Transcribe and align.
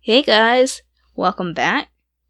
Hey 0.00 0.22
guys, 0.22 0.82
welcome 1.16 1.54
back. 1.54 1.88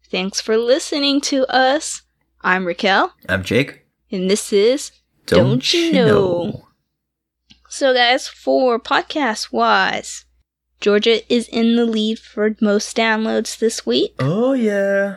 Thanks 0.09 0.41
for 0.41 0.57
listening 0.57 1.21
to 1.21 1.45
us. 1.53 2.01
I'm 2.41 2.65
Raquel, 2.65 3.13
I'm 3.29 3.43
Jake. 3.43 3.85
and 4.11 4.29
this 4.29 4.51
is 4.51 4.91
Don't 5.27 5.71
You 5.73 5.91
Know? 5.93 6.67
So, 7.69 7.93
guys, 7.93 8.27
for 8.27 8.79
podcast 8.79 9.51
wise, 9.51 10.25
Georgia 10.83 11.21
is 11.33 11.47
in 11.47 11.77
the 11.77 11.85
lead 11.85 12.19
for 12.19 12.57
most 12.59 12.97
downloads 12.97 13.57
this 13.57 13.85
week. 13.85 14.13
Oh 14.19 14.51
yeah, 14.51 15.15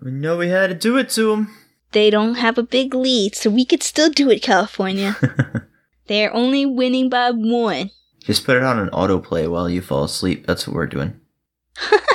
we 0.00 0.12
know 0.12 0.36
we 0.36 0.50
had 0.50 0.68
to 0.68 0.74
do 0.76 0.96
it 0.98 1.08
to 1.10 1.30
them. 1.30 1.52
They 1.90 2.10
don't 2.10 2.36
have 2.36 2.58
a 2.58 2.62
big 2.62 2.94
lead, 2.94 3.34
so 3.34 3.50
we 3.50 3.64
could 3.64 3.82
still 3.82 4.08
do 4.08 4.30
it, 4.30 4.40
California. 4.40 5.16
They're 6.06 6.32
only 6.32 6.64
winning 6.64 7.08
by 7.08 7.32
one. 7.32 7.90
Just 8.20 8.46
put 8.46 8.56
it 8.56 8.62
on 8.62 8.78
an 8.78 8.88
autoplay 8.90 9.50
while 9.50 9.68
you 9.68 9.82
fall 9.82 10.04
asleep. 10.04 10.46
That's 10.46 10.64
what 10.68 10.76
we're 10.76 10.86
doing. 10.86 11.20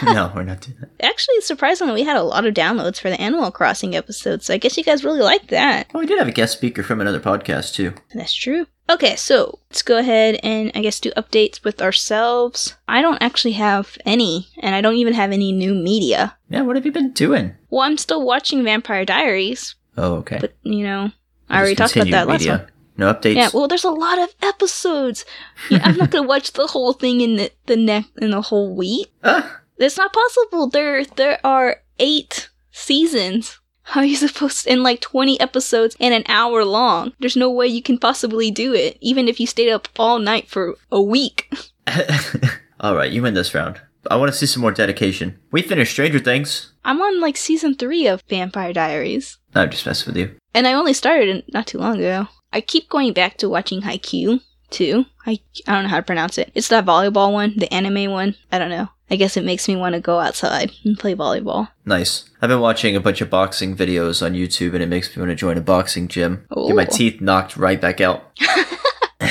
No, 0.04 0.31
we're 0.36 0.44
not 0.44 0.62
doing 0.62 0.77
that. 0.80 0.90
Actually, 1.02 1.41
surprisingly, 1.41 1.94
we 1.94 2.04
had 2.04 2.16
a 2.17 2.23
lot 2.23 2.45
of 2.45 2.54
downloads 2.54 3.00
for 3.00 3.09
the 3.09 3.20
Animal 3.20 3.52
Crossing 3.52 3.95
episode, 3.95 4.41
so 4.44 4.54
I 4.54 4.58
guess 4.58 4.77
you 4.77 4.84
guys 4.84 5.04
really 5.04 5.22
liked 5.22 5.50
that. 5.50 5.88
Oh, 5.94 6.00
we 6.00 6.05
did 6.05 6.17
have 6.20 6.27
a 6.27 6.31
guest 6.31 6.54
speaker 6.54 6.84
from 6.84 7.02
another 7.02 7.20
podcast 7.20 7.73
too. 7.73 7.94
That's 8.14 8.34
true. 8.34 8.67
Okay, 8.90 9.16
so 9.16 9.59
let's 9.70 9.84
go 9.84 9.98
ahead 10.00 10.40
and 10.41 10.72
I 10.73 10.81
guess 10.81 11.00
do 11.00 11.12
updates 11.12 11.64
with 11.64 11.81
ourselves. 11.81 12.76
I 12.88 13.02
don't 13.02 13.22
actually 13.22 13.52
have 13.53 13.98
any, 14.05 14.48
and 14.59 14.73
I 14.73 14.81
don't 14.81 14.95
even 14.95 15.14
have 15.14 15.31
any 15.31 15.52
new 15.52 15.75
media. 15.75 16.38
Yeah, 16.50 16.62
what 16.62 16.75
have 16.75 16.86
you 16.86 16.91
been 16.91 17.12
doing? 17.12 17.56
Well, 17.69 17.81
I'm 17.81 17.97
still 17.97 18.25
watching 18.25 18.64
Vampire 18.64 19.06
Diaries, 19.06 19.75
Oh, 19.97 20.16
okay. 20.16 20.38
but 20.41 20.53
you 20.64 20.84
know, 20.84 21.12
I 21.50 21.59
already 21.59 21.75
talked 21.75 21.95
about 21.95 22.09
that 22.12 22.28
last 22.28 22.47
one. 22.47 22.67
No 23.00 23.14
updates. 23.14 23.36
Yeah, 23.36 23.50
well, 23.53 23.69
there's 23.69 23.86
a 23.86 23.92
lot 23.92 24.19
of 24.19 24.36
episodes. 24.42 25.23
Yeah, 25.69 25.80
I'm 25.83 25.95
not 25.95 26.11
gonna 26.11 26.28
watch 26.28 26.52
the 26.52 26.67
whole 26.67 26.92
thing 26.94 27.22
in 27.22 27.38
the 27.38 27.52
the 27.66 27.78
neck 27.78 28.06
in 28.22 28.31
the 28.31 28.41
whole 28.41 28.75
week. 28.75 29.08
Ah, 29.23 29.61
That's 29.78 29.97
not 29.97 30.11
possible. 30.11 30.67
There 30.67 31.06
there 31.06 31.39
are 31.44 31.78
eight 31.97 32.50
seasons. 32.72 33.59
How 33.83 34.02
are 34.02 34.06
you 34.06 34.17
supposed 34.17 34.66
to, 34.66 34.72
in 34.72 34.83
like 34.83 35.02
20 35.02 35.39
episodes 35.39 35.95
and 36.00 36.14
an 36.14 36.23
hour 36.28 36.64
long? 36.64 37.14
There's 37.19 37.36
no 37.36 37.50
way 37.50 37.66
you 37.66 37.81
can 37.81 37.97
possibly 37.97 38.52
do 38.52 38.73
it, 38.75 38.97
even 39.02 39.28
if 39.28 39.39
you 39.39 39.47
stayed 39.47 39.72
up 39.72 39.88
all 39.97 40.19
night 40.19 40.47
for 40.47 40.75
a 40.91 41.02
week. 41.02 41.52
All 42.80 42.95
right, 42.95 43.11
you 43.11 43.23
win 43.23 43.34
this 43.34 43.56
round. 43.56 43.81
I 44.11 44.16
want 44.17 44.31
to 44.31 44.38
see 44.38 44.45
some 44.45 44.61
more 44.61 44.72
dedication. 44.72 45.39
We 45.52 45.61
finished 45.63 45.91
Stranger 45.94 46.19
Things. 46.19 46.72
I'm 46.86 47.02
on 47.02 47.19
like 47.19 47.36
season 47.36 47.75
three 47.75 48.06
of 48.08 48.22
Vampire 48.30 48.73
Diaries. 48.73 49.38
I'm 49.56 49.72
just 49.72 49.86
messing 49.86 50.13
with 50.13 50.17
you. 50.17 50.36
And 50.53 50.67
I 50.67 50.73
only 50.73 50.94
started 50.94 51.44
not 51.52 51.66
too 51.66 51.80
long 51.80 51.97
ago. 51.97 52.28
I 52.52 52.61
keep 52.61 52.89
going 52.89 53.14
back 53.14 53.38
to 53.38 53.50
watching 53.50 53.81
Haikyuu 53.81 54.42
too. 54.69 55.05
I, 55.25 55.39
I 55.67 55.73
don't 55.73 55.83
know 55.83 55.89
how 55.89 55.97
to 55.97 56.03
pronounce 56.03 56.38
it. 56.38 56.52
It's 56.56 56.67
that 56.69 56.86
volleyball 56.86 57.33
one, 57.33 57.56
the 57.58 57.72
anime 57.73 58.11
one. 58.11 58.36
I 58.52 58.59
don't 58.59 58.69
know. 58.69 58.89
I 59.11 59.16
guess 59.16 59.38
it 59.38 59.44
makes 59.44 59.67
me 59.67 59.75
want 59.75 59.95
to 59.95 60.02
go 60.02 60.19
outside 60.19 60.72
and 60.86 60.97
play 60.97 61.16
volleyball. 61.16 61.69
Nice. 61.86 62.30
I've 62.41 62.50
been 62.50 62.59
watching 62.59 62.95
a 62.95 63.00
bunch 63.00 63.22
of 63.22 63.30
boxing 63.30 63.75
videos 63.75 64.23
on 64.23 64.33
YouTube, 64.33 64.73
and 64.73 64.83
it 64.83 64.88
makes 64.88 65.16
me 65.16 65.19
want 65.19 65.31
to 65.31 65.36
join 65.36 65.58
a 65.58 65.61
boxing 65.61 66.08
gym. 66.08 66.45
Get 66.56 66.75
my 66.75 66.86
teeth 66.86 67.19
knocked 67.19 67.58
right 67.58 67.81
back 67.81 68.02
out. 68.02 68.23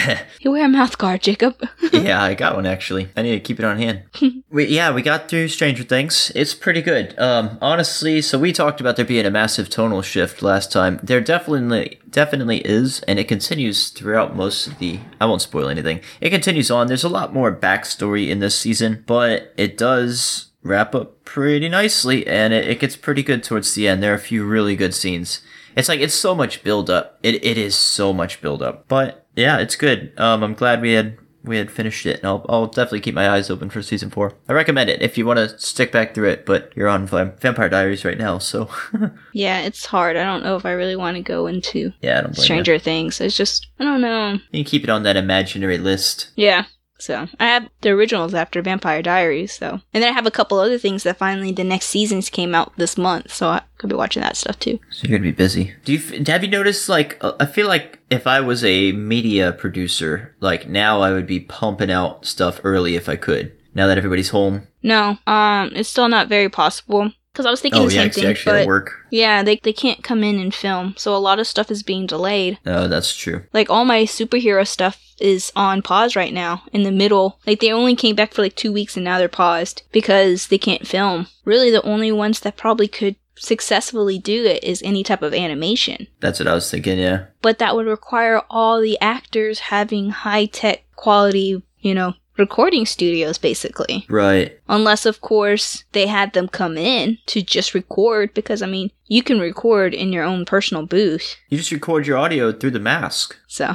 You 0.40 0.52
wear 0.52 0.66
a 0.66 0.68
mouth 0.68 0.96
guard, 0.98 1.22
Jacob. 1.22 1.60
yeah, 1.92 2.22
I 2.22 2.34
got 2.34 2.54
one 2.54 2.64
actually. 2.64 3.08
I 3.16 3.22
need 3.22 3.32
to 3.32 3.40
keep 3.40 3.58
it 3.58 3.64
on 3.64 3.76
hand. 3.78 4.04
we, 4.50 4.66
yeah, 4.66 4.92
we 4.92 5.02
got 5.02 5.28
through 5.28 5.48
Stranger 5.48 5.82
Things. 5.82 6.30
It's 6.34 6.54
pretty 6.54 6.80
good. 6.80 7.18
Um, 7.18 7.58
honestly, 7.60 8.22
so 8.22 8.38
we 8.38 8.52
talked 8.52 8.80
about 8.80 8.96
there 8.96 9.04
being 9.04 9.26
a 9.26 9.30
massive 9.30 9.68
tonal 9.68 10.00
shift 10.02 10.40
last 10.40 10.70
time. 10.70 11.00
There 11.02 11.20
definitely, 11.20 11.98
definitely 12.08 12.58
is, 12.58 13.00
and 13.02 13.18
it 13.18 13.26
continues 13.26 13.88
throughout 13.90 14.36
most 14.36 14.68
of 14.68 14.78
the. 14.78 15.00
I 15.20 15.26
won't 15.26 15.42
spoil 15.42 15.68
anything. 15.68 16.00
It 16.20 16.30
continues 16.30 16.70
on. 16.70 16.86
There's 16.86 17.04
a 17.04 17.08
lot 17.08 17.34
more 17.34 17.54
backstory 17.54 18.28
in 18.28 18.38
this 18.38 18.56
season, 18.56 19.02
but 19.06 19.52
it 19.56 19.76
does 19.76 20.52
wrap 20.62 20.94
up 20.94 21.24
pretty 21.24 21.68
nicely, 21.68 22.26
and 22.26 22.52
it, 22.52 22.68
it 22.68 22.80
gets 22.80 22.96
pretty 22.96 23.24
good 23.24 23.42
towards 23.42 23.74
the 23.74 23.88
end. 23.88 24.02
There 24.02 24.12
are 24.12 24.16
a 24.16 24.20
few 24.20 24.44
really 24.44 24.76
good 24.76 24.94
scenes. 24.94 25.40
It's 25.76 25.88
like 25.88 26.00
it's 26.00 26.14
so 26.14 26.34
much 26.34 26.64
build 26.64 26.90
up. 26.90 27.18
It 27.22 27.44
it 27.44 27.56
is 27.56 27.76
so 27.76 28.12
much 28.12 28.40
build 28.40 28.62
up. 28.62 28.88
But 28.88 29.26
yeah, 29.38 29.58
it's 29.58 29.76
good. 29.76 30.12
Um, 30.18 30.42
I'm 30.42 30.54
glad 30.54 30.82
we 30.82 30.92
had 30.92 31.16
we 31.44 31.56
had 31.56 31.70
finished 31.70 32.04
it, 32.04 32.18
and 32.18 32.26
I'll 32.26 32.44
I'll 32.48 32.66
definitely 32.66 33.00
keep 33.00 33.14
my 33.14 33.30
eyes 33.30 33.48
open 33.48 33.70
for 33.70 33.80
season 33.82 34.10
four. 34.10 34.34
I 34.48 34.52
recommend 34.52 34.90
it 34.90 35.00
if 35.00 35.16
you 35.16 35.24
want 35.24 35.38
to 35.38 35.58
stick 35.58 35.92
back 35.92 36.14
through 36.14 36.28
it. 36.30 36.44
But 36.44 36.72
you're 36.76 36.88
on 36.88 37.06
Vam- 37.08 37.38
Vampire 37.40 37.68
Diaries 37.68 38.04
right 38.04 38.18
now, 38.18 38.38
so 38.38 38.68
Yeah, 39.32 39.60
it's 39.60 39.86
hard. 39.86 40.16
I 40.16 40.24
don't 40.24 40.42
know 40.42 40.56
if 40.56 40.66
I 40.66 40.72
really 40.72 40.96
want 40.96 41.16
to 41.16 41.22
go 41.22 41.46
into 41.46 41.92
yeah, 42.02 42.30
Stranger 42.32 42.78
Things. 42.78 43.20
It's 43.20 43.36
just, 43.36 43.68
I 43.78 43.84
don't 43.84 44.00
know. 44.00 44.32
you. 44.32 44.40
You 44.50 44.64
can 44.64 44.70
keep 44.70 44.84
it 44.84 44.90
on 44.90 45.04
that 45.04 45.16
imaginary 45.16 45.78
list. 45.78 46.30
Yeah. 46.36 46.64
So 46.98 47.28
I 47.38 47.46
have 47.46 47.68
the 47.80 47.90
originals 47.90 48.34
after 48.34 48.60
Vampire 48.60 49.02
Diaries, 49.02 49.52
so 49.52 49.80
and 49.94 50.02
then 50.02 50.10
I 50.10 50.12
have 50.12 50.26
a 50.26 50.32
couple 50.32 50.58
other 50.58 50.78
things 50.78 51.04
that 51.04 51.16
finally 51.16 51.52
the 51.52 51.64
next 51.64 51.86
seasons 51.86 52.28
came 52.28 52.54
out 52.54 52.72
this 52.76 52.98
month, 52.98 53.32
so 53.32 53.48
I 53.48 53.62
could 53.78 53.90
be 53.90 53.96
watching 53.96 54.22
that 54.22 54.36
stuff 54.36 54.58
too. 54.58 54.80
So 54.90 55.06
you're 55.06 55.18
gonna 55.18 55.30
be 55.30 55.36
busy. 55.36 55.74
Do 55.84 55.92
you 55.92 56.24
have 56.26 56.42
you 56.42 56.50
noticed? 56.50 56.88
Like, 56.88 57.18
uh, 57.20 57.32
I 57.38 57.46
feel 57.46 57.68
like 57.68 58.00
if 58.10 58.26
I 58.26 58.40
was 58.40 58.64
a 58.64 58.92
media 58.92 59.52
producer, 59.52 60.34
like 60.40 60.68
now 60.68 61.00
I 61.00 61.12
would 61.12 61.26
be 61.26 61.40
pumping 61.40 61.90
out 61.90 62.26
stuff 62.26 62.60
early 62.64 62.96
if 62.96 63.08
I 63.08 63.16
could. 63.16 63.52
Now 63.74 63.86
that 63.86 63.98
everybody's 63.98 64.30
home. 64.30 64.66
No, 64.82 65.18
um, 65.26 65.70
it's 65.74 65.88
still 65.88 66.08
not 66.08 66.28
very 66.28 66.48
possible 66.48 67.12
because 67.38 67.46
I 67.46 67.50
was 67.52 67.60
thinking 67.60 67.82
Oh 67.82 67.88
the 67.88 67.94
yeah, 67.94 68.02
same 68.02 68.10
thing, 68.10 68.24
actually 68.26 68.62
but 68.62 68.66
work. 68.66 69.06
yeah, 69.10 69.44
they 69.44 69.60
they 69.62 69.72
can't 69.72 70.02
come 70.02 70.24
in 70.24 70.40
and 70.40 70.52
film, 70.52 70.94
so 70.98 71.14
a 71.14 71.18
lot 71.18 71.38
of 71.38 71.46
stuff 71.46 71.70
is 71.70 71.84
being 71.84 72.04
delayed. 72.04 72.58
Oh, 72.66 72.88
that's 72.88 73.16
true. 73.16 73.44
Like 73.52 73.70
all 73.70 73.84
my 73.84 74.02
superhero 74.02 74.66
stuff 74.66 75.00
is 75.20 75.52
on 75.54 75.80
pause 75.82 76.16
right 76.16 76.32
now 76.34 76.64
in 76.72 76.82
the 76.82 76.90
middle. 76.90 77.38
Like 77.46 77.60
they 77.60 77.70
only 77.70 77.94
came 77.94 78.16
back 78.16 78.34
for 78.34 78.42
like 78.42 78.56
two 78.56 78.72
weeks 78.72 78.96
and 78.96 79.04
now 79.04 79.18
they're 79.18 79.28
paused 79.28 79.82
because 79.92 80.48
they 80.48 80.58
can't 80.58 80.84
film. 80.86 81.28
Really, 81.44 81.70
the 81.70 81.82
only 81.82 82.10
ones 82.10 82.40
that 82.40 82.56
probably 82.56 82.88
could 82.88 83.14
successfully 83.36 84.18
do 84.18 84.44
it 84.44 84.64
is 84.64 84.82
any 84.82 85.04
type 85.04 85.22
of 85.22 85.32
animation. 85.32 86.08
That's 86.18 86.40
what 86.40 86.48
I 86.48 86.54
was 86.54 86.68
thinking. 86.68 86.98
Yeah. 86.98 87.26
But 87.40 87.58
that 87.58 87.76
would 87.76 87.86
require 87.86 88.42
all 88.50 88.80
the 88.80 88.98
actors 89.00 89.60
having 89.60 90.10
high 90.10 90.46
tech 90.46 90.82
quality, 90.96 91.62
you 91.78 91.94
know, 91.94 92.14
recording 92.38 92.86
studios 92.86 93.38
basically. 93.38 94.06
Right. 94.08 94.58
Unless, 94.68 95.06
of 95.06 95.20
course, 95.20 95.84
they 95.92 96.06
had 96.06 96.32
them 96.32 96.48
come 96.48 96.76
in 96.78 97.18
to 97.26 97.42
just 97.42 97.74
record 97.74 98.32
because, 98.34 98.62
I 98.62 98.66
mean, 98.66 98.90
you 99.06 99.22
can 99.22 99.40
record 99.40 99.94
in 99.94 100.12
your 100.12 100.24
own 100.24 100.44
personal 100.44 100.84
booth. 100.86 101.36
You 101.48 101.58
just 101.58 101.72
record 101.72 102.06
your 102.06 102.18
audio 102.18 102.52
through 102.52 102.72
the 102.72 102.80
mask. 102.80 103.36
So, 103.50 103.74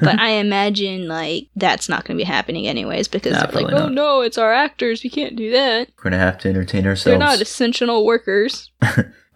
but 0.00 0.18
I 0.20 0.30
imagine 0.32 1.08
like 1.08 1.46
that's 1.56 1.88
not 1.88 2.04
going 2.04 2.18
to 2.18 2.22
be 2.24 2.26
happening 2.26 2.66
anyways 2.66 3.08
because 3.08 3.32
Nah, 3.32 3.48
like, 3.54 3.72
oh 3.72 3.78
not. 3.86 3.92
no, 3.92 4.20
it's 4.20 4.36
our 4.36 4.52
actors. 4.52 5.02
We 5.02 5.08
can't 5.08 5.34
do 5.36 5.50
that. 5.52 5.88
We're 5.96 6.10
gonna 6.10 6.18
have 6.18 6.36
to 6.38 6.48
entertain 6.48 6.86
ourselves. 6.86 7.04
They're 7.04 7.18
not 7.18 7.40
essential 7.40 8.04
workers. 8.04 8.70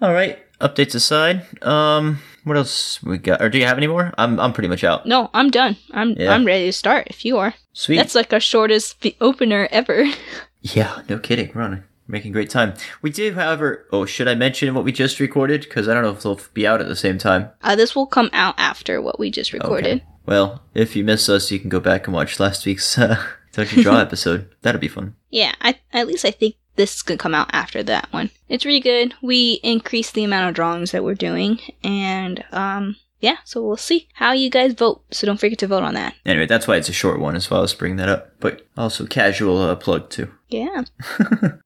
All 0.02 0.12
right. 0.12 0.38
Updates 0.60 0.94
aside, 0.94 1.46
um, 1.62 2.18
what 2.46 2.56
else 2.56 3.02
we 3.02 3.18
got? 3.18 3.42
Or 3.42 3.48
do 3.48 3.58
you 3.58 3.66
have 3.66 3.76
any 3.76 3.86
more? 3.88 4.12
I'm 4.16 4.38
I'm 4.40 4.52
pretty 4.52 4.68
much 4.68 4.84
out. 4.84 5.04
No, 5.06 5.30
I'm 5.34 5.50
done. 5.50 5.76
I'm 5.92 6.10
Yeah. 6.12 6.32
I'm 6.32 6.44
ready 6.44 6.66
to 6.66 6.72
start. 6.72 7.08
If 7.08 7.24
you 7.24 7.38
are, 7.38 7.54
Sweet. 7.72 7.96
that's 7.96 8.14
like 8.14 8.32
our 8.32 8.40
shortest 8.40 8.96
f- 9.04 9.12
opener 9.20 9.68
ever. 9.72 10.06
yeah. 10.62 11.02
No 11.08 11.18
kidding. 11.18 11.50
We're 11.54 11.62
on 11.62 11.72
a, 11.74 11.84
making 12.08 12.32
great 12.32 12.50
time. 12.50 12.74
We 13.02 13.10
do, 13.10 13.34
however. 13.34 13.86
Oh, 13.92 14.06
should 14.06 14.28
I 14.28 14.34
mention 14.36 14.72
what 14.74 14.84
we 14.84 14.92
just 14.92 15.18
recorded? 15.20 15.62
Because 15.62 15.88
I 15.88 15.94
don't 15.94 16.02
know 16.04 16.10
if 16.12 16.22
they'll 16.22 16.40
be 16.54 16.66
out 16.66 16.80
at 16.80 16.88
the 16.88 16.96
same 16.96 17.18
time. 17.18 17.50
Uh, 17.62 17.74
this 17.76 17.94
will 17.96 18.06
come 18.06 18.30
out 18.32 18.54
after 18.58 19.02
what 19.02 19.18
we 19.18 19.30
just 19.30 19.52
recorded. 19.52 19.96
Okay. 19.96 20.04
Well, 20.24 20.62
if 20.74 20.96
you 20.96 21.04
miss 21.04 21.28
us, 21.28 21.50
you 21.50 21.58
can 21.60 21.68
go 21.68 21.80
back 21.80 22.06
and 22.06 22.14
watch 22.14 22.38
last 22.40 22.64
week's 22.66 22.98
uh, 22.98 23.22
You 23.56 23.82
Draw 23.82 23.98
episode. 24.00 24.48
That'll 24.62 24.80
be 24.80 24.88
fun. 24.88 25.14
Yeah, 25.30 25.52
I, 25.60 25.78
at 25.92 26.06
least 26.06 26.24
I 26.24 26.30
think 26.30 26.54
this 26.76 26.94
is 26.96 27.02
gonna 27.02 27.18
come 27.18 27.34
out 27.34 27.50
after 27.52 27.82
that 27.82 28.12
one. 28.12 28.30
It's 28.48 28.64
really 28.64 28.80
good. 28.80 29.14
We 29.22 29.60
increased 29.62 30.14
the 30.14 30.24
amount 30.24 30.48
of 30.48 30.54
drawings 30.54 30.92
that 30.92 31.04
we're 31.04 31.14
doing, 31.14 31.58
and 31.82 32.44
um, 32.52 32.96
yeah. 33.20 33.36
So 33.44 33.62
we'll 33.66 33.76
see 33.76 34.08
how 34.14 34.32
you 34.32 34.50
guys 34.50 34.74
vote. 34.74 35.02
So 35.10 35.26
don't 35.26 35.40
forget 35.40 35.58
to 35.60 35.66
vote 35.66 35.82
on 35.82 35.94
that. 35.94 36.14
Anyway, 36.24 36.46
that's 36.46 36.68
why 36.68 36.76
it's 36.76 36.88
a 36.88 36.92
short 36.92 37.18
one 37.18 37.34
as 37.34 37.50
well 37.50 37.62
as 37.62 37.74
bring 37.74 37.96
that 37.96 38.08
up. 38.08 38.38
But 38.40 38.66
also 38.76 39.06
casual 39.06 39.58
uh, 39.58 39.76
plug 39.76 40.10
too. 40.10 40.30
Yeah. 40.48 40.84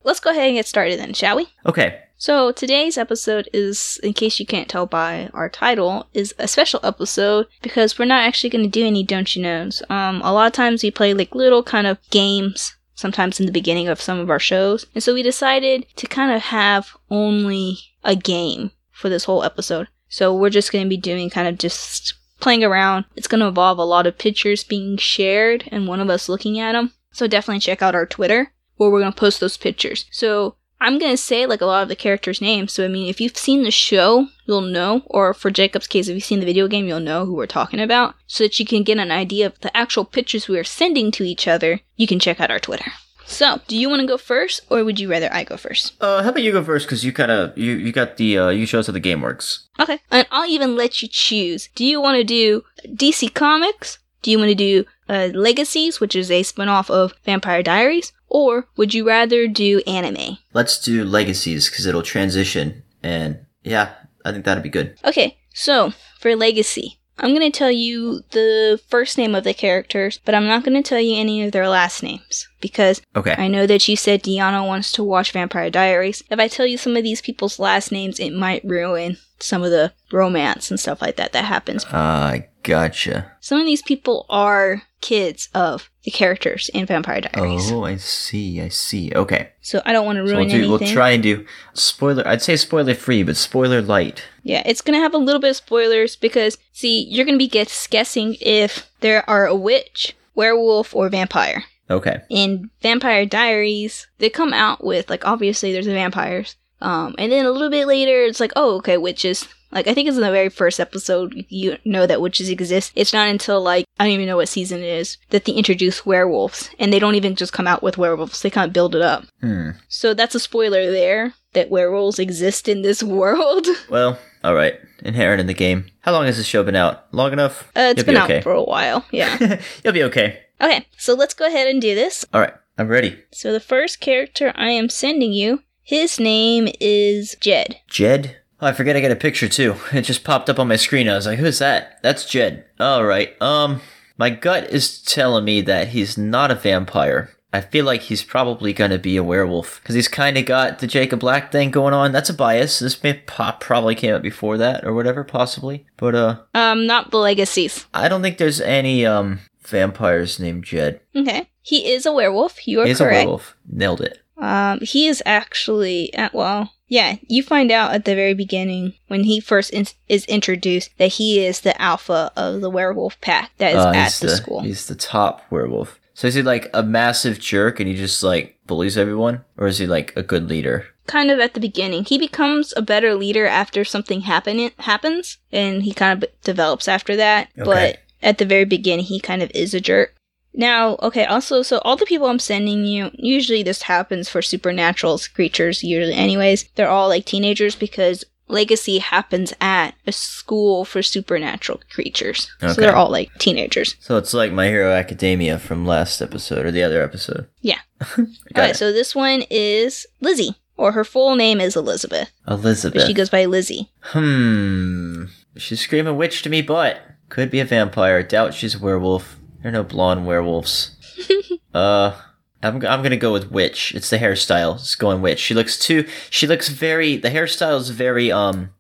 Let's 0.04 0.20
go 0.20 0.30
ahead 0.30 0.46
and 0.46 0.56
get 0.56 0.66
started 0.66 0.98
then, 0.98 1.12
shall 1.12 1.36
we? 1.36 1.48
Okay. 1.66 2.00
So 2.16 2.50
today's 2.50 2.96
episode 2.96 3.48
is, 3.52 4.00
in 4.02 4.14
case 4.14 4.40
you 4.40 4.46
can't 4.46 4.70
tell 4.70 4.86
by 4.86 5.28
our 5.34 5.50
title, 5.50 6.06
is 6.14 6.34
a 6.38 6.48
special 6.48 6.80
episode 6.82 7.46
because 7.60 7.98
we're 7.98 8.06
not 8.06 8.22
actually 8.24 8.48
going 8.48 8.64
to 8.64 8.70
do 8.70 8.86
any 8.86 9.02
don't 9.02 9.36
you 9.36 9.42
knows. 9.42 9.82
Um, 9.90 10.22
a 10.22 10.32
lot 10.32 10.46
of 10.46 10.52
times 10.54 10.82
we 10.82 10.90
play 10.90 11.12
like 11.12 11.34
little 11.34 11.62
kind 11.62 11.86
of 11.86 11.98
games, 12.10 12.74
sometimes 13.00 13.41
in 13.41 13.47
the 13.47 13.52
beginning 13.52 13.88
of 13.88 14.00
some 14.00 14.19
of 14.19 14.31
our 14.31 14.38
shows, 14.38 14.87
and 14.94 15.02
so 15.02 15.14
we 15.14 15.23
decided 15.23 15.87
to 15.97 16.06
kind 16.06 16.31
of 16.31 16.43
have 16.43 16.97
only 17.11 17.79
a 18.05 18.14
game 18.14 18.70
for 18.91 19.08
this 19.08 19.25
whole 19.25 19.43
episode. 19.43 19.88
So 20.08 20.35
we're 20.35 20.50
just 20.50 20.73
going 20.73 20.85
to 20.85 20.88
be 20.88 20.97
doing 20.97 21.31
kind 21.31 21.49
of 21.49 21.58
just 21.58 22.14
playing 22.41 22.64
around. 22.64 23.05
It's 23.17 23.29
going 23.29 23.41
to 23.41 23.47
involve 23.47 23.79
a 23.79 23.85
lot 23.85 24.06
of 24.06 24.19
pictures 24.19 24.64
being 24.64 24.97
shared 24.97 25.64
and 25.70 25.87
one 25.87 26.00
of 26.00 26.11
us 26.11 26.29
looking 26.29 26.58
at 26.58 26.73
them. 26.73 26.93
So 27.12 27.26
definitely 27.26 27.61
check 27.61 27.82
out 27.82 27.94
our 27.94 28.06
Twitter 28.06 28.52
where 28.76 28.91
we're 28.91 29.00
going 29.00 29.12
to 29.12 29.19
post 29.19 29.41
those 29.41 29.56
pictures. 29.56 30.06
So 30.11 30.56
I'm 30.81 30.99
gonna 30.99 31.17
say 31.17 31.47
like 31.47 31.61
a 31.61 31.67
lot 31.67 31.82
of 31.82 31.88
the 31.88 31.97
characters' 31.97 32.41
names. 32.41 32.73
So 32.73 32.85
I 32.85 32.88
mean, 32.88 33.09
if 33.09 33.21
you've 33.21 33.37
seen 33.37 33.62
the 33.62 33.71
show, 33.71 34.29
you'll 34.47 34.62
know. 34.62 35.03
Or 35.06 35.35
for 35.35 35.50
Jacob's 35.50 35.87
case, 35.87 36.09
if 36.09 36.15
you've 36.15 36.25
seen 36.25 36.41
the 36.41 36.47
video 36.47 36.69
game, 36.69 36.87
you'll 36.87 37.00
know 37.00 37.27
who 37.27 37.35
we're 37.35 37.47
talking 37.47 37.81
about, 37.81 38.15
so 38.27 38.44
that 38.44 38.59
you 38.59 38.67
can 38.67 38.82
get 38.82 38.99
an 38.99 39.11
idea 39.11 39.47
of 39.47 39.61
the 39.61 39.77
actual 39.77 40.05
pictures 40.05 40.49
we 40.49 40.59
are 40.59 40.65
sending 40.65 41.11
to 41.12 41.25
each 41.25 41.47
other. 41.47 41.81
You 41.97 42.06
can 42.06 42.19
check 42.19 42.41
out 42.41 42.50
our 42.50 42.59
Twitter. 42.59 42.93
So, 43.27 43.61
do 43.69 43.77
you 43.77 43.88
want 43.88 44.00
to 44.00 44.09
go 44.09 44.19
first, 44.19 44.62
or 44.71 44.82
would 44.85 44.99
you 44.99 45.09
rather 45.09 45.32
I 45.32 45.44
go 45.44 45.56
first? 45.56 45.93
Uh, 46.00 46.23
how 46.25 46.31
about 46.31 46.43
you 46.43 46.50
go 46.50 46.65
first? 46.65 46.87
Because 46.87 47.05
you 47.05 47.12
kind 47.12 47.31
of 47.31 47.56
you 47.56 47.73
you 47.75 47.93
got 47.93 48.17
the 48.17 48.38
uh, 48.38 48.49
you 48.49 48.67
show 48.67 48.81
us 48.81 48.88
how 48.88 48.93
the 48.93 49.00
game 49.00 49.21
works. 49.21 49.69
Okay, 49.79 50.00
and 50.11 50.27
I'll 50.32 50.49
even 50.49 50.75
let 50.75 51.00
you 51.00 51.09
choose. 51.09 51.69
Do 51.75 51.85
you 51.85 52.00
want 52.00 52.17
to 52.17 52.25
do 52.25 52.65
DC 52.87 53.32
Comics? 53.35 53.99
Do 54.23 54.31
you 54.31 54.38
want 54.38 54.49
to 54.49 54.55
do 54.55 54.85
uh, 55.09 55.31
Legacies, 55.32 56.00
which 56.00 56.17
is 56.17 56.31
a 56.31 56.43
spinoff 56.43 56.91
of 56.91 57.15
Vampire 57.25 57.62
Diaries, 57.62 58.12
or 58.31 58.69
would 58.77 58.94
you 58.94 59.06
rather 59.06 59.47
do 59.49 59.81
anime? 59.87 60.38
Let's 60.55 60.81
do 60.81 61.05
legacies 61.05 61.69
because 61.69 61.85
it'll 61.87 62.03
transition, 62.03 62.82
and 63.03 63.44
yeah, 63.62 63.94
I 64.25 64.32
think 64.32 64.44
that'd 64.44 64.62
be 64.62 64.69
good. 64.71 64.97
Okay, 65.05 65.38
so 65.53 65.93
for 66.21 66.35
Legacy, 66.37 67.00
I'm 67.19 67.35
going 67.35 67.50
to 67.53 67.59
tell 67.59 67.71
you 67.71 68.23
the 68.31 68.81
first 68.88 69.19
name 69.19 69.35
of 69.35 69.44
the 69.44 69.53
characters, 69.53 70.21
but 70.25 70.35
I'm 70.35 70.47
not 70.47 70.65
going 70.65 70.81
to 70.82 70.88
tell 70.88 71.00
you 71.00 71.17
any 71.19 71.43
of 71.44 71.53
their 71.53 71.69
last 71.69 72.03
names 72.03 72.49
because 72.62 73.03
Okay. 73.15 73.35
I 73.37 73.49
know 73.49 73.67
that 73.67 73.87
you 73.88 73.97
said 73.97 74.23
Deanna 74.23 74.67
wants 74.67 74.93
to 74.93 75.05
watch 75.05 75.32
Vampire 75.32 75.69
Diaries. 75.69 76.23
If 76.31 76.38
I 76.38 76.49
tell 76.49 76.65
you 76.67 76.79
some 76.79 76.97
of 76.97 77.03
these 77.03 77.21
people's 77.21 77.59
last 77.59 77.93
names, 77.93 78.19
it 78.19 78.32
might 78.32 78.65
ruin 78.65 79.19
some 79.38 79.62
of 79.62 79.71
the 79.71 79.93
romance 80.12 80.71
and 80.71 80.81
stuff 80.81 81.03
like 81.03 81.17
that 81.17 81.32
that 81.32 81.44
happens. 81.44 81.85
Ah, 81.93 82.29
I 82.29 82.49
gotcha. 82.62 83.32
Some 83.41 83.59
of 83.61 83.67
these 83.67 83.82
people 83.82 84.25
are 84.31 84.82
kids 85.00 85.49
of 85.55 85.91
the 86.05 86.11
characters 86.11 86.70
in 86.75 86.87
Vampire 86.87 87.20
Diaries. 87.20 87.70
Oh, 87.73 87.85
I 87.85 87.97
see. 87.97 88.61
I 88.61 88.69
see. 88.69 89.12
Okay. 89.14 89.50
So 89.61 89.81
I 89.85 89.93
don't 89.93 90.06
want 90.06 90.17
to 90.17 90.26
So 90.29 90.35
ruin 90.35 90.47
we'll 90.47 90.49
do. 90.49 90.55
anything. 90.56 90.70
We'll 90.70 90.93
try 90.94 91.11
and 91.11 91.23
do 91.23 91.44
spoiler. 91.75 92.26
I'd 92.26 92.43
say 92.43 92.56
spoiler 92.56 92.94
free, 92.94 93.23
but 93.23 93.37
spoiler 93.37 93.82
light. 93.82 94.23
Yeah, 94.43 94.62
it's 94.64 94.81
gonna 94.81 94.99
have 95.00 95.14
a 95.14 95.19
little 95.19 95.41
bit 95.41 95.50
of 95.50 95.56
spoilers 95.56 96.17
because 96.17 96.58
see, 96.73 97.02
you're 97.11 97.26
gonna 97.26 97.38
be 97.38 97.49
guess- 97.49 97.87
guessing 97.87 98.37
if 98.41 98.91
there 99.00 99.29
are 99.29 99.47
a 99.47 99.55
witch, 99.55 100.14
werewolf, 100.35 100.94
or 100.94 101.08
vampire. 101.08 101.64
Okay. 101.91 102.20
In 102.31 102.70
Vampire 102.82 103.26
Diaries, 103.26 104.06
they 104.19 104.31
come 104.31 104.53
out 104.55 104.85
with 104.85 105.11
like 105.11 105.26
obviously 105.26 105.73
there's 105.73 105.87
the 105.87 105.93
vampires, 105.93 106.55
um, 106.81 107.15
and 107.19 107.31
then 107.32 107.47
a 107.47 107.50
little 107.50 107.71
bit 107.71 107.87
later 107.87 108.23
it's 108.23 108.41
like 108.41 108.53
oh 108.56 108.77
okay 108.77 108.97
witches. 108.97 109.49
Like 109.73 109.87
I 109.87 109.94
think 109.94 110.09
it's 110.09 110.17
in 110.17 110.23
the 110.23 110.31
very 110.31 110.49
first 110.49 110.81
episode 110.81 111.44
you 111.49 111.79
know 111.85 112.06
that 112.06 112.21
witches 112.21 112.49
exist. 112.49 112.93
It's 112.97 113.12
not 113.12 113.29
until 113.29 113.61
like 113.62 113.85
I 113.99 114.05
don't 114.05 114.15
even 114.15 114.27
know 114.27 114.37
what 114.37 114.49
season 114.49 114.81
it 114.81 114.87
is 114.88 115.17
that 115.31 115.44
they 115.44 115.53
introduce 115.53 116.05
werewolves, 116.05 116.71
and 116.79 116.93
they 116.93 116.99
don't 116.99 117.15
even 117.15 117.37
just 117.37 117.53
come 117.53 117.67
out 117.67 117.82
with 117.82 117.99
werewolves. 117.99 118.43
They 118.43 118.50
kind 118.50 118.69
of 118.69 118.73
build 118.73 118.94
it 118.94 119.03
up. 119.03 119.25
Hmm. 119.41 119.71
So 119.88 120.15
that's 120.15 120.35
a 120.35 120.41
spoiler 120.41 120.91
there 120.91 121.35
that 121.53 121.71
werewolves 121.71 122.19
exist 122.19 122.69
in 122.69 122.82
this 122.82 123.03
world. 123.03 123.67
Well, 123.88 124.19
all 124.43 124.55
right. 124.55 124.79
Inherent 125.05 125.41
in 125.41 125.47
the 125.47 125.55
game. 125.55 125.87
How 126.00 126.12
long 126.12 126.27
has 126.27 126.37
this 126.37 126.47
show 126.47 126.62
been 126.62 126.77
out? 126.77 127.12
Long 127.15 127.32
enough? 127.32 127.69
Uh, 127.77 127.93
it's 127.93 127.99
You'll 127.99 128.06
been 128.06 128.15
be 128.15 128.19
out 128.21 128.31
okay. 128.31 128.41
for 128.41 128.53
a 128.53 128.62
while. 128.62 129.05
Yeah. 129.11 129.61
You'll 129.85 129.94
be 129.94 130.03
okay. 130.05 130.41
okay, 130.61 130.87
so 130.97 131.15
let's 131.15 131.35
go 131.35 131.47
ahead 131.47 131.69
and 131.69 131.81
do 131.81 131.94
this. 131.94 132.25
All 132.32 132.41
right. 132.41 132.55
I'm 132.79 132.88
ready. 132.88 133.23
So 133.31 133.53
the 133.53 133.61
first 133.61 134.00
character 134.00 134.53
I 134.55 134.71
am 134.71 134.88
sending 134.88 135.32
you, 135.32 135.62
his 135.90 136.20
name 136.20 136.69
is 136.81 137.37
Jed. 137.40 137.76
Jed. 137.88 138.37
Oh, 138.60 138.66
I 138.69 138.72
forget 138.72 138.96
I 138.96 139.00
got 139.00 139.10
a 139.10 139.16
picture 139.16 139.48
too. 139.48 139.75
It 139.92 140.02
just 140.02 140.25
popped 140.25 140.48
up 140.48 140.58
on 140.58 140.69
my 140.69 140.76
screen. 140.76 141.08
I 141.08 141.14
was 141.16 141.26
like, 141.26 141.38
"Who's 141.38 141.58
that?" 141.58 141.98
That's 142.02 142.25
Jed. 142.25 142.64
All 142.78 143.04
right. 143.04 143.40
Um, 143.42 143.81
my 144.19 144.31
gut 144.31 144.70
is 144.70 145.02
telling 145.02 145.44
me 145.44 145.60
that 145.62 145.88
he's 145.88 146.16
not 146.19 146.50
a 146.50 146.54
vampire. 146.54 147.31
I 147.52 147.60
feel 147.62 147.84
like 147.84 148.02
he's 148.02 148.22
probably 148.22 148.72
gonna 148.72 148.98
be 148.98 149.16
a 149.16 149.25
werewolf 149.25 149.81
because 149.82 149.96
he's 149.96 150.06
kind 150.08 150.38
of 150.38 150.44
got 150.46 150.78
the 150.78 150.87
Jacob 150.87 151.19
Black 151.20 151.50
thing 151.50 151.70
going 151.72 151.94
on. 151.94 152.12
That's 152.12 152.31
a 152.31 152.34
bias. 152.34 152.78
This 152.78 153.02
may 153.02 153.14
pop 153.14 153.60
probably 153.60 153.94
came 153.96 154.14
out 154.14 154.22
before 154.22 154.56
that 154.58 154.84
or 154.84 154.94
whatever, 154.94 155.25
possibly. 155.25 155.84
But 155.96 156.14
uh, 156.14 156.36
Um, 156.54 156.86
not 156.86 157.10
the 157.10 157.16
legacies. 157.16 157.86
I 157.93 158.08
don't 158.08 158.22
think 158.22 158.38
there's 158.38 158.60
any 158.60 159.04
um 159.04 159.40
vampires 159.62 160.38
named 160.38 160.64
Jed. 160.64 161.00
Okay. 161.16 161.48
He 161.62 161.90
is 161.90 162.06
a 162.06 162.12
werewolf. 162.12 162.66
You 162.69 162.81
are 162.82 162.86
He's 162.86 163.00
a 163.00 163.04
correct. 163.04 163.16
werewolf. 163.26 163.56
Nailed 163.69 164.00
it. 164.00 164.19
Um, 164.40 164.81
he 164.81 165.06
is 165.06 165.22
actually, 165.26 166.14
uh, 166.14 166.31
well, 166.32 166.72
yeah, 166.88 167.16
you 167.28 167.42
find 167.42 167.70
out 167.70 167.92
at 167.92 168.04
the 168.04 168.14
very 168.14 168.34
beginning 168.34 168.94
when 169.08 169.25
he 169.25 169.38
first 169.40 169.70
in- 169.70 169.87
is 170.08 170.25
introduced 170.26 170.90
that 170.98 171.12
he 171.12 171.44
is 171.44 171.60
the 171.60 171.81
alpha 171.81 172.32
of 172.37 172.60
the 172.60 172.70
werewolf 172.70 173.20
pack 173.20 173.52
that 173.58 173.72
is 173.75 173.78
Uh, 173.78 173.92
at 173.94 174.12
the, 174.14 174.26
the 174.26 174.37
school. 174.37 174.60
he's 174.62 174.87
the 174.87 174.94
top 174.96 175.42
werewolf. 175.50 176.00
So 176.14 176.26
is 176.26 176.34
he 176.34 176.42
like 176.42 176.69
a 176.75 176.82
massive 176.82 177.38
jerk 177.38 177.81
and 177.81 177.88
he 177.88 177.94
just 177.96 178.22
like 178.22 178.58
bullies 178.66 178.98
everyone, 178.98 179.44
or 179.56 179.66
is 179.69 179.78
he 179.78 179.87
like 179.87 180.12
a 180.16 180.22
good 180.22 180.48
leader? 180.48 180.86
kind 181.06 181.31
of 181.32 181.40
at 181.40 181.54
the 181.54 181.60
beginning. 181.60 182.04
He 182.04 182.19
becomes 182.19 182.72
a 182.76 182.82
better 182.82 183.16
leader 183.16 183.44
after 183.44 183.84
something 183.84 184.20
happen 184.20 184.70
happens, 184.78 185.38
and 185.50 185.82
he 185.82 185.93
kind 185.93 186.22
of 186.22 186.31
develops 186.44 186.86
after 186.86 187.16
that. 187.16 187.48
Okay. 187.58 187.64
But 187.64 187.98
at 188.22 188.38
the 188.38 188.44
very 188.44 188.64
beginning, 188.64 189.06
he 189.06 189.19
kind 189.19 189.43
of 189.43 189.50
is 189.52 189.75
a 189.75 189.81
jerk. 189.81 190.14
Now, 190.52 190.97
okay, 191.02 191.25
also, 191.25 191.62
so 191.62 191.79
all 191.85 191.97
the 191.97 192.06
people 192.06 192.26
I'm 192.26 192.38
sending 192.41 192.85
you, 192.85 193.11
usually 193.14 193.62
this 193.62 193.82
happens 193.82 194.29
for 194.29 194.43
supernatural 194.43 195.20
creatures, 195.35 195.82
usually, 195.85 196.14
anyways. 196.14 196.69
They're 196.75 196.88
all 196.88 197.08
like 197.08 197.25
teenagers 197.25 197.76
because 197.76 198.25
Legacy 198.49 198.99
happens 198.99 199.55
at 199.61 199.94
a 200.08 200.12
school 200.12 200.85
for 200.85 201.02
supernatural 201.02 201.81
creatures. 201.88 202.50
So 202.61 202.73
they're 202.73 202.97
all 202.97 203.11
like 203.11 203.31
teenagers. 203.38 203.94
So 204.00 204.17
it's 204.17 204.35
like 204.35 204.50
My 204.50 204.67
Hero 204.67 204.91
Academia 204.93 205.58
from 205.61 205.87
last 205.87 206.20
episode 206.20 206.67
or 206.67 206.73
the 206.73 206.82
other 206.82 207.03
episode. 207.03 207.46
Yeah. 207.62 207.79
Alright, 208.56 208.70
it. 208.70 208.76
so 208.76 208.91
this 208.93 209.14
one 209.14 209.44
is 209.50 210.06
Lizzie, 210.20 210.56
or 210.76 210.93
her 210.93 211.05
full 211.05 211.37
name 211.37 211.61
is 211.61 211.76
Elizabeth, 211.76 212.32
Elizabeth. 212.49 213.06
she 213.06 213.12
goes 213.14 213.29
by 213.31 213.44
Lizzie. 213.44 213.91
hmm. 214.00 215.26
She's 215.56 215.81
screaming 215.81 216.17
witch 216.17 216.43
to 216.43 216.49
me, 216.50 216.62
but 216.62 217.00
could 217.29 217.50
be 217.50 217.61
a 217.61 217.64
vampire. 217.64 218.23
Doubt 218.23 218.55
she's 218.55 218.75
a 218.76 218.79
werewolf. 218.79 219.37
There 219.62 219.70
are 219.70 219.72
no 219.72 219.82
blonde 219.82 220.26
werewolves. 220.26 220.96
uh, 221.74 222.20
I'm 222.62 222.76
I'm 222.76 223.02
gonna 223.02 223.16
go 223.16 223.32
with 223.32 223.50
witch. 223.50 223.94
It's 223.94 224.10
the 224.10 224.18
hairstyle. 224.18 224.76
It's 224.76 224.94
going 224.94 225.22
witch. 225.22 225.38
She 225.38 225.54
looks 225.54 225.78
too. 225.78 226.06
She 226.30 226.46
looks 226.46 226.68
very. 226.68 227.16
The 227.16 227.30
hairstyle 227.30 227.78
is 227.78 227.90
very 227.90 228.30
um. 228.30 228.70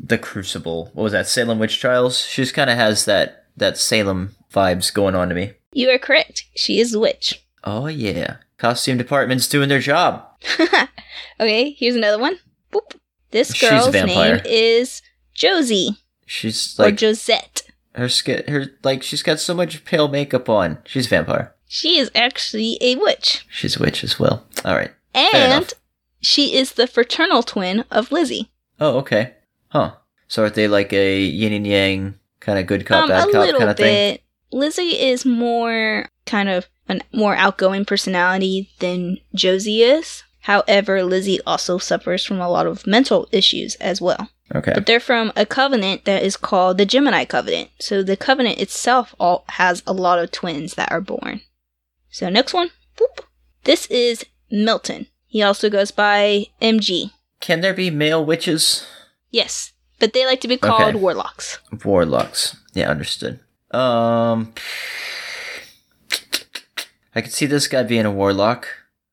The 0.00 0.18
Crucible. 0.18 0.90
What 0.94 1.02
was 1.04 1.12
that? 1.12 1.26
Salem 1.26 1.58
witch 1.58 1.80
trials. 1.80 2.20
She 2.20 2.42
just 2.42 2.54
kind 2.54 2.70
of 2.70 2.76
has 2.76 3.04
that 3.06 3.46
that 3.56 3.78
Salem 3.78 4.36
vibes 4.52 4.92
going 4.92 5.14
on 5.14 5.28
to 5.28 5.34
me. 5.34 5.52
You 5.72 5.90
are 5.90 5.98
correct. 5.98 6.44
She 6.54 6.80
is 6.80 6.96
witch. 6.96 7.44
Oh 7.64 7.88
yeah, 7.88 8.36
costume 8.56 8.96
department's 8.96 9.48
doing 9.48 9.68
their 9.68 9.80
job. 9.80 10.24
okay, 11.40 11.72
here's 11.72 11.96
another 11.96 12.18
one. 12.18 12.38
Boop. 12.72 12.94
This 13.32 13.60
girl's 13.60 13.92
name 13.92 14.40
is 14.46 15.02
Josie 15.34 15.98
She's 16.24 16.78
or 16.78 16.84
like 16.84 17.00
Josette. 17.00 17.62
Her 17.94 18.08
skin. 18.08 18.44
Her 18.48 18.66
like 18.82 19.02
she's 19.02 19.22
got 19.22 19.40
so 19.40 19.54
much 19.54 19.84
pale 19.84 20.08
makeup 20.08 20.48
on. 20.48 20.78
She's 20.84 21.06
a 21.06 21.10
vampire. 21.10 21.54
She 21.66 21.98
is 21.98 22.10
actually 22.14 22.78
a 22.80 22.96
witch, 22.96 23.46
She's 23.50 23.76
a 23.76 23.80
witch 23.80 24.02
as 24.02 24.18
well. 24.18 24.44
All 24.64 24.74
right. 24.74 24.90
and 25.14 25.72
she 26.20 26.56
is 26.56 26.72
the 26.72 26.86
fraternal 26.86 27.42
twin 27.42 27.84
of 27.90 28.10
Lizzie. 28.10 28.50
Oh, 28.80 28.98
okay. 28.98 29.34
Huh. 29.68 29.96
So 30.28 30.44
are 30.44 30.50
they 30.50 30.66
like 30.66 30.92
a 30.92 31.20
yin 31.20 31.52
and 31.52 31.66
yang 31.66 32.14
kind 32.40 32.58
of 32.58 32.66
good 32.66 32.86
cop, 32.86 33.02
um, 33.04 33.08
bad 33.08 33.30
cop 33.30 33.58
kind 33.58 33.70
of 33.70 33.76
thing? 33.76 34.14
bit. 34.14 34.22
Lizzie 34.50 34.98
is 34.98 35.26
more 35.26 36.08
kind 36.24 36.48
of 36.48 36.68
a 36.88 37.00
more 37.12 37.34
outgoing 37.34 37.84
personality 37.84 38.70
than 38.78 39.18
Josie 39.34 39.82
is. 39.82 40.22
However, 40.40 41.02
Lizzie 41.02 41.40
also 41.46 41.76
suffers 41.76 42.24
from 42.24 42.40
a 42.40 42.48
lot 42.48 42.66
of 42.66 42.86
mental 42.86 43.28
issues 43.32 43.74
as 43.76 44.00
well. 44.00 44.30
Okay. 44.54 44.72
But 44.74 44.86
they're 44.86 45.00
from 45.00 45.32
a 45.36 45.44
covenant 45.44 46.04
that 46.06 46.22
is 46.22 46.36
called 46.36 46.78
the 46.78 46.86
Gemini 46.86 47.24
Covenant. 47.24 47.70
So 47.80 48.02
the 48.02 48.16
covenant 48.16 48.58
itself 48.58 49.14
all 49.20 49.44
has 49.50 49.82
a 49.86 49.92
lot 49.92 50.18
of 50.18 50.30
twins 50.30 50.74
that 50.74 50.90
are 50.90 51.00
born. 51.02 51.42
So 52.10 52.28
next 52.30 52.54
one. 52.54 52.70
Boop. 52.96 53.24
This 53.64 53.86
is 53.86 54.24
Milton. 54.50 55.06
He 55.26 55.42
also 55.42 55.68
goes 55.68 55.90
by 55.90 56.46
MG. 56.62 57.10
Can 57.40 57.60
there 57.60 57.74
be 57.74 57.90
male 57.90 58.24
witches? 58.24 58.86
Yes. 59.30 59.72
But 59.98 60.12
they 60.14 60.24
like 60.24 60.40
to 60.40 60.48
be 60.48 60.56
called 60.56 60.94
Okay. 60.94 60.98
warlocks. 60.98 61.58
Warlocks. 61.84 62.56
Yeah, 62.72 62.88
understood. 62.90 63.40
Um, 63.72 64.54
I 67.14 67.20
could 67.20 67.32
see 67.32 67.46
this 67.46 67.68
guy 67.68 67.82
being 67.82 68.06
a 68.06 68.10
warlock. 68.10 68.68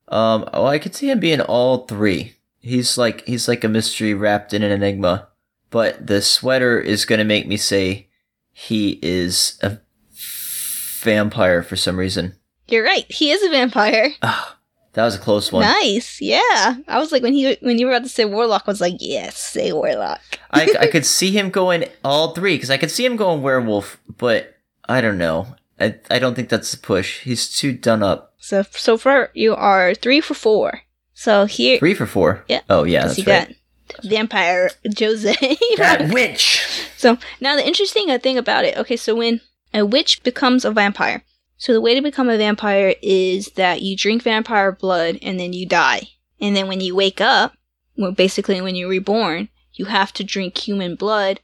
Um, 0.08 0.48
oh, 0.54 0.65
I 0.68 0.80
could 0.80 0.96
see 0.96 1.10
him 1.10 1.20
being 1.20 1.42
all 1.42 1.86
three. 1.88 2.35
He's 2.66 2.98
like 2.98 3.24
he's 3.28 3.48
like 3.48 3.64
a 3.64 3.70
mystery 3.70 4.16
wrapped 4.16 4.52
in 4.52 4.64
an 4.64 4.72
enigma, 4.72 5.28
but 5.70 6.08
the 6.08 6.20
sweater 6.20 6.80
is 6.80 7.06
gonna 7.06 7.24
make 7.24 7.48
me 7.48 7.58
say 7.58 8.08
he 8.52 8.98
is 9.04 9.60
a 9.62 9.78
vampire 10.10 11.62
for 11.62 11.76
some 11.76 11.98
reason. 11.98 12.34
You're 12.68 12.84
right. 12.84 13.06
He 13.08 13.30
is 13.30 13.44
a 13.44 13.50
vampire. 13.50 14.14
Ah, 14.24 14.58
that 14.94 15.06
was 15.06 15.14
a 15.14 15.20
close 15.20 15.52
one. 15.52 15.62
Nice. 15.62 16.20
Yeah. 16.20 16.78
I 16.88 16.98
was 16.98 17.12
like 17.12 17.22
when 17.22 17.34
he 17.34 17.56
when 17.62 17.78
you 17.78 17.86
were 17.86 17.92
about 17.92 18.02
to 18.02 18.10
say 18.10 18.26
warlock 18.26 18.64
I 18.66 18.72
was 18.72 18.82
like, 18.82 18.96
"Yes, 19.00 19.38
say 19.38 19.72
warlock." 19.72 20.24
I, 20.50 20.76
I 20.80 20.88
could 20.92 21.06
see 21.06 21.30
him 21.30 21.52
going 21.52 21.86
all 22.04 22.34
three 22.34 22.56
because 22.56 22.72
I 22.72 22.78
could 22.78 22.90
see 22.90 23.06
him 23.06 23.16
going 23.16 23.44
werewolf, 23.44 24.02
but 24.18 24.56
I 24.90 25.02
don't 25.02 25.20
know. 25.20 25.54
I, 25.80 26.00
I 26.10 26.18
don't 26.18 26.34
think 26.34 26.50
that's 26.50 26.72
the 26.72 26.78
push. 26.78 27.20
He's 27.20 27.56
too 27.56 27.74
done 27.74 28.02
up. 28.02 28.34
So 28.40 28.64
so 28.72 28.98
far 28.98 29.30
you 29.36 29.54
are 29.54 29.94
3 29.94 30.20
for 30.22 30.34
4. 30.34 30.82
So 31.18 31.46
here, 31.46 31.80
Three 31.80 31.94
for 31.94 32.06
four. 32.06 32.44
Yeah. 32.48 32.62
Oh 32.70 32.84
yeah, 32.84 33.04
'cause 33.04 33.16
that's 33.16 33.28
you 33.28 33.34
right. 33.34 33.48
got 33.90 34.04
vampire 34.04 34.70
Jose. 35.00 35.34
That 35.78 36.12
witch. 36.14 36.62
So 36.98 37.18
now 37.40 37.56
the 37.56 37.66
interesting 37.66 38.12
uh, 38.12 38.20
thing 38.20 38.38
about 38.38 38.66
it, 38.66 38.78
okay, 38.78 38.98
so 38.98 39.16
when 39.16 39.40
a 39.74 39.86
witch 39.86 40.22
becomes 40.24 40.66
a 40.66 40.72
vampire, 40.72 41.24
so 41.58 41.72
the 41.74 41.82
way 41.82 41.96
to 41.96 42.02
become 42.02 42.30
a 42.30 42.38
vampire 42.38 42.96
is 43.02 43.48
that 43.56 43.82
you 43.82 43.96
drink 43.96 44.24
vampire 44.24 44.72
blood 44.74 45.18
and 45.22 45.40
then 45.40 45.54
you 45.54 45.66
die. 45.66 46.10
And 46.42 46.56
then 46.56 46.68
when 46.68 46.82
you 46.82 46.94
wake 46.96 47.22
up, 47.22 47.54
well, 47.98 48.12
basically 48.12 48.60
when 48.60 48.76
you're 48.76 48.90
reborn, 48.90 49.48
you 49.74 49.86
have 49.86 50.12
to 50.14 50.24
drink 50.24 50.58
human 50.58 50.96
blood 50.96 51.40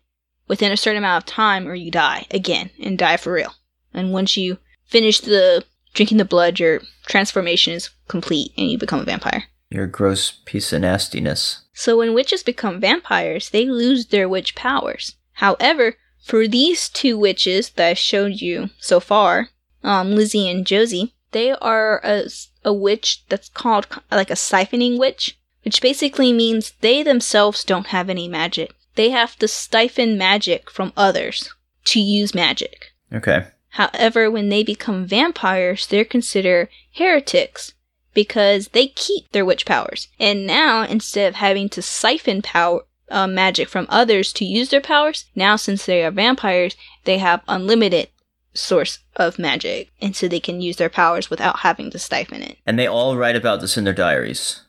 within 0.50 0.72
a 0.74 0.78
certain 0.78 0.98
amount 0.98 1.24
of 1.24 1.28
time 1.34 1.66
or 1.66 1.75
you 1.75 1.92
die 1.92 2.25
again 2.30 2.72
and 2.82 2.98
die 2.98 3.16
for 3.18 3.32
real. 3.32 3.54
And 3.94 4.12
once 4.12 4.36
you 4.36 4.58
finish 4.86 5.22
the 5.22 5.63
drinking 5.94 6.18
the 6.18 6.25
blood, 6.25 6.60
your 6.60 6.82
transformation 7.08 7.74
is 7.74 7.90
complete 8.10 8.51
and 8.58 8.70
you 8.70 8.78
become 8.78 9.00
a 9.00 9.06
vampire. 9.06 9.46
You're 9.72 9.86
a 9.86 9.88
gross 9.88 10.32
piece 10.44 10.74
of 10.74 10.82
nastiness. 10.82 11.62
So 11.74 11.98
when 11.98 12.13
witches 12.13 12.44
become 12.44 12.82
vampires, 12.82 13.50
they 13.50 13.66
lose 13.66 14.08
their 14.08 14.28
witch 14.28 14.54
powers. 14.54 15.16
However, 15.36 15.96
for 16.22 16.46
these 16.46 16.90
two 16.90 17.18
witches 17.18 17.70
that 17.72 17.88
I 17.88 17.94
showed 17.94 18.42
you 18.42 18.70
so 18.80 19.00
far, 19.00 19.50
um, 19.82 20.13
Lizzie 20.13 20.50
and 20.50 20.68
Josie, 20.68 21.13
they 21.32 21.51
are 21.54 22.01
a, 22.04 22.25
a 22.66 22.74
witch 22.74 23.24
that's 23.30 23.48
called 23.48 23.88
like 24.12 24.30
a 24.30 24.36
siphoning 24.36 25.00
witch, 25.00 25.40
which 25.63 25.82
basically 25.82 26.34
means 26.34 26.74
they 26.82 27.01
themselves 27.01 27.63
don't 27.63 27.88
have 27.88 28.10
any 28.10 28.28
magic. 28.28 28.75
They 28.96 29.12
have 29.12 29.38
to 29.38 29.48
siphon 29.48 30.18
magic 30.18 30.70
from 30.70 30.92
others 30.98 31.50
to 31.86 32.01
use 32.01 32.36
magic. 32.36 32.92
Okay. 33.13 33.48
However, 33.70 34.30
when 34.30 34.50
they 34.50 34.63
become 34.63 35.08
vampires, 35.08 35.88
they're 35.88 36.04
considered 36.04 36.68
heretics 36.94 37.74
because 38.13 38.70
they 38.70 38.88
keep 38.88 39.32
their 39.32 39.46
witch 39.46 39.65
powers. 39.65 40.08
And 40.20 40.46
now, 40.46 40.84
instead 40.84 41.30
of 41.30 41.36
having 41.36 41.70
to 41.70 41.82
siphon 41.82 42.41
power 42.41 42.82
uh, 43.10 43.27
magic 43.27 43.68
from 43.68 43.88
others 43.89 44.32
to 44.34 44.46
use 44.46 44.70
their 44.70 44.82
powers, 44.82 45.25
now 45.36 45.56
since 45.56 45.86
they 45.86 46.03
are 46.03 46.12
vampires, 46.12 46.75
they 47.03 47.18
have 47.18 47.41
unlimited 47.48 48.10
source 48.53 49.00
of 49.15 49.39
magic, 49.39 49.89
and 50.01 50.15
so 50.15 50.27
they 50.27 50.39
can 50.39 50.62
use 50.62 50.77
their 50.77 50.89
powers 50.89 51.30
without 51.30 51.60
having 51.60 51.89
to 51.91 52.00
siphon 52.00 52.41
it. 52.41 52.58
And 52.65 52.77
they 52.77 52.88
all 52.88 53.18
write 53.18 53.36
about 53.36 53.62
this 53.62 53.77
in 53.77 53.84
their 53.84 53.94
diaries. 53.94 54.62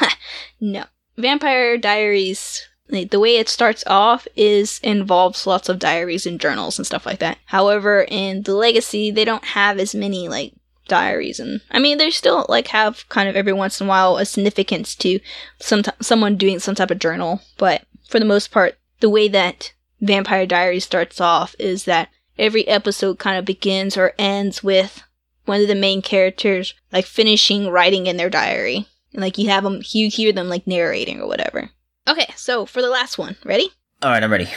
no, 0.60 0.84
Vampire 1.16 1.76
Diaries. 1.76 2.66
like, 2.88 3.10
The 3.10 3.20
way 3.20 3.36
it 3.36 3.48
starts 3.48 3.84
off 3.86 4.26
is 4.36 4.80
involves 4.82 5.46
lots 5.46 5.68
of 5.68 5.78
diaries 5.78 6.26
and 6.26 6.40
journals 6.40 6.78
and 6.78 6.86
stuff 6.86 7.06
like 7.06 7.18
that. 7.20 7.38
However, 7.46 8.06
in 8.08 8.42
the 8.42 8.54
Legacy, 8.54 9.10
they 9.10 9.24
don't 9.24 9.44
have 9.44 9.78
as 9.78 9.94
many 9.94 10.28
like 10.28 10.54
diaries 10.88 11.38
and 11.38 11.60
I 11.70 11.78
mean 11.78 11.98
they 11.98 12.10
still 12.10 12.46
like 12.48 12.68
have 12.68 13.08
kind 13.08 13.28
of 13.28 13.36
every 13.36 13.52
once 13.52 13.80
in 13.80 13.86
a 13.86 13.90
while 13.90 14.16
a 14.16 14.24
significance 14.24 14.94
to 14.96 15.20
some 15.60 15.82
t- 15.82 15.92
someone 16.00 16.36
doing 16.36 16.58
some 16.58 16.74
type 16.74 16.90
of 16.90 16.98
journal, 16.98 17.42
but 17.58 17.84
for 18.08 18.18
the 18.18 18.24
most 18.24 18.50
part, 18.50 18.78
the 19.00 19.10
way 19.10 19.28
that 19.28 19.72
Vampire 20.00 20.46
Diaries 20.46 20.84
starts 20.84 21.20
off 21.20 21.54
is 21.58 21.84
that 21.84 22.08
every 22.38 22.66
episode 22.66 23.18
kind 23.18 23.38
of 23.38 23.44
begins 23.44 23.96
or 23.96 24.14
ends 24.18 24.62
with 24.62 25.02
one 25.44 25.60
of 25.60 25.68
the 25.68 25.74
main 25.74 26.02
characters 26.02 26.74
like 26.92 27.04
finishing 27.04 27.68
writing 27.68 28.06
in 28.06 28.16
their 28.16 28.30
diary. 28.30 28.86
And 29.12 29.22
like 29.22 29.38
you 29.38 29.48
have 29.48 29.64
them, 29.64 29.82
you 29.90 30.08
hear 30.08 30.32
them 30.32 30.48
like 30.48 30.66
narrating 30.66 31.20
or 31.20 31.26
whatever. 31.26 31.70
Okay, 32.06 32.26
so 32.36 32.66
for 32.66 32.82
the 32.82 32.90
last 32.90 33.18
one, 33.18 33.36
ready? 33.44 33.70
All 34.02 34.10
right, 34.10 34.22
I'm 34.22 34.30
ready. 34.30 34.48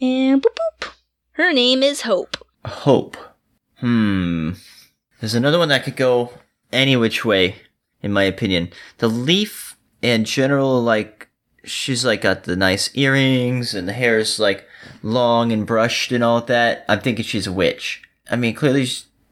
And 0.00 0.42
boop 0.42 0.56
boop. 0.82 0.92
Her 1.32 1.52
name 1.52 1.82
is 1.82 2.02
Hope. 2.02 2.36
Hope. 2.64 3.16
Hmm. 3.78 4.52
There's 5.20 5.34
another 5.34 5.58
one 5.58 5.68
that 5.68 5.84
could 5.84 5.96
go 5.96 6.32
any 6.72 6.96
which 6.96 7.24
way, 7.24 7.56
in 8.02 8.12
my 8.12 8.24
opinion. 8.24 8.70
The 8.98 9.08
leaf 9.08 9.76
in 10.02 10.24
general, 10.24 10.82
like, 10.82 11.28
she's 11.64 12.04
like 12.04 12.20
got 12.20 12.44
the 12.44 12.56
nice 12.56 12.90
earrings 12.94 13.74
and 13.74 13.88
the 13.88 13.92
hair 13.92 14.18
is 14.18 14.38
like 14.38 14.66
long 15.02 15.52
and 15.52 15.66
brushed 15.66 16.12
and 16.12 16.22
all 16.22 16.40
that. 16.42 16.84
I'm 16.88 17.00
thinking 17.00 17.24
she's 17.24 17.46
a 17.46 17.52
witch. 17.52 18.02
I 18.30 18.36
mean, 18.36 18.54
clearly 18.54 18.86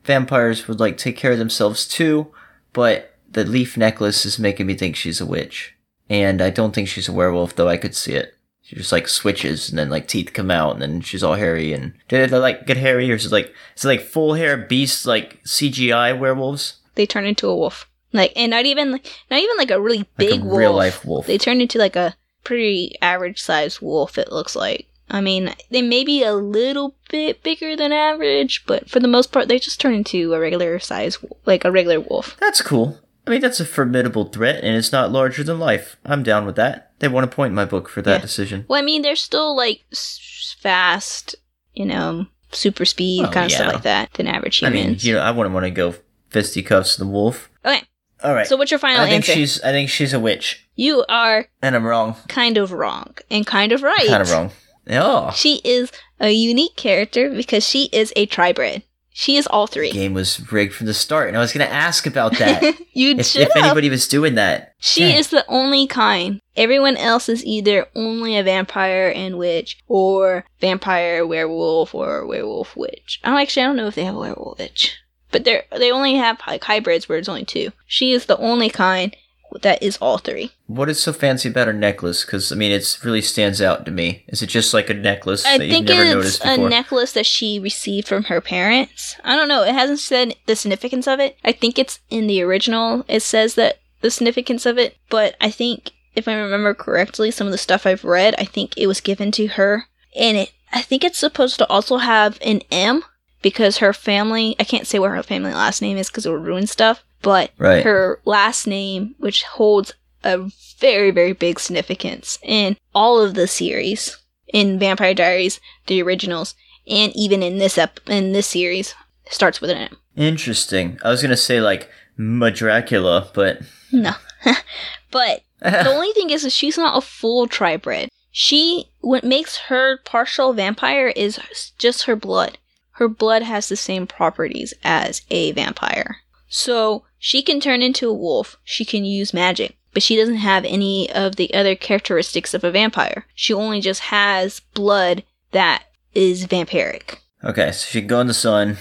vampires 0.04 0.66
would 0.68 0.80
like 0.80 0.96
take 0.96 1.16
care 1.16 1.32
of 1.32 1.38
themselves 1.38 1.86
too, 1.86 2.32
but 2.72 3.16
the 3.30 3.44
leaf 3.44 3.76
necklace 3.76 4.24
is 4.24 4.38
making 4.38 4.66
me 4.66 4.74
think 4.74 4.96
she's 4.96 5.20
a 5.20 5.26
witch. 5.26 5.74
And 6.08 6.42
I 6.42 6.50
don't 6.50 6.74
think 6.74 6.88
she's 6.88 7.08
a 7.08 7.12
werewolf, 7.12 7.56
though 7.56 7.68
I 7.68 7.76
could 7.76 7.94
see 7.94 8.12
it. 8.12 8.34
She 8.74 8.80
just 8.80 8.90
like 8.92 9.06
switches 9.06 9.68
and 9.70 9.78
then 9.78 9.88
like 9.88 10.08
teeth 10.08 10.32
come 10.32 10.50
out 10.50 10.72
and 10.72 10.82
then 10.82 11.00
she's 11.00 11.22
all 11.22 11.34
hairy 11.34 11.72
and 11.72 11.92
did 12.08 12.32
it 12.32 12.36
like 12.36 12.66
get 12.66 12.76
hairy 12.76 13.08
or 13.12 13.14
is 13.14 13.26
it 13.26 13.30
like 13.32 13.54
is 13.76 13.84
it 13.84 13.88
like 13.88 14.00
full 14.00 14.34
hair 14.34 14.56
beast 14.56 15.06
like 15.06 15.40
CGI 15.44 16.18
werewolves? 16.18 16.80
They 16.96 17.06
turn 17.06 17.24
into 17.24 17.46
a 17.46 17.54
wolf. 17.56 17.88
Like 18.12 18.32
and 18.34 18.50
not 18.50 18.66
even 18.66 18.90
like 18.90 19.06
not 19.30 19.38
even 19.40 19.56
like 19.56 19.70
a 19.70 19.80
really 19.80 19.98
Like 19.98 20.16
big 20.16 20.40
a 20.40 20.44
wolf. 20.44 20.58
real 20.58 20.72
life 20.72 21.04
wolf. 21.04 21.26
They 21.28 21.38
turn 21.38 21.60
into 21.60 21.78
like 21.78 21.94
a 21.94 22.16
pretty 22.42 22.96
average 23.00 23.40
sized 23.40 23.80
wolf 23.80 24.18
it 24.18 24.32
looks 24.32 24.56
like. 24.56 24.88
I 25.08 25.20
mean, 25.20 25.54
they 25.70 25.82
may 25.82 26.02
be 26.02 26.24
a 26.24 26.34
little 26.34 26.96
bit 27.10 27.42
bigger 27.44 27.76
than 27.76 27.92
average, 27.92 28.64
but 28.66 28.90
for 28.90 28.98
the 28.98 29.06
most 29.06 29.30
part 29.30 29.46
they 29.46 29.60
just 29.60 29.80
turn 29.80 29.94
into 29.94 30.34
a 30.34 30.40
regular 30.40 30.80
size 30.80 31.18
like 31.46 31.64
a 31.64 31.70
regular 31.70 32.00
wolf. 32.00 32.36
That's 32.40 32.60
cool. 32.60 32.98
I 33.26 33.30
mean 33.30 33.40
that's 33.40 33.60
a 33.60 33.64
formidable 33.64 34.24
threat 34.26 34.62
and 34.62 34.76
it's 34.76 34.92
not 34.92 35.10
larger 35.12 35.42
than 35.42 35.58
life. 35.58 35.96
I'm 36.04 36.22
down 36.22 36.44
with 36.46 36.56
that. 36.56 36.92
They 36.98 37.08
want 37.08 37.24
a 37.24 37.28
point 37.34 37.50
in 37.52 37.54
my 37.54 37.64
book 37.64 37.88
for 37.88 38.02
that 38.02 38.16
Yeah. 38.16 38.18
decision. 38.22 38.64
Well, 38.68 38.78
I 38.78 38.84
mean, 38.84 39.02
they're 39.02 39.16
still 39.16 39.56
like 39.56 39.84
s- 39.92 40.56
fast, 40.60 41.34
you 41.72 41.86
know, 41.86 42.26
super 42.52 42.84
speed 42.84 43.24
Oh, 43.24 43.30
kind 43.30 43.46
of 43.46 43.52
stuff 43.52 43.72
like 43.72 43.82
that 43.82 44.12
than 44.14 44.26
average 44.26 44.58
humans. 44.58 44.80
I 44.80 44.86
mean, 44.88 44.96
you 45.00 45.14
know, 45.14 45.20
I 45.20 45.30
wouldn't 45.30 45.54
want 45.54 45.64
to 45.64 45.70
go 45.70 45.94
fisticuffs 46.30 46.96
the 46.96 47.06
wolf. 47.06 47.48
okay, 47.64 47.82
All 48.22 48.34
right. 48.34 48.46
so 48.46 48.56
what's 48.56 48.70
your 48.70 48.78
final 48.80 49.00
I 49.02 49.04
think 49.08 49.22
answer? 49.28 49.32
she's 49.32 49.60
I 49.62 49.70
think 49.72 49.88
she's 49.90 50.12
a 50.12 50.20
witch. 50.20 50.68
You 50.76 51.04
are 51.08 51.46
And 51.62 51.74
I'm 51.76 51.84
wrong. 51.86 52.16
kind 52.28 52.56
of 52.58 52.72
wrong 52.72 53.14
and 53.30 53.46
kind 53.46 53.72
of 53.72 53.82
right. 53.82 54.06
Kind 54.08 54.22
of 54.22 54.30
wrong. 54.30 54.50
Oh. 54.90 55.30
She 55.34 55.60
is 55.64 55.90
a 56.20 56.30
unique 56.30 56.76
character 56.76 57.30
because 57.30 57.66
she 57.66 57.84
is 57.92 58.12
a 58.16 58.26
tribrid. 58.26 58.82
She 59.16 59.37
is 59.37 59.47
all 59.47 59.68
three. 59.68 59.92
Game 59.92 60.12
was 60.12 60.50
rigged 60.50 60.75
from 60.75 60.88
the 60.88 60.92
start, 60.92 61.28
and 61.28 61.37
I 61.37 61.40
was 61.40 61.52
going 61.52 61.64
to 61.64 61.73
ask 61.73 62.04
about 62.04 62.37
that. 62.38 62.62
you 62.92 63.11
if, 63.16 63.37
if 63.37 63.56
anybody 63.56 63.88
was 63.88 64.09
doing 64.09 64.35
that. 64.35 64.75
She 64.80 65.02
Dang. 65.02 65.16
is 65.16 65.30
the 65.30 65.44
only 65.47 65.87
kind. 65.87 66.40
Everyone 66.56 66.97
else 66.97 67.28
is 67.28 67.44
either 67.44 67.87
only 67.94 68.37
a 68.37 68.42
vampire 68.42 69.12
and 69.14 69.38
witch, 69.38 69.78
or 69.87 70.44
vampire 70.61 71.25
werewolf, 71.25 71.94
or 71.94 72.26
werewolf 72.26 72.76
witch. 72.76 73.21
I 73.23 73.30
don't 73.30 73.40
actually 73.40 73.62
I 73.62 73.66
don't 73.66 73.76
know 73.76 73.87
if 73.87 73.94
they 73.94 74.04
have 74.04 74.16
a 74.16 74.18
werewolf 74.18 74.59
witch, 74.59 74.99
but 75.30 75.44
they 75.44 75.62
they 75.71 75.92
only 75.92 76.16
have 76.16 76.40
like 76.49 76.64
hybrids 76.64 77.09
where 77.09 77.16
it's 77.16 77.28
only 77.28 77.44
two. 77.44 77.71
She 77.87 78.11
is 78.11 78.26
the 78.26 78.38
only 78.38 78.68
kind 78.68 79.14
that 79.62 79.82
is 79.82 79.96
all 79.99 80.18
three. 80.18 80.52
What 80.66 80.88
is 80.88 81.02
so 81.02 81.12
fancy 81.12 81.49
about 81.49 81.66
her 81.66 81.73
necklace? 81.73 82.25
Because 82.25 82.50
I 82.52 82.54
mean, 82.54 82.73
it 82.73 82.99
really 83.04 83.23
stands 83.23 83.61
out 83.62 83.84
to 83.84 83.90
me. 83.90 84.25
Is 84.28 84.42
it 84.42 84.49
just 84.49 84.75
like 84.75 84.90
a 84.90 84.94
necklace 84.94 85.44
I 85.44 85.58
that 85.58 85.64
you've 85.64 85.73
think 85.73 85.88
never 85.88 86.02
it's 86.02 86.14
noticed 86.14 86.44
a 86.44 86.68
necklace 86.68 87.12
that 87.12 87.26
she 87.26 87.58
received 87.58 88.08
from 88.08 88.25
her 88.25 88.40
parents. 88.40 89.16
I 89.25 89.37
don't 89.37 89.49
know. 89.49 89.62
It 89.62 89.75
hasn't 89.75 90.00
said 90.00 90.34
the 90.46 90.56
significance 90.56 91.06
of 91.06 91.20
it. 91.20 91.38
I 91.44 91.52
think 91.52 91.78
it's 91.78 92.00
in 92.11 92.26
the 92.26 92.42
original. 92.42 93.04
It 93.08 93.20
says 93.20 93.54
that 93.54 93.78
the 94.00 94.11
significance 94.11 94.66
of 94.66 94.78
it, 94.78 94.96
but 95.08 95.37
I 95.40 95.50
think 95.50 95.92
if 96.14 96.28
I 96.28 96.34
remember 96.34 96.75
correctly, 96.75 97.30
some 97.30 97.46
of 97.46 97.52
the 97.52 97.58
stuff 97.58 97.87
I've 97.87 98.04
read, 98.04 98.34
I 98.38 98.44
think 98.44 98.76
it 98.76 98.87
was 98.87 99.00
given 99.00 99.32
to 99.32 99.46
her, 99.49 99.87
and 100.16 100.37
it. 100.37 100.52
I 100.73 100.82
think 100.82 101.04
it's 101.04 101.18
supposed 101.18 101.58
to 101.58 101.68
also 101.68 101.99
have 101.99 102.38
an 102.42 102.61
M 102.70 103.04
because 103.42 103.78
her 103.78 103.92
family. 103.92 104.56
I 104.58 104.64
can't 104.64 104.87
say 104.87 104.99
what 104.99 105.11
her 105.11 105.23
family 105.23 105.52
last 105.52 105.80
name 105.80 105.96
is 105.96 106.08
because 106.08 106.26
it 106.26 106.30
would 106.30 106.44
ruin 106.44 106.66
stuff. 106.66 107.04
But 107.24 107.50
Right. 107.58 107.82
her 107.84 108.20
last 108.24 108.66
name, 108.66 109.14
which 109.18 109.42
holds 109.42 109.92
a 110.22 110.50
very 110.78 111.10
very 111.10 111.32
big 111.32 111.58
significance 111.60 112.38
in 112.42 112.76
all 112.94 113.20
of 113.20 113.34
the 113.34 113.46
series 113.48 114.16
in 114.52 114.78
Vampire 114.78 115.14
Diaries, 115.14 115.60
the 115.86 116.00
originals, 116.02 116.54
and 116.86 117.12
even 117.16 117.42
in 117.42 117.58
this 117.58 117.76
ep- 117.78 118.00
in 118.08 118.32
this 118.32 118.46
series, 118.46 118.94
starts 119.28 119.60
with 119.60 119.70
an 119.70 119.78
M. 119.78 119.96
Interesting. 120.16 120.98
I 121.02 121.08
was 121.10 121.20
gonna 121.22 121.36
say 121.36 121.60
like 121.60 121.88
Madracula, 122.18 123.32
but 123.34 123.60
No, 123.92 124.12
but 125.10 125.42
the 125.60 125.88
only 125.88 126.12
thing 126.12 126.30
is, 126.30 126.42
that 126.42 126.50
she's 126.50 126.76
not 126.76 126.96
a 126.98 127.00
full 127.00 127.46
tribrid. 127.48 128.08
She 128.30 128.90
what 129.00 129.24
makes 129.24 129.56
her 129.68 129.98
partial 130.04 130.52
vampire 130.52 131.08
is 131.08 131.38
just 131.78 132.04
her 132.04 132.16
blood. 132.16 132.58
Her 132.92 133.08
blood 133.08 133.42
has 133.42 133.68
the 133.68 133.76
same 133.76 134.06
properties 134.06 134.74
as 134.84 135.22
a 135.30 135.52
vampire. 135.52 136.18
So 136.48 137.04
she 137.24 137.40
can 137.40 137.58
turn 137.58 137.80
into 137.80 138.06
a 138.06 138.12
wolf. 138.12 138.58
She 138.64 138.84
can 138.84 139.06
use 139.06 139.32
magic, 139.32 139.78
but 139.94 140.02
she 140.02 140.14
doesn't 140.14 140.36
have 140.36 140.62
any 140.66 141.10
of 141.10 141.36
the 141.36 141.54
other 141.54 141.74
characteristics 141.74 142.52
of 142.52 142.62
a 142.64 142.70
vampire. 142.70 143.24
She 143.34 143.54
only 143.54 143.80
just 143.80 144.00
has 144.00 144.60
blood 144.74 145.24
that 145.52 145.84
is 146.14 146.46
vampiric. 146.46 147.20
okay, 147.42 147.72
so 147.72 147.86
she 147.86 148.00
can 148.00 148.08
go 148.08 148.20
in 148.20 148.26
the 148.26 148.34
sun. 148.34 148.76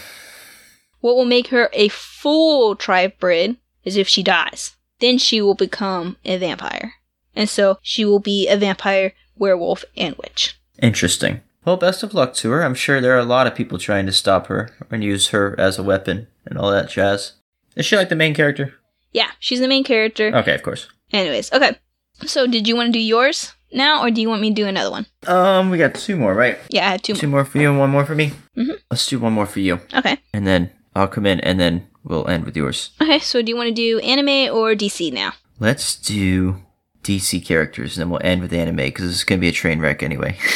What 0.99 1.15
will 1.15 1.23
make 1.23 1.47
her 1.47 1.69
a 1.71 1.87
full 1.87 2.75
tribrid 2.75 3.55
is 3.85 3.95
if 3.95 4.09
she 4.09 4.21
dies. 4.21 4.75
Then 4.99 5.17
she 5.17 5.41
will 5.41 5.55
become 5.55 6.17
a 6.25 6.35
vampire. 6.35 6.95
And 7.33 7.47
so 7.47 7.77
she 7.81 8.03
will 8.03 8.19
be 8.19 8.49
a 8.49 8.57
vampire, 8.57 9.13
werewolf, 9.37 9.85
and 9.95 10.17
witch. 10.17 10.59
Interesting. 10.81 11.39
Well, 11.63 11.77
best 11.77 12.03
of 12.03 12.13
luck 12.13 12.33
to 12.35 12.51
her. 12.51 12.61
I'm 12.61 12.75
sure 12.75 12.99
there 12.99 13.15
are 13.15 13.19
a 13.19 13.23
lot 13.23 13.47
of 13.47 13.55
people 13.55 13.77
trying 13.77 14.05
to 14.07 14.11
stop 14.11 14.47
her 14.47 14.69
and 14.91 15.01
use 15.01 15.29
her 15.29 15.57
as 15.57 15.79
a 15.79 15.83
weapon 15.83 16.27
and 16.45 16.57
all 16.57 16.71
that 16.71 16.89
jazz. 16.89 17.35
Is 17.75 17.85
she 17.85 17.95
like 17.97 18.09
the 18.09 18.15
main 18.15 18.33
character? 18.33 18.73
Yeah, 19.11 19.29
she's 19.39 19.59
the 19.59 19.67
main 19.67 19.83
character. 19.83 20.35
Okay, 20.35 20.55
of 20.55 20.63
course. 20.63 20.87
Anyways, 21.11 21.51
okay. 21.53 21.77
So, 22.25 22.47
did 22.47 22.67
you 22.67 22.75
want 22.75 22.87
to 22.87 22.99
do 22.99 22.99
yours 23.03 23.53
now, 23.71 24.03
or 24.03 24.11
do 24.11 24.21
you 24.21 24.29
want 24.29 24.41
me 24.41 24.49
to 24.49 24.55
do 24.55 24.67
another 24.67 24.91
one? 24.91 25.05
Um, 25.27 25.69
we 25.69 25.77
got 25.77 25.95
two 25.95 26.15
more, 26.15 26.33
right? 26.33 26.57
Yeah, 26.69 26.87
I 26.87 26.91
had 26.91 27.03
two 27.03 27.13
Two 27.15 27.27
more. 27.27 27.39
more 27.41 27.45
for 27.45 27.57
you 27.59 27.69
and 27.69 27.79
one 27.79 27.89
more 27.89 28.05
for 28.05 28.15
me. 28.15 28.33
Mhm. 28.57 28.77
Let's 28.91 29.07
do 29.07 29.19
one 29.19 29.33
more 29.33 29.45
for 29.47 29.59
you, 29.59 29.79
Okay. 29.93 30.17
and 30.33 30.45
then 30.47 30.69
I'll 30.95 31.07
come 31.07 31.25
in, 31.25 31.39
and 31.41 31.59
then 31.59 31.87
we'll 32.03 32.27
end 32.27 32.45
with 32.45 32.55
yours. 32.55 32.91
Okay, 33.01 33.19
so 33.19 33.41
do 33.41 33.49
you 33.49 33.55
want 33.57 33.67
to 33.69 33.73
do 33.73 33.99
anime 33.99 34.53
or 34.55 34.75
DC 34.75 35.11
now? 35.11 35.33
Let's 35.59 35.95
do 35.95 36.61
DC 37.03 37.39
characters, 37.45 37.97
and 37.97 38.01
then 38.03 38.09
we'll 38.09 38.21
end 38.23 38.41
with 38.41 38.53
anime 38.53 38.77
because 38.77 39.11
it's 39.11 39.23
gonna 39.23 39.41
be 39.41 39.49
a 39.49 39.51
train 39.51 39.79
wreck 39.79 40.01
anyway. 40.03 40.37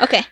Okay. 0.00 0.24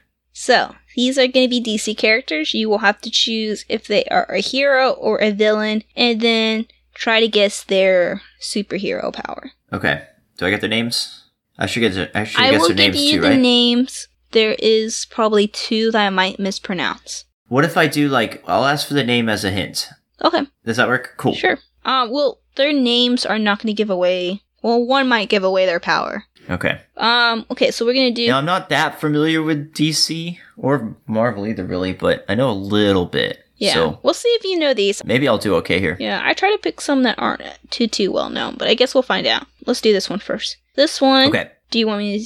So, 0.42 0.74
these 0.96 1.18
are 1.18 1.28
going 1.28 1.48
to 1.48 1.48
be 1.48 1.62
DC 1.62 1.96
characters. 1.96 2.52
You 2.52 2.68
will 2.68 2.78
have 2.78 3.00
to 3.02 3.10
choose 3.12 3.64
if 3.68 3.86
they 3.86 4.02
are 4.06 4.24
a 4.24 4.40
hero 4.40 4.90
or 4.90 5.22
a 5.22 5.30
villain, 5.30 5.84
and 5.94 6.20
then 6.20 6.66
try 6.94 7.20
to 7.20 7.28
guess 7.28 7.62
their 7.62 8.22
superhero 8.40 9.12
power. 9.12 9.52
okay. 9.72 10.02
Do 10.36 10.46
I 10.46 10.50
get 10.50 10.60
their 10.60 10.68
names? 10.68 11.26
I 11.58 11.66
should 11.66 11.78
get. 11.78 11.94
Their, 11.94 12.10
I 12.12 12.24
should 12.24 12.40
I 12.40 12.50
guess 12.50 12.60
will 12.62 12.74
give 12.74 12.96
you 12.96 13.20
the 13.20 13.28
right? 13.28 13.38
names. 13.38 14.08
There 14.32 14.56
is 14.58 15.06
probably 15.10 15.46
two 15.46 15.92
that 15.92 16.06
I 16.06 16.10
might 16.10 16.40
mispronounce. 16.40 17.24
what 17.46 17.64
if 17.64 17.76
I 17.76 17.86
do 17.86 18.08
like? 18.08 18.42
I'll 18.48 18.64
ask 18.64 18.88
for 18.88 18.94
the 18.94 19.04
name 19.04 19.28
as 19.28 19.44
a 19.44 19.50
hint. 19.52 19.90
Okay, 20.24 20.42
Does 20.64 20.76
that 20.76 20.88
work? 20.88 21.14
Cool. 21.18 21.34
sure. 21.36 21.58
Uh, 21.84 22.08
well, 22.10 22.40
their 22.56 22.72
names 22.72 23.24
are 23.24 23.38
not 23.38 23.60
going 23.60 23.72
to 23.72 23.80
give 23.80 23.90
away. 23.90 24.42
Well, 24.60 24.84
one 24.84 25.06
might 25.06 25.28
give 25.28 25.44
away 25.44 25.66
their 25.66 25.80
power. 25.80 26.24
Okay. 26.50 26.80
Um. 26.96 27.46
Okay, 27.50 27.70
so 27.70 27.84
we're 27.86 27.94
gonna 27.94 28.10
do. 28.10 28.26
Now, 28.26 28.38
I'm 28.38 28.44
not 28.44 28.68
that 28.70 29.00
familiar 29.00 29.42
with 29.42 29.72
DC 29.74 30.38
or 30.56 30.96
Marvel 31.06 31.46
either, 31.46 31.64
really, 31.64 31.92
but 31.92 32.24
I 32.28 32.34
know 32.34 32.50
a 32.50 32.52
little 32.52 33.06
bit. 33.06 33.44
yeah, 33.56 33.74
So 33.74 34.00
we'll 34.02 34.14
see 34.14 34.28
if 34.30 34.44
you 34.44 34.58
know 34.58 34.74
these. 34.74 35.04
maybe 35.04 35.28
I'll 35.28 35.38
do 35.38 35.54
okay 35.56 35.78
here. 35.80 35.96
Yeah, 36.00 36.20
I 36.24 36.34
try 36.34 36.50
to 36.50 36.58
pick 36.58 36.80
some 36.80 37.04
that 37.04 37.18
aren't 37.18 37.42
too 37.70 37.86
too 37.86 38.10
well 38.12 38.28
known, 38.30 38.56
but 38.58 38.68
I 38.68 38.74
guess 38.74 38.94
we'll 38.94 39.02
find 39.02 39.26
out. 39.26 39.46
Let's 39.66 39.80
do 39.80 39.92
this 39.92 40.10
one 40.10 40.18
first. 40.18 40.56
This 40.74 41.00
one. 41.00 41.28
Okay. 41.28 41.50
Do 41.70 41.78
you 41.78 41.86
want 41.86 42.00
me 42.00 42.18
to 42.18 42.24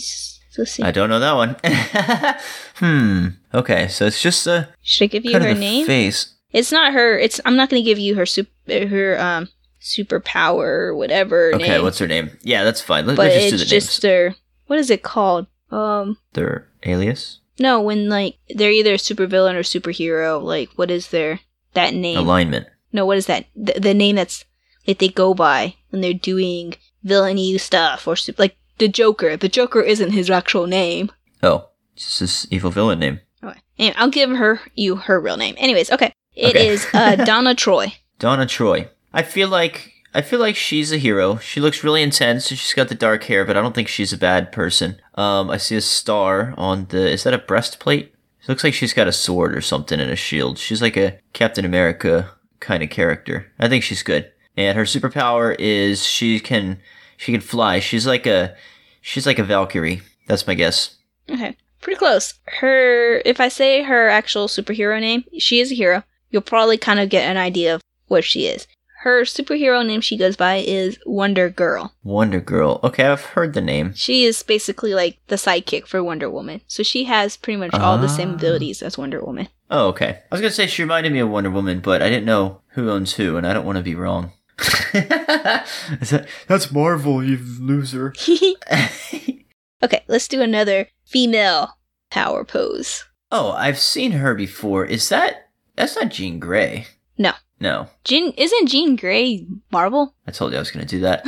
let's 0.59 0.73
see? 0.73 0.83
I 0.83 0.91
don't 0.91 1.11
know 1.11 1.21
that 1.21 1.35
one. 1.35 1.57
hmm. 2.77 3.29
Okay, 3.55 3.89
so 3.89 4.07
it's 4.07 4.21
just 4.23 4.47
a 4.47 4.69
Should 4.83 5.05
I 5.05 5.07
give 5.09 5.25
you 5.25 5.33
her 5.39 5.55
name? 5.55 5.87
face. 5.87 6.35
It's 6.53 6.73
not 6.73 6.93
her. 6.95 7.19
It's 7.19 7.41
I'm 7.45 7.57
not 7.57 7.69
gonna 7.71 7.83
give 7.83 7.99
you 7.99 8.15
her 8.15 8.25
super 8.27 8.51
her 8.89 9.21
um 9.21 9.49
superpower 9.87 10.95
whatever 10.97 11.55
Okay, 11.55 11.69
name. 11.69 11.83
what's 11.83 11.99
her 11.99 12.07
name? 12.07 12.31
Yeah, 12.43 12.65
that's 12.65 12.81
fine. 12.81 13.07
Let, 13.07 13.17
but 13.17 13.25
let's 13.31 13.35
just 13.37 13.51
do 13.51 13.55
it's 13.63 13.71
just 13.71 13.89
names. 13.89 14.01
their 14.03 14.35
what 14.67 14.79
is 14.79 14.91
it 14.91 15.03
called? 15.03 15.47
Um, 15.71 16.19
Their 16.35 16.69
alias, 16.85 17.41
no, 17.59 17.81
when 17.81 18.09
like 18.09 18.37
they're 18.55 18.71
either 18.71 18.95
a 18.95 18.99
supervillain 18.99 19.55
or 19.55 19.61
superhero. 19.63 20.41
Like, 20.43 20.71
what 20.77 20.91
is 20.91 21.09
their 21.09 21.41
that 21.75 21.93
name? 21.95 22.19
alignment. 22.19 22.67
no, 22.93 23.05
what 23.05 23.17
is 23.19 23.27
that? 23.27 23.47
The, 23.57 23.79
the 23.81 23.95
name 23.95 24.17
that's 24.17 24.45
that 24.87 24.99
they 25.01 25.09
go 25.09 25.35
by 25.35 25.75
when 25.91 26.03
they're 26.03 26.13
doing 26.15 26.75
villainy 27.03 27.57
stuff 27.59 28.07
or 28.07 28.17
like 28.39 28.57
the 28.79 28.87
Joker. 28.89 29.37
The 29.37 29.49
Joker 29.49 29.81
isn't 29.81 30.13
his 30.13 30.31
actual 30.31 30.67
name. 30.69 31.11
Oh, 31.43 31.69
it's 31.95 32.05
just 32.07 32.21
this 32.21 32.47
evil 32.51 32.71
villain 32.71 33.01
name. 33.01 33.21
Okay, 33.43 33.59
anyway, 33.79 33.95
I'll 33.99 34.11
give 34.11 34.31
her 34.31 34.61
you 34.77 34.97
her 34.97 35.21
real 35.21 35.37
name. 35.37 35.57
Anyways, 35.59 35.91
okay, 35.91 36.13
it 36.35 36.51
Okay. 36.57 36.69
is 36.69 36.87
uh, 36.95 37.17
Donna 37.25 37.55
Troy. 37.57 37.93
Donna 38.21 38.47
Troy. 38.47 38.89
I 39.17 39.23
feel 39.23 39.49
like 39.49 39.95
I 40.15 40.21
feel 40.21 40.41
like 40.41 40.57
she's 40.57 40.93
a 40.93 40.99
hero. 40.99 41.39
She 41.39 41.59
looks 41.59 41.83
really 41.83 42.03
intense. 42.03 42.49
She's 42.49 42.75
got 42.75 42.89
the 42.89 42.95
dark 42.95 43.25
hair, 43.25 43.47
but 43.47 43.57
I 43.57 43.63
don't 43.63 43.75
think 43.75 43.89
she's 43.89 44.13
a 44.13 44.19
bad 44.19 44.53
person. 44.53 45.01
Um, 45.15 45.51
I 45.51 45.57
see 45.57 45.75
a 45.75 45.81
star 45.81 46.53
on 46.59 46.87
the. 46.91 47.11
Is 47.11 47.25
that 47.25 47.33
a 47.33 47.39
breastplate? 47.39 48.15
It 48.43 48.49
looks 48.49 48.63
like 48.63 48.75
she's 48.75 48.93
got 48.93 49.09
a 49.09 49.13
sword 49.13 49.57
or 49.57 49.63
something 49.63 49.99
and 49.99 50.11
a 50.11 50.17
shield. 50.17 50.59
She's 50.59 50.83
like 50.83 50.99
a 50.99 51.19
Captain 51.33 51.65
America 51.65 52.31
kind 52.61 52.83
of 52.83 52.91
character. 52.91 53.51
I 53.59 53.69
think 53.69 53.85
she's 53.85 54.03
good. 54.03 54.31
And 54.55 54.77
her 54.77 54.85
superpower 54.85 55.57
is 55.59 56.05
she 56.05 56.39
can 56.39 56.79
she 57.17 57.33
can 57.33 57.41
fly. 57.41 57.81
She's 57.81 58.07
like 58.07 58.27
a 58.27 58.55
she's 59.01 59.27
like 59.27 59.39
a 59.39 59.45
Valkyrie. 59.45 60.03
That's 60.27 60.47
my 60.47 60.53
guess. 60.53 60.97
Okay, 61.31 61.57
pretty 61.81 61.99
close. 61.99 62.35
Her, 62.61 63.23
if 63.25 63.41
I 63.41 63.49
say 63.49 63.83
her 63.83 64.09
actual 64.11 64.47
superhero 64.47 65.01
name, 65.01 65.25
she 65.39 65.61
is 65.61 65.73
a 65.73 65.75
hero. 65.75 66.03
You'll 66.31 66.43
probably 66.43 66.77
kind 66.77 67.01
of 67.01 67.09
get 67.09 67.25
an 67.25 67.39
idea 67.39 67.75
of 67.75 67.81
what 68.09 68.23
she 68.23 68.47
is. 68.47 68.67
Her 69.01 69.23
superhero 69.23 69.87
name 69.87 70.01
she 70.01 70.17
goes 70.17 70.37
by 70.37 70.57
is 70.57 70.99
Wonder 71.07 71.49
Girl. 71.51 71.95
Wonder 72.03 72.41
Girl. 72.41 72.81
Okay, 72.83 73.05
I've 73.05 73.25
heard 73.25 73.53
the 73.55 73.61
name. 73.61 73.93
She 73.95 74.25
is 74.25 74.43
basically 74.43 74.95
like 74.95 75.19
the 75.29 75.37
sidekick 75.37 75.87
for 75.87 76.03
Wonder 76.03 76.29
Woman. 76.31 76.61
So 76.67 76.83
she 76.83 77.05
has 77.05 77.37
pretty 77.37 77.57
much 77.59 77.75
all 77.75 77.99
the 77.99 78.09
same 78.09 78.31
Ah. 78.31 78.35
abilities 78.35 78.83
as 78.83 78.99
Wonder 78.99 79.23
Woman. 79.25 79.49
Oh, 79.71 79.89
okay. 79.89 80.21
I 80.31 80.35
was 80.35 80.41
gonna 80.41 80.51
say 80.51 80.67
she 80.67 80.83
reminded 80.83 81.13
me 81.13 81.19
of 81.21 81.29
Wonder 81.29 81.51
Woman, 81.51 81.81
but 81.81 82.03
I 82.03 82.09
didn't 82.09 82.25
know 82.25 82.63
who 82.71 82.91
owns 82.91 83.15
who, 83.15 83.37
and 83.37 83.47
I 83.47 83.53
don't 83.53 83.67
want 83.67 83.77
to 83.77 83.83
be 83.85 83.95
wrong. 83.95 84.33
Is 84.59 84.71
that, 86.11 86.27
that's 86.49 86.73
Marvel, 86.73 87.23
you 87.23 87.39
loser. 87.61 88.15
okay, 89.83 90.05
let's 90.09 90.29
do 90.29 90.41
another 90.41 90.89
female 91.05 91.77
power 92.11 92.45
pose. 92.45 93.05
oh, 93.31 93.51
I've 93.53 93.79
seen 93.79 94.13
her 94.13 94.35
before. 94.35 94.85
Is 94.85 95.09
that 95.11 95.49
that's 95.75 95.97
not 95.97 96.09
Jean 96.11 96.39
Grey? 96.39 96.87
No. 97.19 97.33
No. 97.61 97.89
Jean 98.05 98.33
isn't 98.37 98.69
Jean 98.69 98.97
Grey 98.97 99.47
Marvel? 99.73 100.15
I 100.27 100.31
told 100.31 100.53
you 100.53 100.59
I 100.59 100.61
was 100.61 100.71
gonna 100.71 100.85
do 100.85 101.01
that. 101.01 101.25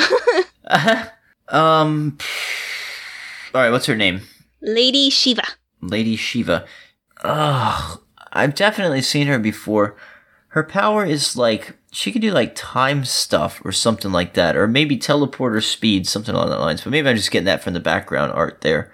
um. 1.49 2.19
All 3.55 3.63
right. 3.63 3.71
What's 3.71 3.87
her 3.87 3.97
name? 3.97 4.23
Lady 4.61 5.11
Shiva. 5.11 5.45
Lady 5.81 6.17
Shiva. 6.17 6.67
Ugh. 7.23 8.01
I've 8.33 8.55
definitely 8.55 9.03
seen 9.03 9.27
her 9.27 9.39
before. 9.39 9.97
Her 10.49 10.63
power 10.65 11.05
is 11.05 11.37
like 11.37 11.77
she 11.93 12.13
can 12.13 12.21
do 12.21 12.31
like 12.31 12.55
time 12.55 13.05
stuff 13.05 13.61
or 13.65 13.73
something 13.73 14.13
like 14.13 14.35
that, 14.35 14.57
or 14.57 14.67
maybe 14.67 14.99
teleporter 14.99 15.63
speed, 15.63 16.07
something 16.07 16.35
along 16.35 16.51
that 16.51 16.61
lines. 16.61 16.83
But 16.83 16.91
maybe 16.91 17.09
I'm 17.09 17.17
just 17.17 17.31
getting 17.31 17.47
that 17.47 17.63
from 17.63 17.75
the 17.75 17.81
background 17.81 18.33
art 18.33 18.61
there. 18.61 18.93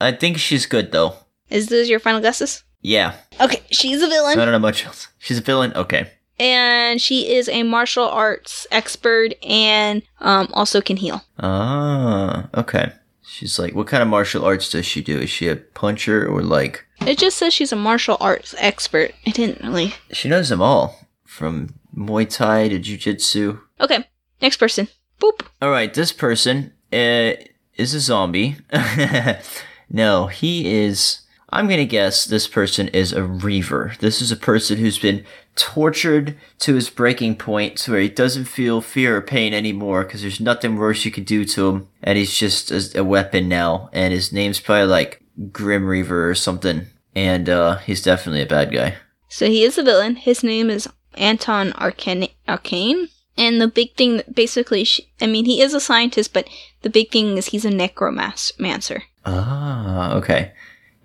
I 0.00 0.12
think 0.12 0.38
she's 0.38 0.66
good 0.66 0.92
though. 0.92 1.14
Is 1.50 1.66
those 1.68 1.88
your 1.88 1.98
final 1.98 2.20
guesses? 2.20 2.62
Yeah, 2.80 3.14
Okay, 3.40 3.60
she's 3.72 4.00
a 4.02 4.06
villain. 4.06 4.38
I 4.38 4.44
don't 4.44 4.52
know 4.52 4.58
much 4.60 4.86
else. 4.86 5.08
She's 5.18 5.38
a 5.38 5.42
villain. 5.42 5.72
Okay. 5.74 6.12
And 6.38 7.00
she 7.00 7.32
is 7.32 7.48
a 7.48 7.62
martial 7.62 8.04
arts 8.08 8.66
expert 8.70 9.34
and 9.42 10.02
um, 10.20 10.48
also 10.52 10.80
can 10.80 10.96
heal. 10.96 11.22
Ah, 11.40 12.48
okay. 12.54 12.92
She's 13.22 13.58
like, 13.58 13.74
what 13.74 13.86
kind 13.86 14.02
of 14.02 14.08
martial 14.08 14.44
arts 14.44 14.70
does 14.70 14.86
she 14.86 15.02
do? 15.02 15.18
Is 15.18 15.30
she 15.30 15.48
a 15.48 15.56
puncher 15.56 16.26
or 16.26 16.42
like? 16.42 16.86
It 17.06 17.18
just 17.18 17.36
says 17.36 17.54
she's 17.54 17.72
a 17.72 17.76
martial 17.76 18.16
arts 18.20 18.54
expert. 18.58 19.12
I 19.26 19.30
didn't 19.30 19.62
really. 19.62 19.94
She 20.12 20.28
knows 20.28 20.48
them 20.48 20.62
all, 20.62 21.06
from 21.24 21.74
Muay 21.94 22.28
Thai 22.28 22.68
to 22.68 22.78
Jiu 22.78 22.96
Jitsu. 22.96 23.60
Okay, 23.80 24.04
next 24.40 24.56
person. 24.56 24.88
Boop. 25.20 25.46
All 25.60 25.70
right, 25.70 25.92
this 25.92 26.12
person 26.12 26.72
uh, 26.92 27.34
is 27.76 27.94
a 27.94 28.00
zombie. 28.00 28.56
no, 29.90 30.26
he 30.26 30.72
is. 30.72 31.20
I'm 31.50 31.68
gonna 31.68 31.84
guess 31.84 32.24
this 32.24 32.48
person 32.48 32.88
is 32.88 33.12
a 33.12 33.22
reaver. 33.22 33.94
This 34.00 34.20
is 34.20 34.32
a 34.32 34.36
person 34.36 34.78
who's 34.78 34.98
been 34.98 35.24
tortured 35.58 36.36
to 36.60 36.74
his 36.74 36.88
breaking 36.88 37.36
point, 37.36 37.76
to 37.78 37.92
where 37.92 38.00
he 38.00 38.08
doesn't 38.08 38.46
feel 38.46 38.80
fear 38.80 39.18
or 39.18 39.20
pain 39.20 39.52
anymore, 39.52 40.04
because 40.04 40.22
there's 40.22 40.40
nothing 40.40 40.76
worse 40.76 41.04
you 41.04 41.10
could 41.10 41.26
do 41.26 41.44
to 41.44 41.68
him, 41.68 41.88
and 42.02 42.16
he's 42.16 42.34
just 42.34 42.70
a, 42.70 43.00
a 43.00 43.04
weapon 43.04 43.48
now. 43.48 43.90
And 43.92 44.14
his 44.14 44.32
name's 44.32 44.60
probably 44.60 44.86
like 44.86 45.22
Grim 45.52 45.84
Reaver 45.84 46.30
or 46.30 46.34
something. 46.34 46.86
And 47.14 47.48
uh, 47.48 47.78
he's 47.78 48.02
definitely 48.02 48.42
a 48.42 48.46
bad 48.46 48.72
guy. 48.72 48.94
So 49.28 49.46
he 49.46 49.64
is 49.64 49.76
a 49.76 49.82
villain. 49.82 50.16
His 50.16 50.44
name 50.44 50.70
is 50.70 50.88
Anton 51.14 51.72
Arcane. 51.72 52.28
Arcane. 52.48 53.08
And 53.36 53.60
the 53.60 53.68
big 53.68 53.94
thing, 53.96 54.18
that 54.18 54.34
basically, 54.34 54.84
sh 54.84 55.00
I 55.20 55.26
mean, 55.26 55.44
he 55.44 55.60
is 55.60 55.74
a 55.74 55.80
scientist, 55.80 56.32
but 56.32 56.48
the 56.82 56.90
big 56.90 57.10
thing 57.10 57.36
is 57.36 57.46
he's 57.46 57.64
a 57.64 57.70
necromancer. 57.70 59.02
Ah, 59.24 60.14
okay. 60.14 60.52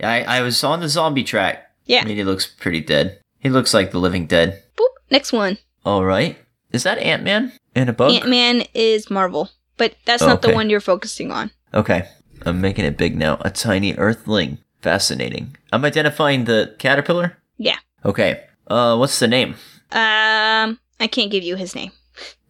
I 0.02 0.24
I 0.24 0.42
was 0.42 0.64
on 0.64 0.82
the 0.82 0.90
zombie 0.90 1.24
track. 1.24 1.72
Yeah. 1.86 2.02
I 2.02 2.06
mean, 2.06 2.18
he 2.18 2.24
looks 2.24 2.46
pretty 2.48 2.82
dead. 2.82 3.20
He 3.44 3.50
looks 3.50 3.74
like 3.74 3.92
the 3.92 4.00
living 4.00 4.26
dead. 4.26 4.64
Boop. 4.78 4.88
Next 5.12 5.32
one. 5.32 5.58
All 5.86 6.04
right. 6.04 6.38
Is 6.72 6.84
that 6.84 6.98
Ant 6.98 7.24
Man 7.24 7.52
and 7.76 7.90
a 7.90 7.94
bug? 7.94 8.12
Ant 8.14 8.30
Man 8.30 8.64
is 8.74 9.12
Marvel, 9.12 9.50
but 9.78 9.94
that's 10.06 10.24
not 10.24 10.42
the 10.42 10.54
one 10.54 10.70
you're 10.70 10.80
focusing 10.80 11.30
on. 11.32 11.52
okay. 11.74 12.08
I'm 12.46 12.60
making 12.60 12.84
it 12.84 12.98
big 12.98 13.16
now. 13.16 13.38
A 13.42 13.50
tiny 13.50 13.94
Earthling. 13.94 14.58
Fascinating. 14.82 15.56
I'm 15.72 15.86
identifying 15.86 16.44
the 16.44 16.76
caterpillar. 16.78 17.38
Yeah. 17.58 17.78
Okay. 18.04 18.44
Uh, 18.68 18.98
what's 18.98 19.18
the 19.20 19.28
name? 19.30 19.52
Um, 19.92 20.78
I 21.00 21.08
can't 21.10 21.32
give 21.32 21.44
you 21.44 21.56
his 21.56 21.74
name. 21.74 21.92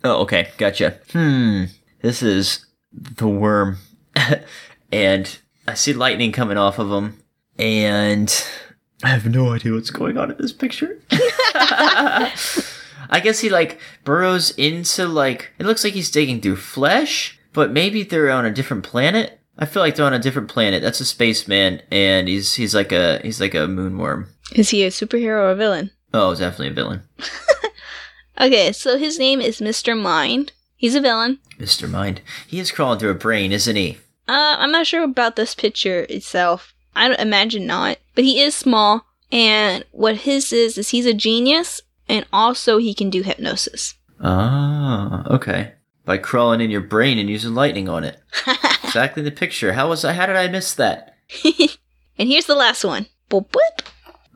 Oh, 0.04 0.22
okay. 0.22 0.50
Gotcha. 0.58 1.00
Hmm. 1.12 1.66
This 2.02 2.24
is 2.24 2.66
the 2.92 3.28
worm, 3.28 3.78
and 4.92 5.38
I 5.68 5.76
see 5.76 5.94
lightning 5.94 6.32
coming 6.32 6.58
off 6.58 6.80
of 6.80 6.90
him, 6.92 7.20
and 7.60 8.34
I 9.04 9.10
have 9.10 9.28
no 9.30 9.52
idea 9.52 9.74
what's 9.74 9.90
going 9.90 10.18
on 10.18 10.32
in 10.32 10.38
this 10.38 10.54
picture. 10.54 11.00
I 11.12 12.32
guess 13.22 13.40
he 13.40 13.50
like 13.50 13.80
burrows 14.04 14.52
into 14.52 15.08
like 15.08 15.52
it 15.60 15.66
looks 15.66 15.84
like 15.84 15.94
he's 15.94 16.10
digging 16.10 16.42
through 16.42 16.56
flesh, 16.56 17.38
but 17.52 17.72
maybe 17.72 18.04
they're 18.04 18.32
on 18.32 18.46
a 18.46 18.52
different 18.52 18.84
planet. 18.84 19.40
I 19.60 19.66
feel 19.66 19.84
like 19.84 19.96
they're 19.96 20.06
on 20.06 20.14
a 20.14 20.20
different 20.20 20.48
planet. 20.50 20.82
That's 20.82 21.02
a 21.02 21.06
spaceman, 21.06 21.82
and 21.92 22.28
he's 22.28 22.56
he's 22.56 22.74
like 22.74 22.92
a 22.92 23.20
he's 23.22 23.40
like 23.42 23.54
a 23.54 23.68
moonworm. 23.68 24.28
Is 24.56 24.70
he 24.70 24.84
a 24.84 24.90
superhero 24.90 25.44
or 25.44 25.52
a 25.52 25.56
villain? 25.56 25.92
Oh, 26.14 26.34
definitely 26.34 26.70
a 26.70 26.74
villain. 26.74 27.02
Okay, 28.40 28.72
so 28.72 28.98
his 28.98 29.20
name 29.20 29.40
is 29.42 29.60
Mr. 29.60 30.00
Mind. 30.00 30.54
He's 30.76 30.96
a 30.96 31.02
villain. 31.02 31.40
Mr. 31.60 31.90
Mind. 31.90 32.22
He 32.48 32.60
is 32.60 32.72
crawling 32.72 33.00
through 33.00 33.12
a 33.12 33.16
brain, 33.16 33.52
isn't 33.52 33.76
he? 33.76 33.98
Uh, 34.28 34.56
I'm 34.58 34.72
not 34.72 34.88
sure 34.88 35.04
about 35.04 35.36
this 35.36 35.54
picture 35.54 36.02
itself. 36.10 36.73
I 36.96 37.08
don't 37.08 37.20
imagine 37.20 37.66
not, 37.66 37.98
but 38.16 38.24
he 38.24 38.42
is 38.42 38.56
small, 38.56 39.06
and 39.32 39.84
what 39.92 40.18
his 40.18 40.54
is 40.54 40.78
is 40.78 40.90
he's 40.90 41.06
a 41.06 41.14
genius, 41.14 41.82
and 42.08 42.26
also 42.32 42.78
he 42.78 42.94
can 42.94 43.10
do 43.10 43.24
hypnosis. 43.24 43.96
Ah, 44.22 45.26
okay. 45.30 45.74
By 46.06 46.18
crawling 46.18 46.62
in 46.62 46.70
your 46.70 46.82
brain 46.82 47.18
and 47.18 47.30
using 47.30 47.54
lightning 47.54 47.90
on 47.90 48.04
it. 48.04 48.20
exactly 48.84 49.24
the 49.24 49.32
picture. 49.32 49.74
How 49.74 49.90
was 49.90 50.04
I? 50.06 50.14
How 50.14 50.26
did 50.26 50.36
I 50.36 50.48
miss 50.48 50.74
that? 50.76 51.16
and 51.46 52.30
here's 52.30 52.46
the 52.46 52.56
last 52.56 52.84
one. 52.84 53.08
Boop, 53.30 53.50
boop. 53.50 53.88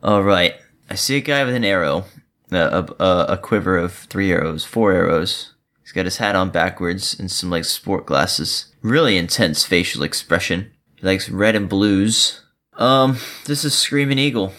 All 0.01 0.23
right. 0.23 0.55
I 0.89 0.95
see 0.95 1.17
a 1.17 1.21
guy 1.21 1.43
with 1.43 1.55
an 1.55 1.65
arrow, 1.65 2.05
a, 2.51 2.57
a, 2.57 3.03
a, 3.03 3.25
a 3.33 3.37
quiver 3.37 3.77
of 3.77 3.93
three 3.93 4.31
arrows, 4.31 4.63
four 4.63 4.93
arrows. 4.93 5.53
He's 5.81 5.91
got 5.91 6.05
his 6.05 6.17
hat 6.17 6.35
on 6.35 6.49
backwards 6.49 7.17
and 7.17 7.29
some 7.29 7.49
like 7.49 7.65
sport 7.65 8.05
glasses. 8.05 8.73
Really 8.81 9.17
intense 9.17 9.63
facial 9.63 10.03
expression. 10.03 10.71
He 10.95 11.05
likes 11.05 11.29
red 11.29 11.55
and 11.55 11.69
blues. 11.69 12.43
Um, 12.77 13.17
this 13.45 13.65
is 13.65 13.73
Screaming 13.73 14.19
Eagle. 14.19 14.53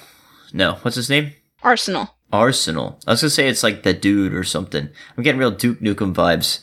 No, 0.53 0.75
what's 0.83 0.97
his 0.97 1.11
name? 1.11 1.33
Arsenal. 1.63 2.15
Arsenal. 2.33 2.99
I 3.07 3.13
was 3.13 3.23
gonna 3.23 3.31
say 3.31 3.49
it's 3.49 3.63
like 3.63 3.83
the 3.83 3.95
dude 3.95 4.35
or 4.35 4.45
something. 4.45 4.89
I'm 5.17 5.23
getting 5.23 5.39
real 5.39 5.51
Duke 5.51 5.81
Nukem 5.81 6.15
vibes. 6.15 6.61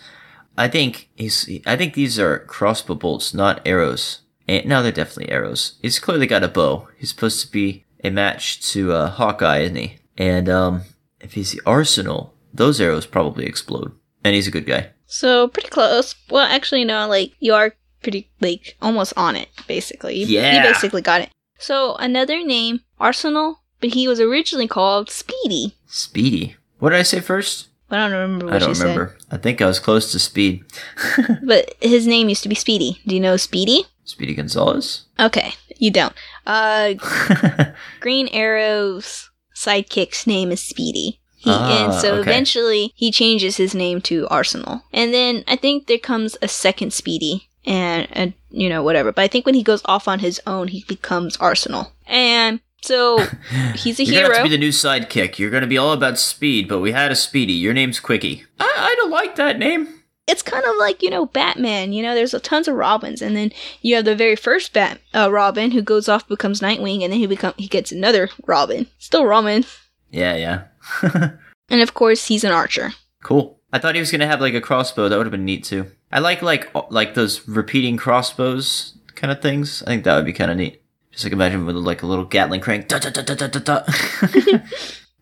I 0.57 0.67
think 0.67 1.09
he's. 1.15 1.49
I 1.65 1.75
think 1.75 1.93
these 1.93 2.19
are 2.19 2.39
crossbow 2.39 2.95
bolts, 2.95 3.33
not 3.33 3.61
arrows. 3.65 4.21
And 4.47 4.65
no, 4.67 4.83
they're 4.83 4.91
definitely 4.91 5.31
arrows. 5.33 5.75
He's 5.81 5.99
clearly 5.99 6.27
got 6.27 6.43
a 6.43 6.47
bow. 6.47 6.87
He's 6.97 7.09
supposed 7.09 7.43
to 7.45 7.51
be 7.51 7.85
a 8.03 8.09
match 8.11 8.61
to 8.73 8.93
uh, 8.93 9.09
Hawkeye, 9.09 9.59
isn't 9.61 9.75
he? 9.75 9.97
And 10.17 10.47
um, 10.47 10.81
if 11.19 11.33
he's 11.33 11.51
the 11.51 11.61
Arsenal, 11.65 12.33
those 12.53 12.79
arrows 12.79 13.05
probably 13.07 13.45
explode. 13.45 13.91
And 14.23 14.35
he's 14.35 14.47
a 14.47 14.51
good 14.51 14.65
guy. 14.67 14.91
So 15.07 15.47
pretty 15.47 15.69
close. 15.69 16.15
Well, 16.29 16.45
actually, 16.45 16.85
no. 16.85 17.07
Like 17.07 17.33
you 17.39 17.53
are 17.53 17.73
pretty 18.03 18.29
like 18.39 18.77
almost 18.81 19.13
on 19.17 19.35
it. 19.35 19.49
Basically, 19.67 20.15
you, 20.15 20.27
Yeah. 20.27 20.57
you 20.57 20.61
basically 20.73 21.01
got 21.01 21.21
it. 21.21 21.29
So 21.57 21.95
another 21.95 22.43
name, 22.43 22.81
Arsenal, 22.99 23.61
but 23.79 23.91
he 23.93 24.07
was 24.07 24.19
originally 24.19 24.67
called 24.67 25.09
Speedy. 25.09 25.75
Speedy. 25.87 26.55
What 26.79 26.89
did 26.91 26.99
I 26.99 27.03
say 27.03 27.19
first? 27.19 27.69
I 27.89 27.97
don't 27.97 28.11
remember 28.11 28.45
what 28.47 28.55
I 28.55 28.59
don't 28.59 28.77
remember. 28.79 29.15
I 29.31 29.37
think 29.37 29.61
I 29.61 29.67
was 29.67 29.79
close 29.79 30.11
to 30.11 30.19
Speed. 30.19 30.63
But 31.43 31.75
his 31.81 32.07
name 32.07 32.29
used 32.29 32.43
to 32.43 32.49
be 32.49 32.55
Speedy. 32.55 32.99
Do 33.05 33.13
you 33.15 33.21
know 33.21 33.37
Speedy? 33.37 33.85
Speedy 34.03 34.33
Gonzales. 34.33 35.05
Okay, 35.19 35.53
you 35.77 35.91
don't. 35.91 36.13
Uh, 36.45 36.95
Green 37.99 38.27
Arrow's 38.29 39.29
sidekick's 39.55 40.25
name 40.27 40.51
is 40.51 40.61
Speedy. 40.61 41.19
He, 41.37 41.51
Ah, 41.51 41.85
and 41.85 41.93
so 41.93 42.13
okay. 42.15 42.21
eventually 42.21 42.91
he 42.95 43.11
changes 43.11 43.57
his 43.57 43.75
name 43.75 44.01
to 44.01 44.27
Arsenal. 44.29 44.81
And 44.91 45.13
then 45.13 45.43
I 45.47 45.55
think 45.55 45.85
there 45.85 45.99
comes 45.99 46.35
a 46.41 46.47
second 46.47 46.91
Speedy 46.91 47.49
and, 47.65 48.07
and 48.11 48.33
you 48.55 48.69
know, 48.69 48.81
whatever. 48.83 49.11
But 49.11 49.21
I 49.23 49.27
think 49.27 49.45
when 49.45 49.55
he 49.55 49.63
goes 49.63 49.81
off 49.85 50.07
on 50.07 50.19
his 50.19 50.41
own, 50.47 50.67
he 50.69 50.83
becomes 50.87 51.37
Arsenal. 51.37 51.91
And 52.07 52.59
so 52.81 53.17
he's 53.75 53.99
a 53.99 54.03
You're 54.05 54.21
gonna 54.23 54.27
have 54.27 54.31
hero. 54.33 54.37
to 54.37 54.43
be 54.43 54.49
the 54.49 54.57
new 54.57 54.69
sidekick. 54.69 55.37
You're 55.37 55.49
gonna 55.51 55.67
be 55.67 55.77
all 55.77 55.91
about 55.93 56.17
speed, 56.17 56.67
but 56.67 56.79
we 56.79 56.91
had 56.91 57.11
a 57.11 57.15
Speedy. 57.15 57.53
Your 57.53 57.73
name's 57.73 57.99
Quickie. 57.99 58.43
I, 58.59 58.73
I 58.77 58.95
don't 58.95 59.11
like 59.11 59.35
that 59.35 59.59
name. 59.59 59.87
it's 60.27 60.41
kind 60.41 60.63
of 60.65 60.75
like 60.79 61.01
you 61.03 61.09
know 61.09 61.25
Batman. 61.25 61.93
You 61.93 62.01
know, 62.03 62.15
there's 62.15 62.33
a 62.33 62.39
tons 62.39 62.67
of 62.67 62.75
Robins, 62.75 63.21
and 63.21 63.35
then 63.35 63.51
you 63.81 63.95
have 63.95 64.05
the 64.05 64.15
very 64.15 64.35
first 64.35 64.73
Bat 64.73 64.99
uh, 65.13 65.31
Robin 65.31 65.71
who 65.71 65.81
goes 65.81 66.07
off 66.09 66.27
becomes 66.27 66.61
Nightwing, 66.61 67.03
and 67.03 67.11
then 67.11 67.19
he 67.19 67.27
become 67.27 67.53
he 67.57 67.67
gets 67.67 67.91
another 67.91 68.29
Robin, 68.47 68.87
still 68.99 69.25
Robin, 69.25 69.65
Yeah, 70.11 70.35
yeah. 70.35 71.31
and 71.69 71.81
of 71.81 71.93
course 71.93 72.27
he's 72.27 72.43
an 72.43 72.51
archer. 72.51 72.93
cool. 73.23 73.59
I 73.73 73.79
thought 73.79 73.95
he 73.95 73.99
was 73.99 74.11
gonna 74.11 74.27
have 74.27 74.39
like 74.41 74.53
a 74.53 74.61
crossbow. 74.61 75.09
That 75.09 75.17
would 75.17 75.25
have 75.25 75.31
been 75.31 75.43
neat 75.45 75.63
too. 75.65 75.87
I 76.15 76.19
like 76.19 76.41
like 76.41 76.71
like 76.91 77.13
those 77.13 77.45
repeating 77.45 77.97
crossbows 77.97 78.97
kind 79.15 79.33
of 79.33 79.41
things. 79.41 79.83
I 79.83 79.87
think 79.87 80.05
that 80.05 80.15
would 80.15 80.25
be 80.25 80.31
kind 80.31 80.49
of 80.49 80.55
neat. 80.55 80.81
Just 81.11 81.25
like 81.25 81.33
imagine 81.33 81.65
with 81.65 81.75
like 81.75 82.03
a 82.03 82.05
little 82.05 82.23
Gatling 82.23 82.61
crank. 82.61 82.87
Da, 82.87 82.99
da, 82.99 83.09
da, 83.09 83.21
da, 83.21 83.35
da, 83.35 83.47
da, 83.47 83.59
da. 83.59 83.83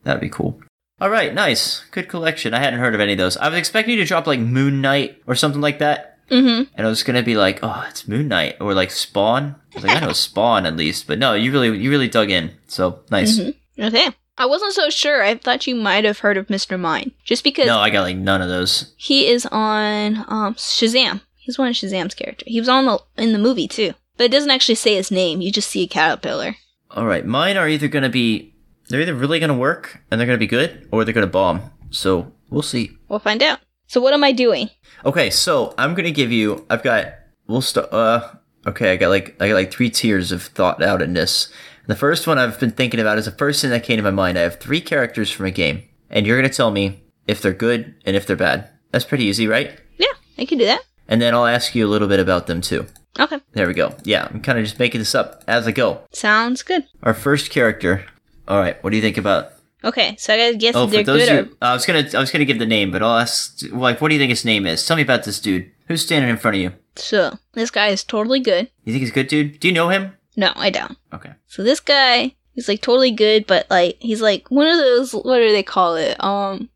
That'd 0.04 0.22
be 0.22 0.30
cool. 0.30 0.62
All 1.02 1.10
right, 1.10 1.34
nice, 1.34 1.84
good 1.90 2.08
collection. 2.08 2.54
I 2.54 2.60
hadn't 2.60 2.80
heard 2.80 2.94
of 2.94 3.02
any 3.02 3.14
of 3.14 3.18
those. 3.18 3.38
I 3.38 3.50
was 3.50 3.58
expecting 3.58 3.96
you 3.96 4.02
to 4.02 4.08
drop 4.08 4.28
like 4.28 4.40
Moon 4.40 4.82
Knight 4.82 5.20
or 5.26 5.34
something 5.34 5.62
like 5.62 5.80
that. 5.80 6.20
Mm-hmm. 6.30 6.72
And 6.76 6.86
I 6.86 6.90
was 6.90 7.02
gonna 7.02 7.24
be 7.24 7.36
like, 7.36 7.62
oh, 7.64 7.86
it's 7.90 8.08
Moon 8.08 8.28
Knight 8.28 8.58
or 8.62 8.76
like 8.76 8.92
Spawn. 8.92 9.56
I 9.72 9.76
was 9.76 9.84
like, 9.84 9.98
I 9.98 10.06
know 10.06 10.14
Spawn 10.14 10.68
at 10.68 10.78
least, 10.78 11.08
but 11.08 11.18
no, 11.18 11.34
you 11.34 11.52
really, 11.52 11.76
you 11.76 11.90
really 11.90 12.08
dug 12.08 12.30
in. 12.30 12.52
So 12.68 13.00
nice. 13.10 13.40
Okay. 13.80 14.10
I 14.38 14.46
wasn't 14.46 14.74
so 14.74 14.90
sure. 14.90 15.24
I 15.24 15.36
thought 15.36 15.68
you 15.68 15.76
might 15.76 16.06
have 16.06 16.20
heard 16.20 16.38
of 16.38 16.48
Mr. 16.48 16.80
Mind. 16.80 17.12
Just 17.24 17.44
because 17.44 17.68
No, 17.68 17.80
I 17.80 17.90
got 17.90 18.02
like 18.02 18.18
none 18.18 18.42
of 18.42 18.50
those. 18.50 18.94
he 18.98 19.28
is 19.28 19.46
on 19.48 20.18
um, 20.28 20.56
Shazam. 20.56 21.22
He's 21.36 21.58
one 21.60 21.68
of 21.68 21.76
Shazam's 21.76 22.16
characters. 22.16 22.48
He 22.48 22.60
was 22.60 22.70
on 22.70 22.86
the 22.86 23.00
in 23.18 23.34
the 23.34 23.40
movie 23.40 23.68
too. 23.68 23.94
But 24.18 24.26
it 24.26 24.32
doesn't 24.32 24.52
actually 24.52 24.76
say 24.76 24.96
his 24.96 25.12
name. 25.12 25.42
You 25.42 25.52
just 25.52 25.70
see 25.70 25.84
a 25.84 25.88
caterpillar. 25.88 26.56
All 26.92 27.06
right, 27.06 27.26
mine 27.26 27.58
are 27.58 27.68
either 27.68 27.88
gonna 27.88 28.10
be, 28.10 28.54
they're 28.88 29.02
either 29.02 29.16
really 29.16 29.40
gonna 29.40 29.54
work 29.58 30.00
and 30.10 30.20
they're 30.20 30.28
gonna 30.28 30.38
be 30.38 30.48
good, 30.48 30.88
or 30.92 31.04
they're 31.04 31.14
gonna 31.14 31.28
bomb. 31.28 31.72
So 31.90 32.32
we'll 32.50 32.62
see. 32.62 32.92
We'll 33.10 33.20
find 33.20 33.42
out. 33.44 33.60
So 33.88 34.00
what 34.02 34.14
am 34.14 34.24
I 34.24 34.32
doing? 34.32 34.70
Okay, 35.06 35.30
so 35.30 35.74
I'm 35.78 35.94
gonna 35.96 36.12
give 36.12 36.32
you. 36.32 36.66
I've 36.70 36.84
got. 36.84 37.14
We'll 37.48 37.62
start. 37.62 37.92
Uh, 37.92 38.36
okay, 38.66 38.92
I 38.94 38.96
got 38.96 39.10
like 39.10 39.36
I 39.42 39.50
got 39.50 39.56
like 39.56 39.72
three 39.72 39.90
tiers 39.90 40.32
of 40.32 40.44
thought 40.44 40.82
out 40.82 41.02
in 41.02 41.14
this. 41.14 41.52
The 41.88 41.96
first 41.96 42.28
one 42.28 42.38
I've 42.38 42.60
been 42.60 42.72
thinking 42.72 43.00
about 43.00 43.18
is 43.18 43.26
the 43.26 43.32
first 43.32 43.62
thing 43.62 43.70
that 43.72 43.84
came 43.84 43.98
to 43.98 44.04
my 44.04 44.12
mind. 44.12 44.38
I 44.38 44.42
have 44.42 44.60
three 44.60 44.80
characters 44.82 45.30
from 45.30 45.46
a 45.46 45.52
game, 45.52 45.84
and 46.10 46.26
you're 46.26 46.38
gonna 46.38 46.50
tell 46.54 46.72
me 46.72 47.04
if 47.28 47.42
they're 47.42 47.54
good 47.54 47.96
and 48.06 48.16
if 48.16 48.26
they're 48.26 48.36
bad. 48.36 48.70
That's 48.92 49.06
pretty 49.06 49.26
easy, 49.26 49.48
right? 49.48 49.78
Yeah, 49.98 50.08
I 50.38 50.46
can 50.46 50.58
do 50.58 50.66
that. 50.66 50.82
And 51.08 51.22
then 51.22 51.34
I'll 51.34 51.46
ask 51.46 51.76
you 51.76 51.86
a 51.86 51.90
little 51.90 52.08
bit 52.08 52.20
about 52.20 52.48
them 52.48 52.62
too. 52.62 52.86
Okay. 53.20 53.40
There 53.52 53.68
we 53.68 53.74
go. 53.74 53.96
Yeah, 54.04 54.28
I'm 54.32 54.42
kind 54.42 54.58
of 54.58 54.64
just 54.66 54.80
making 54.80 55.00
this 55.00 55.14
up 55.14 55.44
as 55.48 55.68
I 55.68 55.72
go. 55.72 56.02
Sounds 56.12 56.64
good. 56.64 56.86
Our 57.04 57.14
first 57.14 57.52
character. 57.52 58.06
All 58.48 58.60
right, 58.60 58.82
what 58.84 58.90
do 58.92 58.96
you 58.96 59.02
think 59.04 59.18
about? 59.18 59.52
Okay, 59.84 60.16
so 60.18 60.34
I 60.34 60.38
gotta 60.38 60.56
guess 60.58 60.76
Oh, 60.76 60.86
if 60.86 60.92
they're 60.92 61.04
those 61.04 61.28
good 61.28 61.48
who, 61.48 61.58
I 61.62 61.74
was 61.74 61.86
gonna, 61.86 62.08
I 62.14 62.20
was 62.20 62.32
gonna 62.32 62.46
give 62.46 62.60
the 62.60 62.66
name, 62.66 62.90
but 62.92 63.04
I'll 63.04 63.18
ask, 63.20 63.62
like, 63.72 64.00
what 64.00 64.08
do 64.08 64.16
you 64.16 64.20
think 64.20 64.30
his 64.30 64.46
name 64.46 64.66
is? 64.66 64.86
Tell 64.86 64.96
me 64.96 65.04
about 65.04 65.26
this 65.26 65.40
dude. 65.42 65.70
Who's 65.90 66.02
standing 66.06 66.30
in 66.30 66.38
front 66.38 66.56
of 66.56 66.62
you? 66.62 66.72
so 66.96 67.38
this 67.54 67.70
guy 67.72 67.88
is 67.90 68.04
totally 68.04 68.40
good. 68.40 68.70
You 68.86 68.94
think 68.94 69.02
he's 69.02 69.10
a 69.10 69.14
good 69.14 69.28
dude? 69.28 69.60
Do 69.60 69.68
you 69.68 69.74
know 69.74 69.90
him? 69.90 70.16
No, 70.36 70.52
I 70.56 70.70
don't. 70.70 70.98
Okay. 71.14 71.32
So 71.48 71.64
this 71.64 71.80
guy, 71.80 72.36
he's 72.54 72.68
like 72.68 72.82
totally 72.82 73.12
good, 73.12 73.46
but 73.48 73.68
like 73.70 73.98
he's 74.00 74.22
like 74.22 74.50
one 74.50 74.68
of 74.68 74.78
those 74.78 75.14
what 75.14 75.38
do 75.38 75.52
they 75.52 75.64
call 75.64 75.96
it? 75.96 76.22
Um 76.24 76.70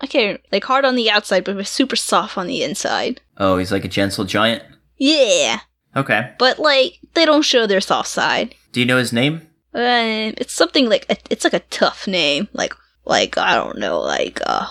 I 0.00 0.06
can't 0.06 0.40
like 0.52 0.64
hard 0.64 0.84
on 0.84 0.96
the 0.96 1.10
outside 1.10 1.44
but 1.44 1.66
super 1.66 1.96
soft 1.96 2.36
on 2.36 2.46
the 2.46 2.62
inside. 2.62 3.20
Oh, 3.38 3.56
he's 3.58 3.72
like 3.72 3.84
a 3.84 3.88
gentle 3.88 4.24
giant. 4.24 4.62
Yeah. 4.98 5.60
Okay. 5.96 6.32
But 6.38 6.58
like 6.58 6.98
they 7.14 7.24
don't 7.24 7.42
show 7.42 7.66
their 7.66 7.80
soft 7.80 8.08
side. 8.08 8.54
Do 8.72 8.80
you 8.80 8.86
know 8.86 8.98
his 8.98 9.12
name? 9.12 9.42
Uh, 9.74 10.32
it's 10.38 10.54
something 10.54 10.88
like 10.88 11.06
a, 11.10 11.16
it's 11.30 11.44
like 11.44 11.52
a 11.54 11.60
tough 11.60 12.06
name. 12.06 12.48
Like 12.52 12.74
like 13.04 13.38
I 13.38 13.54
don't 13.54 13.78
know, 13.78 14.00
like 14.00 14.40
uh 14.46 14.66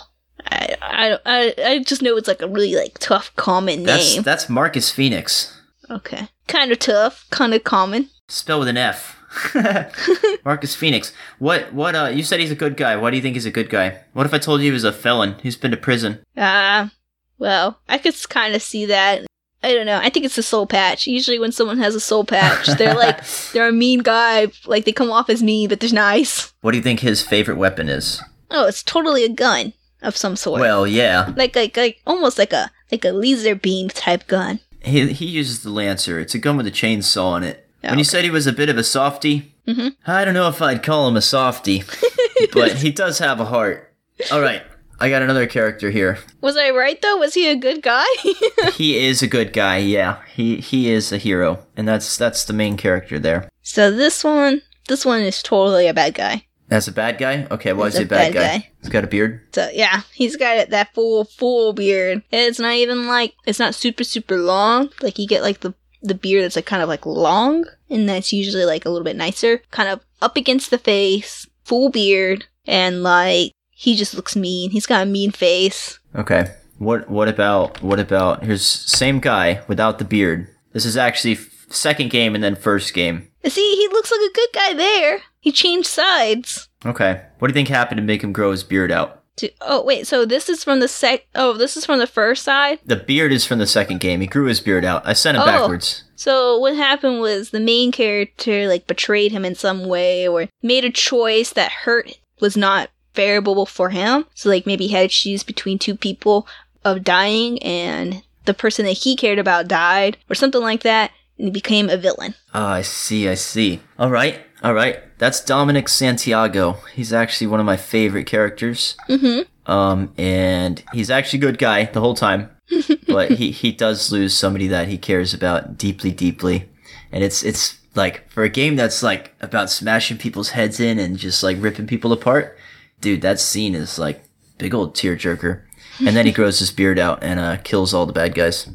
I 0.45 0.75
I 0.81 1.17
I, 1.25 1.53
I 1.65 1.79
just 1.79 2.01
know 2.01 2.17
it's 2.17 2.27
like 2.27 2.41
a 2.41 2.47
really 2.47 2.75
like 2.75 2.99
tough 2.99 3.33
common 3.35 3.83
That's 3.83 4.15
name. 4.15 4.23
that's 4.23 4.49
Marcus 4.49 4.91
Phoenix. 4.91 5.57
okay. 5.89 6.27
Kind 6.47 6.71
of 6.73 6.79
tough, 6.79 7.25
kind 7.29 7.53
of 7.53 7.63
common. 7.63 8.09
Spell 8.27 8.59
with 8.59 8.67
an 8.67 8.77
F. 8.77 9.19
Marcus 10.45 10.75
Phoenix. 10.75 11.11
What? 11.39 11.73
What? 11.73 11.95
Uh, 11.95 12.05
you 12.13 12.23
said 12.23 12.39
he's 12.39 12.51
a 12.51 12.55
good 12.55 12.77
guy. 12.77 12.95
Why 12.95 13.09
do 13.09 13.15
you 13.17 13.21
think 13.21 13.35
he's 13.35 13.45
a 13.45 13.51
good 13.51 13.69
guy? 13.69 13.99
What 14.13 14.25
if 14.25 14.33
I 14.33 14.37
told 14.37 14.61
you 14.61 14.65
he 14.67 14.71
was 14.71 14.83
a 14.83 14.93
felon 14.93 15.33
who's 15.41 15.55
been 15.55 15.71
to 15.71 15.77
prison? 15.77 16.19
Ah, 16.37 16.91
well, 17.39 17.79
I 17.89 17.97
could 17.97 18.15
kind 18.29 18.55
of 18.55 18.61
see 18.61 18.85
that. 18.85 19.25
I 19.63 19.73
don't 19.73 19.85
know. 19.85 19.97
I 19.97 20.09
think 20.09 20.25
it's 20.25 20.37
a 20.37 20.43
soul 20.43 20.67
patch. 20.67 21.07
Usually, 21.07 21.39
when 21.39 21.51
someone 21.51 21.77
has 21.79 21.95
a 21.95 21.99
soul 21.99 22.25
patch, 22.25 22.67
they're 22.77 22.93
like 22.95 23.21
they're 23.53 23.67
a 23.67 23.71
mean 23.73 23.99
guy. 23.99 24.47
Like 24.65 24.85
they 24.85 24.91
come 24.91 25.11
off 25.11 25.29
as 25.29 25.41
mean, 25.41 25.69
but 25.69 25.79
they're 25.79 25.91
nice. 25.91 26.53
What 26.61 26.71
do 26.71 26.77
you 26.77 26.83
think 26.83 26.99
his 26.99 27.21
favorite 27.25 27.57
weapon 27.57 27.89
is? 27.89 28.21
Oh, 28.51 28.67
it's 28.67 28.83
totally 28.83 29.23
a 29.23 29.29
gun 29.29 29.73
of 30.01 30.15
some 30.15 30.35
sort. 30.35 30.61
Well, 30.61 30.85
yeah, 30.85 31.33
like 31.35 31.55
like 31.55 31.75
like 31.75 32.01
almost 32.05 32.37
like 32.37 32.53
a 32.53 32.69
like 32.91 33.03
a 33.03 33.11
laser 33.11 33.55
beam 33.55 33.89
type 33.89 34.27
gun. 34.27 34.59
he 34.81 35.11
he 35.13 35.25
uses 35.25 35.63
the 35.63 35.71
lancer. 35.71 36.19
It's 36.19 36.35
a 36.35 36.39
gun 36.39 36.57
with 36.57 36.67
a 36.67 36.71
chainsaw 36.71 37.25
on 37.25 37.43
it. 37.43 37.62
When 37.83 37.93
you 37.99 38.01
Okay. 38.01 38.03
said 38.03 38.23
he 38.23 38.29
was 38.29 38.47
a 38.47 38.53
bit 38.53 38.69
of 38.69 38.77
a 38.77 38.83
softy, 38.83 39.53
Mhm. 39.67 39.95
I 40.07 40.25
don't 40.25 40.33
know 40.33 40.47
if 40.49 40.61
I'd 40.61 40.83
call 40.83 41.07
him 41.07 41.15
a 41.17 41.21
softy, 41.21 41.83
but 42.53 42.73
he 42.77 42.91
does 42.91 43.19
have 43.19 43.39
a 43.39 43.45
heart. 43.45 43.93
All 44.31 44.41
right, 44.41 44.61
I 44.99 45.09
got 45.09 45.21
another 45.21 45.47
character 45.47 45.89
here. 45.89 46.19
Was 46.41 46.57
I 46.57 46.69
right 46.71 47.01
though? 47.01 47.17
Was 47.17 47.33
he 47.33 47.47
a 47.49 47.55
good 47.55 47.81
guy? 47.81 48.05
he 48.75 48.97
is 49.05 49.21
a 49.21 49.27
good 49.27 49.53
guy. 49.53 49.77
Yeah, 49.77 50.17
he 50.33 50.57
he 50.57 50.89
is 50.91 51.11
a 51.11 51.17
hero, 51.17 51.65
and 51.77 51.87
that's 51.87 52.17
that's 52.17 52.43
the 52.45 52.53
main 52.53 52.77
character 52.77 53.19
there. 53.19 53.49
so 53.61 53.89
this 53.91 54.23
one, 54.23 54.61
this 54.87 55.05
one 55.05 55.21
is 55.21 55.41
totally 55.41 55.87
a 55.87 55.93
bad 55.93 56.13
guy. 56.15 56.45
That's 56.69 56.87
a 56.87 56.91
bad 56.93 57.17
guy. 57.17 57.45
Okay, 57.51 57.73
why 57.73 57.87
is 57.87 57.95
he 57.97 58.03
a 58.03 58.05
a 58.05 58.07
bad, 58.09 58.33
bad 58.33 58.33
guy? 58.33 58.57
guy. 58.57 58.69
He's 58.81 58.89
got 58.89 59.03
a 59.03 59.07
beard. 59.07 59.41
So 59.53 59.69
yeah, 59.73 60.01
he's 60.13 60.35
got 60.37 60.69
that 60.69 60.93
full 60.93 61.25
full 61.25 61.73
beard. 61.73 62.23
It's 62.31 62.59
not 62.59 62.73
even 62.75 63.07
like 63.07 63.33
it's 63.45 63.59
not 63.59 63.75
super 63.75 64.03
super 64.03 64.37
long. 64.37 64.89
Like 65.01 65.19
you 65.19 65.27
get 65.27 65.43
like 65.43 65.59
the 65.59 65.73
the 66.03 66.15
beard 66.15 66.43
that's 66.43 66.55
like 66.55 66.65
kind 66.65 66.83
of 66.83 66.89
like 66.89 67.05
long, 67.05 67.65
and 67.89 68.07
that's 68.07 68.31
usually 68.33 68.65
like 68.65 68.85
a 68.85 68.89
little 68.89 69.05
bit 69.05 69.15
nicer, 69.15 69.61
kind 69.71 69.89
of 69.89 70.01
up 70.21 70.37
against 70.37 70.69
the 70.69 70.77
face, 70.77 71.47
full 71.63 71.89
beard, 71.89 72.45
and 72.65 73.03
like 73.03 73.51
he 73.71 73.95
just 73.95 74.13
looks 74.13 74.35
mean. 74.35 74.69
He's 74.71 74.85
got 74.85 75.03
a 75.03 75.09
mean 75.09 75.31
face. 75.31 75.99
Okay, 76.15 76.51
What 76.77 77.09
what 77.09 77.27
about 77.27 77.81
what 77.81 77.99
about 77.99 78.43
here's 78.43 78.65
same 78.65 79.19
guy 79.19 79.61
without 79.67 79.97
the 79.99 80.05
beard. 80.05 80.47
This 80.73 80.85
is 80.85 80.97
actually 80.97 81.33
f- 81.33 81.65
second 81.69 82.09
game 82.09 82.35
and 82.35 82.43
then 82.43 82.55
first 82.55 82.93
game. 82.93 83.29
See, 83.45 83.75
he 83.75 83.87
looks 83.89 84.11
like 84.11 84.21
a 84.21 84.33
good 84.33 84.49
guy 84.53 84.73
there. 84.73 85.21
He 85.39 85.51
changed 85.51 85.87
sides. 85.87 86.69
Okay. 86.85 87.21
What 87.39 87.47
do 87.47 87.51
you 87.51 87.53
think 87.55 87.67
happened 87.67 87.97
to 87.97 88.03
make 88.03 88.23
him 88.23 88.31
grow 88.31 88.51
his 88.51 88.63
beard 88.63 88.91
out? 88.91 89.22
To, 89.37 89.49
oh 89.61 89.83
wait, 89.83 90.05
so 90.05 90.25
this 90.25 90.47
is 90.47 90.63
from 90.63 90.79
the 90.79 90.87
sec. 90.87 91.25
Oh, 91.33 91.53
this 91.53 91.75
is 91.75 91.85
from 91.85 91.97
the 91.99 92.05
first 92.07 92.43
side. 92.43 92.79
The 92.85 92.95
beard 92.95 93.31
is 93.31 93.45
from 93.45 93.57
the 93.59 93.65
second 93.65 93.99
game. 93.99 94.21
He 94.21 94.27
grew 94.27 94.45
his 94.45 94.59
beard 94.61 94.85
out. 94.85 95.01
I 95.05 95.13
sent 95.13 95.35
him 95.37 95.41
Oh. 95.43 95.45
backwards. 95.47 96.03
So 96.15 96.57
what 96.59 96.75
happened 96.75 97.19
was 97.19 97.49
the 97.49 97.59
main 97.59 97.91
character 97.91 98.67
like 98.67 98.85
betrayed 98.87 99.31
him 99.31 99.43
in 99.43 99.55
some 99.55 99.85
way 99.85 100.27
or 100.27 100.47
made 100.61 100.85
a 100.85 100.91
choice 100.91 101.49
that 101.53 101.71
hurt 101.71 102.11
was 102.39 102.55
not 102.55 102.89
favorable 103.13 103.65
for 103.65 103.89
him. 103.89 104.25
So 104.35 104.49
like 104.49 104.65
maybe 104.67 104.87
he 104.87 104.93
had 104.93 105.09
to 105.09 105.15
choose 105.15 105.43
between 105.43 105.79
two 105.79 105.95
people 105.95 106.47
of 106.85 107.03
dying 107.03 107.61
and 107.63 108.21
the 108.45 108.53
person 108.53 108.85
that 108.85 108.91
he 108.91 109.15
cared 109.15 109.39
about 109.39 109.67
died 109.67 110.17
or 110.29 110.35
something 110.35 110.61
like 110.61 110.83
that 110.83 111.11
and 111.39 111.47
he 111.47 111.51
became 111.51 111.89
a 111.89 111.97
villain. 111.97 112.35
Ah, 112.53 112.73
I 112.73 112.81
see, 112.83 113.27
I 113.27 113.33
see. 113.33 113.79
All 113.97 114.09
right, 114.11 114.39
all 114.63 114.73
right. 114.73 114.99
That's 115.17 115.43
Dominic 115.43 115.89
Santiago. 115.89 116.77
He's 116.93 117.11
actually 117.11 117.47
one 117.47 117.59
of 117.59 117.65
my 117.65 117.77
favorite 117.77 118.25
characters. 118.25 118.95
Mm-hmm. 119.09 119.71
Um, 119.71 120.13
and 120.17 120.81
he's 120.93 121.09
actually 121.09 121.39
a 121.39 121.41
good 121.41 121.57
guy 121.57 121.85
the 121.85 121.99
whole 121.99 122.15
time. 122.15 122.49
but 123.07 123.31
he, 123.31 123.51
he 123.51 123.71
does 123.73 124.11
lose 124.11 124.33
somebody 124.33 124.67
that 124.67 124.87
he 124.87 124.97
cares 124.97 125.33
about 125.33 125.77
deeply, 125.77 126.11
deeply. 126.11 126.69
And 127.11 127.23
it's 127.23 127.43
it's 127.43 127.77
like 127.93 128.29
for 128.31 128.43
a 128.43 128.49
game 128.49 128.75
that's 128.75 129.03
like 129.03 129.35
about 129.41 129.69
smashing 129.69 130.17
people's 130.17 130.49
heads 130.49 130.79
in 130.79 130.97
and 130.97 131.17
just 131.17 131.43
like 131.43 131.57
ripping 131.59 131.85
people 131.85 132.11
apart, 132.11 132.57
dude, 133.01 133.21
that 133.21 133.39
scene 133.39 133.75
is 133.75 133.99
like 133.99 134.23
big 134.57 134.73
old 134.73 134.95
tearjerker. 134.95 135.61
And 135.99 136.15
then 136.15 136.25
he 136.25 136.31
grows 136.33 136.59
his 136.59 136.71
beard 136.71 136.97
out 136.97 137.21
and 137.21 137.39
uh, 137.39 137.57
kills 137.57 137.93
all 137.93 138.05
the 138.05 138.13
bad 138.13 138.33
guys. 138.33 138.67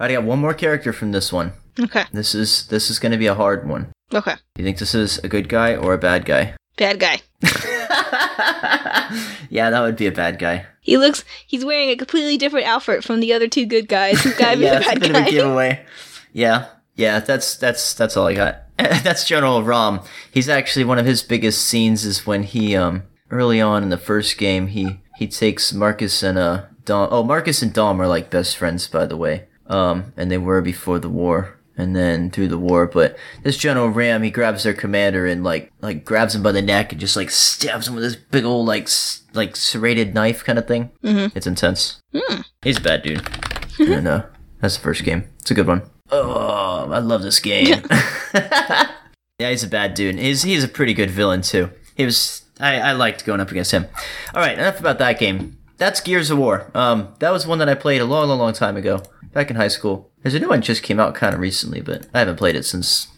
Alright, 0.00 0.10
I 0.10 0.14
got 0.14 0.24
one 0.24 0.40
more 0.40 0.54
character 0.54 0.92
from 0.92 1.12
this 1.12 1.32
one. 1.32 1.52
Okay. 1.78 2.04
This 2.12 2.34
is 2.34 2.66
this 2.68 2.90
is 2.90 2.98
gonna 2.98 3.18
be 3.18 3.26
a 3.26 3.34
hard 3.34 3.68
one. 3.68 3.93
Okay. 4.12 4.34
Do 4.54 4.62
you 4.62 4.64
think 4.64 4.78
this 4.78 4.94
is 4.94 5.18
a 5.18 5.28
good 5.28 5.48
guy 5.48 5.76
or 5.76 5.94
a 5.94 5.98
bad 5.98 6.24
guy? 6.24 6.54
Bad 6.76 6.98
guy. 6.98 7.20
yeah, 9.48 9.70
that 9.70 9.80
would 9.80 9.96
be 9.96 10.06
a 10.06 10.12
bad 10.12 10.38
guy. 10.38 10.66
He 10.80 10.96
looks 10.96 11.24
he's 11.46 11.64
wearing 11.64 11.90
a 11.90 11.96
completely 11.96 12.36
different 12.36 12.66
outfit 12.66 13.04
from 13.04 13.20
the 13.20 13.32
other 13.32 13.48
two 13.48 13.64
good 13.64 13.88
guys. 13.88 14.22
Be 14.22 14.30
yeah, 14.40 14.78
a 14.78 14.80
bad 14.80 15.02
of 15.02 15.16
a 15.16 15.30
giveaway. 15.30 15.84
Yeah, 16.32 16.66
yeah, 16.96 17.20
that's 17.20 17.56
that's 17.56 17.94
that's 17.94 18.16
all 18.16 18.26
I 18.26 18.34
got. 18.34 18.62
that's 18.76 19.26
General 19.26 19.62
RAAM. 19.62 20.00
He's 20.32 20.48
actually 20.48 20.84
one 20.84 20.98
of 20.98 21.06
his 21.06 21.22
biggest 21.22 21.64
scenes 21.64 22.04
is 22.04 22.26
when 22.26 22.42
he 22.42 22.76
um 22.76 23.04
early 23.30 23.60
on 23.60 23.82
in 23.82 23.88
the 23.88 23.96
first 23.96 24.36
game 24.36 24.66
he 24.66 25.00
he 25.16 25.28
takes 25.28 25.72
Marcus 25.72 26.22
and 26.22 26.38
uh 26.38 26.64
Dom. 26.84 27.08
Oh, 27.10 27.22
Marcus 27.22 27.62
and 27.62 27.72
Dom 27.72 28.00
are 28.00 28.08
like 28.08 28.30
best 28.30 28.56
friends 28.56 28.86
by 28.88 29.06
the 29.06 29.16
way. 29.16 29.46
Um, 29.66 30.12
and 30.16 30.30
they 30.30 30.38
were 30.38 30.60
before 30.60 30.98
the 30.98 31.08
war. 31.08 31.58
And 31.76 31.96
then 31.96 32.30
through 32.30 32.48
the 32.48 32.58
war, 32.58 32.86
but 32.86 33.16
this 33.42 33.56
General 33.58 33.88
RAAM, 33.88 34.22
he 34.22 34.30
grabs 34.30 34.62
their 34.62 34.74
commander 34.74 35.26
and 35.26 35.42
like 35.42 35.72
like 35.80 36.04
grabs 36.04 36.34
him 36.34 36.42
by 36.42 36.52
the 36.52 36.62
neck 36.62 36.92
and 36.92 37.00
just 37.00 37.16
like 37.16 37.30
stabs 37.30 37.88
him 37.88 37.94
with 37.96 38.04
this 38.04 38.14
big 38.14 38.44
old 38.44 38.66
like 38.66 38.84
s- 38.84 39.22
like 39.32 39.56
serrated 39.56 40.14
knife 40.14 40.44
kind 40.44 40.58
of 40.58 40.68
thing. 40.68 40.90
Mhm. 41.02 41.32
It's 41.34 41.48
intense. 41.48 42.00
Hmm. 42.14 42.42
He's 42.62 42.78
a 42.78 42.80
bad 42.80 43.02
dude. 43.02 43.26
and 43.80 44.06
uh, 44.06 44.26
that's 44.60 44.76
the 44.76 44.82
first 44.82 45.02
game. 45.02 45.24
It's 45.40 45.50
a 45.50 45.54
good 45.54 45.66
one. 45.66 45.82
Oh, 46.12 46.90
I 46.92 46.98
love 47.00 47.22
this 47.22 47.40
game. 47.40 47.82
yeah, 48.34 49.50
he's 49.50 49.64
a 49.64 49.68
bad 49.68 49.94
dude. 49.94 50.16
He's 50.18 50.42
he's 50.42 50.64
a 50.64 50.68
pretty 50.68 50.94
good 50.94 51.10
villain 51.10 51.42
too. 51.42 51.70
He 51.96 52.04
was 52.04 52.42
I, 52.60 52.76
I 52.78 52.92
liked 52.92 53.24
going 53.24 53.40
up 53.40 53.50
against 53.50 53.72
him. 53.72 53.86
All 54.32 54.40
right, 54.40 54.56
enough 54.56 54.78
about 54.80 54.98
that 55.00 55.18
game. 55.18 55.58
That's 55.76 56.00
Gears 56.00 56.30
of 56.30 56.38
War. 56.38 56.70
Um, 56.74 57.14
that 57.18 57.30
was 57.32 57.46
one 57.48 57.58
that 57.58 57.68
I 57.68 57.74
played 57.74 58.00
a 58.00 58.04
long, 58.04 58.28
long, 58.28 58.38
long 58.38 58.52
time 58.52 58.76
ago, 58.76 59.02
back 59.34 59.50
in 59.50 59.56
high 59.56 59.68
school. 59.68 60.10
There's 60.22 60.34
a 60.34 60.38
new 60.40 60.48
one 60.48 60.62
just 60.62 60.82
came 60.82 60.98
out 60.98 61.14
kind 61.14 61.34
of 61.34 61.40
recently, 61.40 61.80
but 61.80 62.06
I 62.14 62.20
haven't 62.20 62.36
played 62.36 62.56
it 62.56 62.64
since 62.64 63.08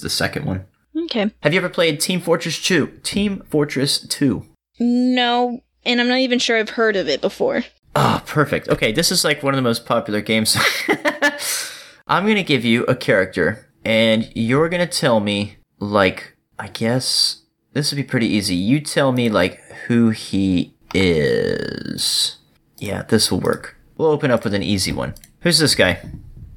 the 0.00 0.08
second 0.08 0.46
one. 0.46 0.64
Okay. 0.96 1.30
Have 1.42 1.52
you 1.52 1.58
ever 1.58 1.68
played 1.68 2.00
Team 2.00 2.20
Fortress 2.20 2.62
2? 2.62 3.00
Team 3.02 3.42
Fortress 3.50 3.98
2. 3.98 4.46
No, 4.80 5.60
and 5.84 6.00
I'm 6.00 6.08
not 6.08 6.18
even 6.18 6.38
sure 6.38 6.56
I've 6.56 6.70
heard 6.70 6.96
of 6.96 7.08
it 7.08 7.20
before. 7.20 7.64
Ah, 7.96 8.22
perfect. 8.26 8.68
Okay, 8.68 8.92
this 8.92 9.12
is 9.12 9.24
like 9.24 9.42
one 9.42 9.54
of 9.54 9.56
the 9.56 9.62
most 9.62 9.84
popular 9.86 10.20
games. 10.20 10.56
I'm 12.06 12.26
gonna 12.26 12.42
give 12.42 12.64
you 12.64 12.84
a 12.84 12.96
character, 12.96 13.70
and 13.84 14.30
you're 14.34 14.68
gonna 14.68 14.86
tell 14.86 15.20
me, 15.20 15.56
like, 15.78 16.36
I 16.58 16.68
guess 16.68 17.42
this 17.72 17.90
would 17.90 17.96
be 17.96 18.02
pretty 18.04 18.26
easy. 18.26 18.54
You 18.54 18.80
tell 18.80 19.12
me, 19.12 19.28
like, 19.28 19.60
who 19.86 20.10
he 20.10 20.74
is. 20.92 22.38
Yeah, 22.78 23.02
this 23.02 23.30
will 23.30 23.40
work. 23.40 23.76
We'll 23.96 24.10
open 24.10 24.30
up 24.30 24.44
with 24.44 24.54
an 24.54 24.62
easy 24.62 24.92
one. 24.92 25.14
Who's 25.44 25.58
this 25.58 25.74
guy? 25.74 26.00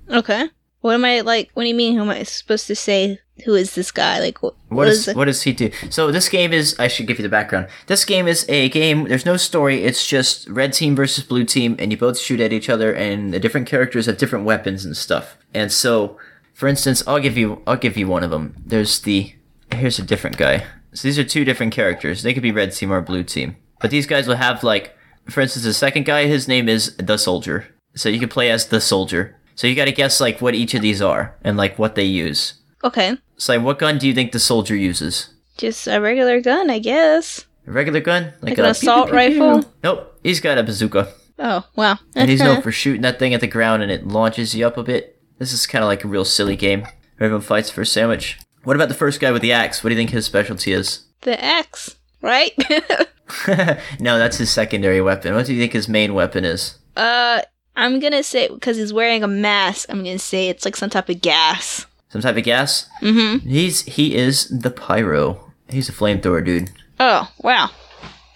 Okay. 0.09 0.49
What 0.79 0.93
am 0.93 1.03
I 1.03 1.19
like? 1.19 1.51
What 1.53 1.63
do 1.63 1.69
you 1.69 1.75
mean? 1.75 1.95
Who 1.95 2.03
am 2.03 2.09
I 2.09 2.23
supposed 2.23 2.67
to 2.67 2.75
say? 2.75 3.19
Who 3.43 3.53
is 3.53 3.75
this 3.75 3.91
guy? 3.91 4.19
Like 4.19 4.41
what? 4.41 4.55
What 4.69 4.87
is 4.87 5.09
it? 5.09 5.17
what 5.17 5.25
does 5.25 5.41
he 5.43 5.51
do? 5.51 5.71
So 5.89 6.09
this 6.09 6.29
game 6.29 6.53
is 6.53 6.73
I 6.79 6.87
should 6.87 7.05
give 7.05 7.19
you 7.19 7.23
the 7.23 7.29
background. 7.29 7.67
This 7.87 8.05
game 8.05 8.29
is 8.29 8.45
a 8.47 8.69
game. 8.69 9.03
There's 9.03 9.25
no 9.25 9.35
story. 9.35 9.83
It's 9.83 10.07
just 10.07 10.47
red 10.47 10.71
team 10.71 10.95
versus 10.95 11.25
blue 11.25 11.43
team, 11.43 11.75
and 11.79 11.91
you 11.91 11.97
both 11.97 12.17
shoot 12.17 12.39
at 12.39 12.53
each 12.53 12.69
other, 12.69 12.93
and 12.93 13.33
the 13.33 13.39
different 13.41 13.67
characters 13.67 14.05
have 14.05 14.17
different 14.17 14.45
weapons 14.45 14.85
and 14.85 14.95
stuff. 14.95 15.37
And 15.53 15.69
so, 15.69 16.17
for 16.53 16.69
instance, 16.69 17.03
I'll 17.05 17.19
give 17.19 17.37
you 17.37 17.61
I'll 17.67 17.75
give 17.75 17.97
you 17.97 18.07
one 18.07 18.23
of 18.23 18.31
them. 18.31 18.55
There's 18.65 19.01
the 19.01 19.33
here's 19.73 19.99
a 19.99 20.03
different 20.03 20.37
guy. 20.37 20.65
So 20.93 21.09
these 21.09 21.19
are 21.19 21.25
two 21.25 21.43
different 21.43 21.73
characters. 21.73 22.23
They 22.23 22.33
could 22.33 22.41
be 22.41 22.53
red 22.53 22.71
team 22.71 22.93
or 22.93 23.01
blue 23.01 23.23
team, 23.23 23.57
but 23.81 23.91
these 23.91 24.07
guys 24.07 24.27
will 24.27 24.37
have 24.37 24.63
like, 24.63 24.95
for 25.29 25.41
instance, 25.41 25.65
the 25.65 25.73
second 25.73 26.05
guy. 26.05 26.27
His 26.27 26.47
name 26.47 26.69
is 26.69 26.95
the 26.95 27.17
soldier. 27.17 27.67
So 27.97 28.09
you 28.09 28.19
can 28.19 28.29
play 28.29 28.49
as 28.49 28.67
the 28.67 28.79
soldier. 28.79 29.35
So 29.55 29.67
you 29.67 29.75
got 29.75 29.85
to 29.85 29.91
guess 29.91 30.21
like 30.21 30.39
what 30.39 30.55
each 30.55 30.73
of 30.73 30.81
these 30.81 31.01
are 31.01 31.35
and 31.43 31.57
like 31.57 31.77
what 31.79 31.95
they 31.95 32.03
use. 32.05 32.53
Okay, 32.83 33.17
So 33.37 33.55
like, 33.55 33.65
what 33.65 33.79
gun 33.79 33.97
do 33.97 34.07
you 34.07 34.13
think 34.13 34.31
the 34.31 34.39
soldier 34.39 34.75
uses? 34.75 35.33
just 35.57 35.87
a 35.87 35.99
regular 35.99 36.39
gun, 36.39 36.69
I 36.69 36.77
guess. 36.77 37.45
A 37.67 37.71
regular 37.71 37.99
gun? 37.99 38.33
Like 38.41 38.57
an 38.59 38.65
a 38.65 38.69
assault 38.69 39.09
pew, 39.09 39.17
pew, 39.17 39.27
pew, 39.29 39.33
pew. 39.35 39.43
rifle? 39.49 39.73
Nope. 39.83 40.19
He's 40.23 40.39
got 40.39 40.59
a 40.59 40.63
bazooka. 40.63 41.11
Oh 41.39 41.65
wow. 41.75 41.97
And 42.15 42.29
he's 42.29 42.39
known 42.41 42.61
for 42.61 42.71
shooting 42.71 43.01
that 43.01 43.17
thing 43.19 43.33
at 43.33 43.41
the 43.41 43.47
ground 43.47 43.81
and 43.83 43.91
it 43.91 44.07
launches 44.07 44.53
you 44.55 44.65
up 44.67 44.77
a 44.77 44.83
bit. 44.83 45.19
This 45.39 45.51
is 45.53 45.65
kind 45.67 45.83
of 45.83 45.87
like 45.87 46.03
a 46.03 46.07
real 46.07 46.23
silly 46.25 46.55
game. 46.55 46.85
Everyone 47.19 47.41
fights 47.41 47.69
for 47.71 47.81
a 47.81 47.85
sandwich. 47.85 48.37
What 48.63 48.75
about 48.75 48.89
the 48.89 48.95
first 48.95 49.19
guy 49.19 49.31
with 49.31 49.41
the 49.41 49.51
axe? 49.51 49.83
What 49.83 49.89
do 49.89 49.95
you 49.95 49.99
think 49.99 50.11
his 50.11 50.25
specialty 50.25 50.71
is? 50.71 51.05
the 51.21 51.43
axe, 51.43 51.95
right? 52.21 52.53
no, 53.99 54.17
that's 54.17 54.37
his 54.37 54.49
secondary 54.51 55.01
weapon. 55.01 55.33
What 55.35 55.45
do 55.47 55.53
you 55.53 55.59
think 55.59 55.73
his 55.73 55.89
main 55.89 56.13
weapon 56.13 56.45
is? 56.45 56.77
uh, 56.95 57.41
I'm 57.77 57.99
gonna 57.99 58.23
say 58.23 58.49
because 58.49 58.75
he's 58.75 58.91
wearing 58.91 59.23
a 59.23 59.27
mask. 59.27 59.87
I'm 59.89 60.03
gonna 60.03 60.19
say 60.19 60.49
it's 60.49 60.65
like 60.65 60.75
some 60.75 60.89
type 60.89 61.07
of 61.09 61.21
gas. 61.21 61.85
Some 62.09 62.21
type 62.21 62.35
of 62.35 62.43
gas? 62.43 62.89
Mm-hmm. 63.01 63.47
He's 63.47 63.83
he 63.83 64.15
is 64.15 64.49
the 64.49 64.71
pyro. 64.71 65.53
He's 65.69 65.87
a 65.87 65.93
flamethrower 65.93 66.43
dude. 66.43 66.71
Oh 66.99 67.31
wow. 67.37 67.69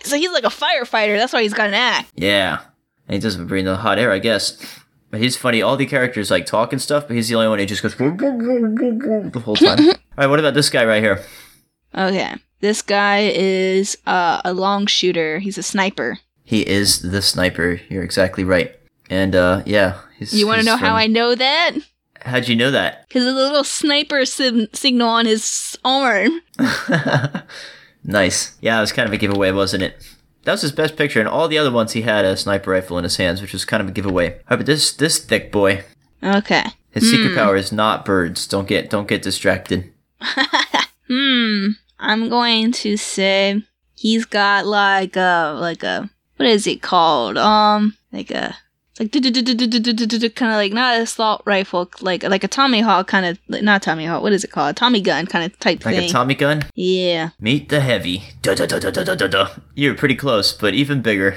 So 0.04 0.16
he's 0.16 0.32
like 0.32 0.44
a 0.44 0.48
firefighter. 0.48 1.18
That's 1.18 1.34
why 1.34 1.42
he's 1.42 1.54
got 1.54 1.70
an 1.70 1.74
axe. 1.74 2.12
Yeah. 2.16 2.60
And 3.08 3.16
he 3.16 3.20
doesn't 3.20 3.48
breathe 3.48 3.66
the 3.66 3.78
hot 3.78 3.98
air, 3.98 4.12
I 4.12 4.20
guess. 4.20 4.58
But 5.10 5.20
he's 5.20 5.36
funny. 5.36 5.62
All 5.62 5.76
the 5.76 5.86
characters 5.86 6.32
like 6.32 6.46
talk 6.46 6.72
and 6.72 6.82
stuff, 6.82 7.08
but 7.08 7.16
he's 7.16 7.28
the 7.28 7.36
only 7.36 7.50
one 7.50 7.60
who 7.60 7.66
just 7.66 7.82
goes 7.84 7.96
the 7.96 9.42
whole 9.44 9.56
time. 9.56 9.80
All 9.90 9.96
right, 10.18 10.28
what 10.28 10.40
about 10.40 10.54
this 10.54 10.70
guy 10.70 10.86
right 10.86 11.04
here? 11.04 11.24
Okay. 11.96 12.36
This 12.62 12.82
guy 12.82 13.32
is 13.34 13.98
uh, 14.06 14.42
a 14.46 14.54
long 14.54 14.86
shooter. 14.86 15.40
He's 15.40 15.58
a 15.58 15.64
sniper. 15.64 16.20
He 16.44 16.68
is 16.68 17.02
the 17.02 17.22
sniper. 17.22 17.82
You're 17.90 18.04
exactly 18.04 18.44
right. 18.44 18.76
And 19.12 19.36
uh, 19.36 19.62
yeah, 19.66 20.00
he's. 20.18 20.34
You 20.34 20.48
want 20.48 20.62
to 20.62 20.66
know 20.66 20.78
how 20.78 20.96
I 20.96 21.06
know 21.06 21.36
that? 21.36 21.72
How'd 22.22 22.48
you 22.48 22.56
know 22.56 22.72
that? 22.72 23.08
Because 23.08 23.28
of 23.28 23.36
the 23.36 23.42
little 23.42 23.64
sniper 23.64 24.26
sim- 24.26 24.70
signal 24.74 25.10
on 25.10 25.26
his 25.26 25.78
arm. 25.84 26.40
nice. 28.04 28.58
Yeah, 28.62 28.78
it 28.78 28.82
was 28.82 28.92
kind 28.94 29.08
of 29.08 29.14
a 29.14 29.18
giveaway, 29.18 29.52
wasn't 29.52 29.84
it? 29.84 30.02
That 30.44 30.54
was 30.54 30.62
his 30.62 30.72
best 30.72 30.96
picture, 30.96 31.20
and 31.20 31.28
all 31.30 31.48
the 31.48 31.58
other 31.58 31.72
ones 31.72 31.92
he 31.92 32.02
had 32.04 32.26
a 32.26 32.36
sniper 32.38 32.72
rifle 32.72 32.98
in 32.98 33.04
his 33.04 33.18
hands, 33.18 33.42
which 33.42 33.54
was 33.54 33.66
kind 33.66 33.82
of 33.84 33.90
a 33.90 33.92
giveaway. 33.92 34.32
All 34.32 34.38
right, 34.52 34.58
but 34.58 34.66
this 34.66 34.94
this 34.94 35.20
thick 35.24 35.52
boy, 35.52 35.84
Okay. 36.24 36.64
his 36.92 37.10
secret 37.12 37.36
power 37.36 37.56
is 37.56 37.72
not 37.72 38.06
birds. 38.06 38.48
Don't 38.48 38.68
get 38.68 38.90
don't 38.90 39.08
get 39.08 39.22
distracted. 39.22 39.92
Hmm. 41.14 41.68
I'm 42.00 42.30
going 42.30 42.72
to 42.72 42.96
say 42.96 43.62
he's 43.96 44.24
got 44.24 44.66
like 44.66 45.18
a 45.18 45.58
like 45.60 45.84
a 45.84 46.10
what 46.38 46.48
is 46.48 46.66
it 46.68 46.82
called? 46.82 47.38
Um, 47.38 47.98
like 48.14 48.32
a 48.32 48.56
like 49.02 50.36
kind 50.36 50.52
of 50.52 50.58
like 50.58 50.74
not 50.74 50.96
an 50.96 51.02
assault 51.04 51.42
rifle, 51.46 51.90
like 52.02 52.24
like 52.24 52.44
a 52.44 52.48
Tommy 52.48 52.82
Hawk 52.82 53.08
kind 53.08 53.26
of 53.26 53.40
like, 53.48 53.64
not 53.64 53.82
Tommy 53.82 54.06
Hawk. 54.06 54.22
What 54.22 54.34
is 54.34 54.44
it 54.44 54.52
called? 54.52 54.72
A 54.72 54.74
Tommy 54.74 55.02
gun 55.02 55.26
kind 55.28 55.46
of 55.46 55.58
type 55.60 55.84
Like 55.86 55.96
thing. 55.96 56.02
Like 56.04 56.10
a 56.10 56.14
Tommy 56.14 56.36
gun. 56.36 56.64
yeah, 56.76 57.30
Meet 57.40 57.70
the 57.70 57.80
heavy. 57.80 58.24
Da 58.42 58.56
da 58.56 58.66
da 58.66 58.80
da 58.80 58.92
da 58.92 59.16
da 59.16 59.28
da. 59.28 59.50
You're 59.76 59.96
pretty 59.96 60.16
close, 60.16 60.54
but 60.54 60.74
even 60.74 61.02
bigger. 61.02 61.36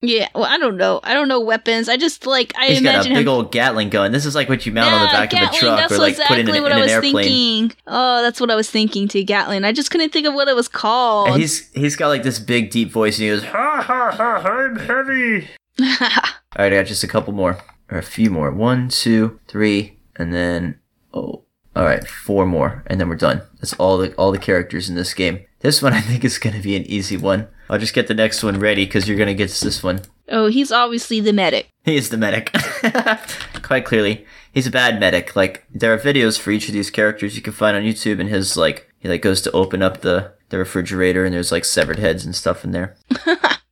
yeah. 0.00 0.28
Well, 0.34 0.44
I 0.44 0.58
don't 0.58 0.76
know. 0.76 1.00
I 1.04 1.14
don't 1.14 1.28
know 1.28 1.40
weapons. 1.40 1.88
I 1.88 1.96
just 1.96 2.26
like 2.26 2.52
I 2.58 2.66
He's 2.68 2.80
got 2.82 3.06
a 3.06 3.08
big 3.08 3.18
him. 3.18 3.28
old 3.28 3.52
Gatling 3.52 3.90
gun. 3.90 4.12
This 4.12 4.26
is 4.26 4.34
like 4.34 4.48
what 4.48 4.64
you 4.66 4.72
mount 4.72 4.92
on 4.92 5.00
the 5.00 5.06
Yeah, 5.06 5.12
back 5.12 5.32
of 5.32 5.38
a 5.54 5.58
truck 5.58 5.90
or 5.92 5.98
like 5.98 6.16
put 6.16 6.38
in, 6.38 6.48
exactly 6.48 6.56
an- 6.58 6.62
what 6.62 6.72
in 6.72 6.78
I 6.78 6.80
an 6.80 6.82
was 6.84 6.92
airplane. 6.92 7.14
thinking. 7.24 7.72
Oh, 7.86 8.22
that's 8.22 8.40
what 8.40 8.50
I 8.50 8.54
was 8.56 8.70
thinking 8.70 9.08
to 9.08 9.22
Gatling. 9.24 9.64
I 9.64 9.72
just 9.72 9.90
couldn't 9.90 10.12
think 10.12 10.26
of 10.26 10.34
what 10.34 10.48
it 10.48 10.54
was 10.56 10.68
called. 10.68 11.28
And 11.28 11.40
he's 11.40 11.70
he's 11.72 11.96
got 11.96 12.08
like 12.08 12.22
this 12.22 12.38
big 12.38 12.70
deep 12.70 12.90
voice 12.90 13.18
and 13.18 13.24
he 13.24 13.28
goes, 13.30 13.44
ha 13.44 13.82
ha 13.82 14.10
ha, 14.12 14.48
I'm 14.48 14.76
heavy. 14.78 15.48
All 16.56 16.58
right, 16.58 16.72
I 16.72 16.76
got 16.76 16.86
just 16.86 17.04
a 17.04 17.08
couple 17.08 17.32
more, 17.32 17.58
or 17.90 17.98
a 17.98 18.02
few 18.02 18.30
more. 18.30 18.50
One, 18.50 18.88
two, 18.88 19.40
three, 19.48 19.98
and 20.16 20.32
then 20.32 20.78
oh, 21.14 21.44
all 21.74 21.84
right, 21.84 22.06
four 22.06 22.44
more, 22.44 22.84
and 22.86 23.00
then 23.00 23.08
we're 23.08 23.16
done. 23.16 23.42
That's 23.56 23.72
all 23.74 23.96
the 23.98 24.14
all 24.16 24.32
the 24.32 24.38
characters 24.38 24.88
in 24.88 24.94
this 24.94 25.14
game. 25.14 25.44
This 25.60 25.80
one 25.80 25.92
I 25.94 26.00
think 26.00 26.24
is 26.24 26.38
gonna 26.38 26.60
be 26.60 26.76
an 26.76 26.84
easy 26.86 27.16
one. 27.16 27.48
I'll 27.70 27.78
just 27.78 27.94
get 27.94 28.06
the 28.06 28.14
next 28.14 28.42
one 28.42 28.60
ready 28.60 28.84
because 28.84 29.08
you're 29.08 29.18
gonna 29.18 29.34
get 29.34 29.50
this 29.50 29.82
one. 29.82 30.02
oh, 30.28 30.46
he's 30.46 30.70
obviously 30.70 31.20
the 31.20 31.32
medic. 31.32 31.70
He 31.84 31.96
is 31.96 32.10
the 32.10 32.18
medic. 32.18 32.52
Quite 33.62 33.86
clearly, 33.86 34.26
he's 34.52 34.66
a 34.66 34.70
bad 34.70 35.00
medic. 35.00 35.34
Like 35.34 35.64
there 35.70 35.94
are 35.94 35.98
videos 35.98 36.38
for 36.38 36.50
each 36.50 36.68
of 36.68 36.74
these 36.74 36.90
characters 36.90 37.36
you 37.36 37.42
can 37.42 37.54
find 37.54 37.76
on 37.76 37.82
YouTube, 37.82 38.20
and 38.20 38.28
his 38.28 38.56
like 38.56 38.92
he 38.98 39.08
like 39.08 39.22
goes 39.22 39.40
to 39.42 39.52
open 39.52 39.82
up 39.82 40.02
the 40.02 40.34
the 40.50 40.58
refrigerator, 40.58 41.24
and 41.24 41.34
there's 41.34 41.52
like 41.52 41.64
severed 41.64 41.98
heads 41.98 42.26
and 42.26 42.36
stuff 42.36 42.64
in 42.64 42.72
there. 42.72 42.96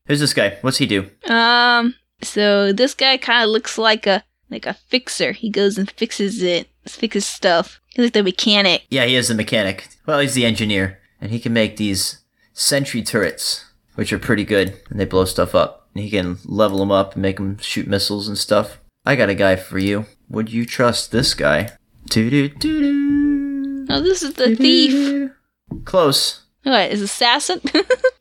Who's 0.06 0.20
this 0.20 0.34
guy? 0.34 0.56
What's 0.62 0.78
he 0.78 0.86
do? 0.86 1.10
Um, 1.28 1.94
so 2.22 2.72
this 2.72 2.94
guy 2.94 3.16
kind 3.16 3.44
of 3.44 3.50
looks 3.50 3.78
like 3.78 4.06
a 4.06 4.24
like 4.50 4.66
a 4.66 4.74
fixer. 4.74 5.32
He 5.32 5.50
goes 5.50 5.78
and 5.78 5.90
fixes 5.90 6.42
it, 6.42 6.68
fixes 6.86 7.26
stuff. 7.26 7.80
He's 7.88 8.04
like 8.06 8.12
the 8.12 8.22
mechanic. 8.22 8.84
Yeah, 8.90 9.04
he 9.04 9.16
is 9.16 9.28
the 9.28 9.34
mechanic. 9.34 9.88
Well, 10.06 10.20
he's 10.20 10.34
the 10.34 10.44
engineer, 10.44 10.98
and 11.20 11.30
he 11.30 11.38
can 11.40 11.52
make 11.52 11.76
these 11.76 12.20
sentry 12.52 13.02
turrets, 13.02 13.64
which 13.94 14.12
are 14.12 14.18
pretty 14.18 14.44
good, 14.44 14.80
and 14.90 14.98
they 14.98 15.04
blow 15.04 15.24
stuff 15.24 15.54
up. 15.54 15.88
And 15.94 16.04
he 16.04 16.10
can 16.10 16.38
level 16.44 16.78
them 16.78 16.92
up 16.92 17.14
and 17.14 17.22
make 17.22 17.36
them 17.36 17.58
shoot 17.58 17.86
missiles 17.88 18.28
and 18.28 18.38
stuff. 18.38 18.78
I 19.04 19.16
got 19.16 19.28
a 19.28 19.34
guy 19.34 19.56
for 19.56 19.78
you. 19.78 20.06
Would 20.28 20.52
you 20.52 20.64
trust 20.66 21.10
this 21.10 21.34
guy? 21.34 21.70
Doo-doo-doo-doo. 22.08 23.86
Oh, 23.88 24.00
this 24.00 24.22
is 24.22 24.34
the 24.34 24.54
thief. 24.54 25.30
Close. 25.84 26.42
What 26.62 26.90
is 26.90 27.02
assassin? 27.02 27.60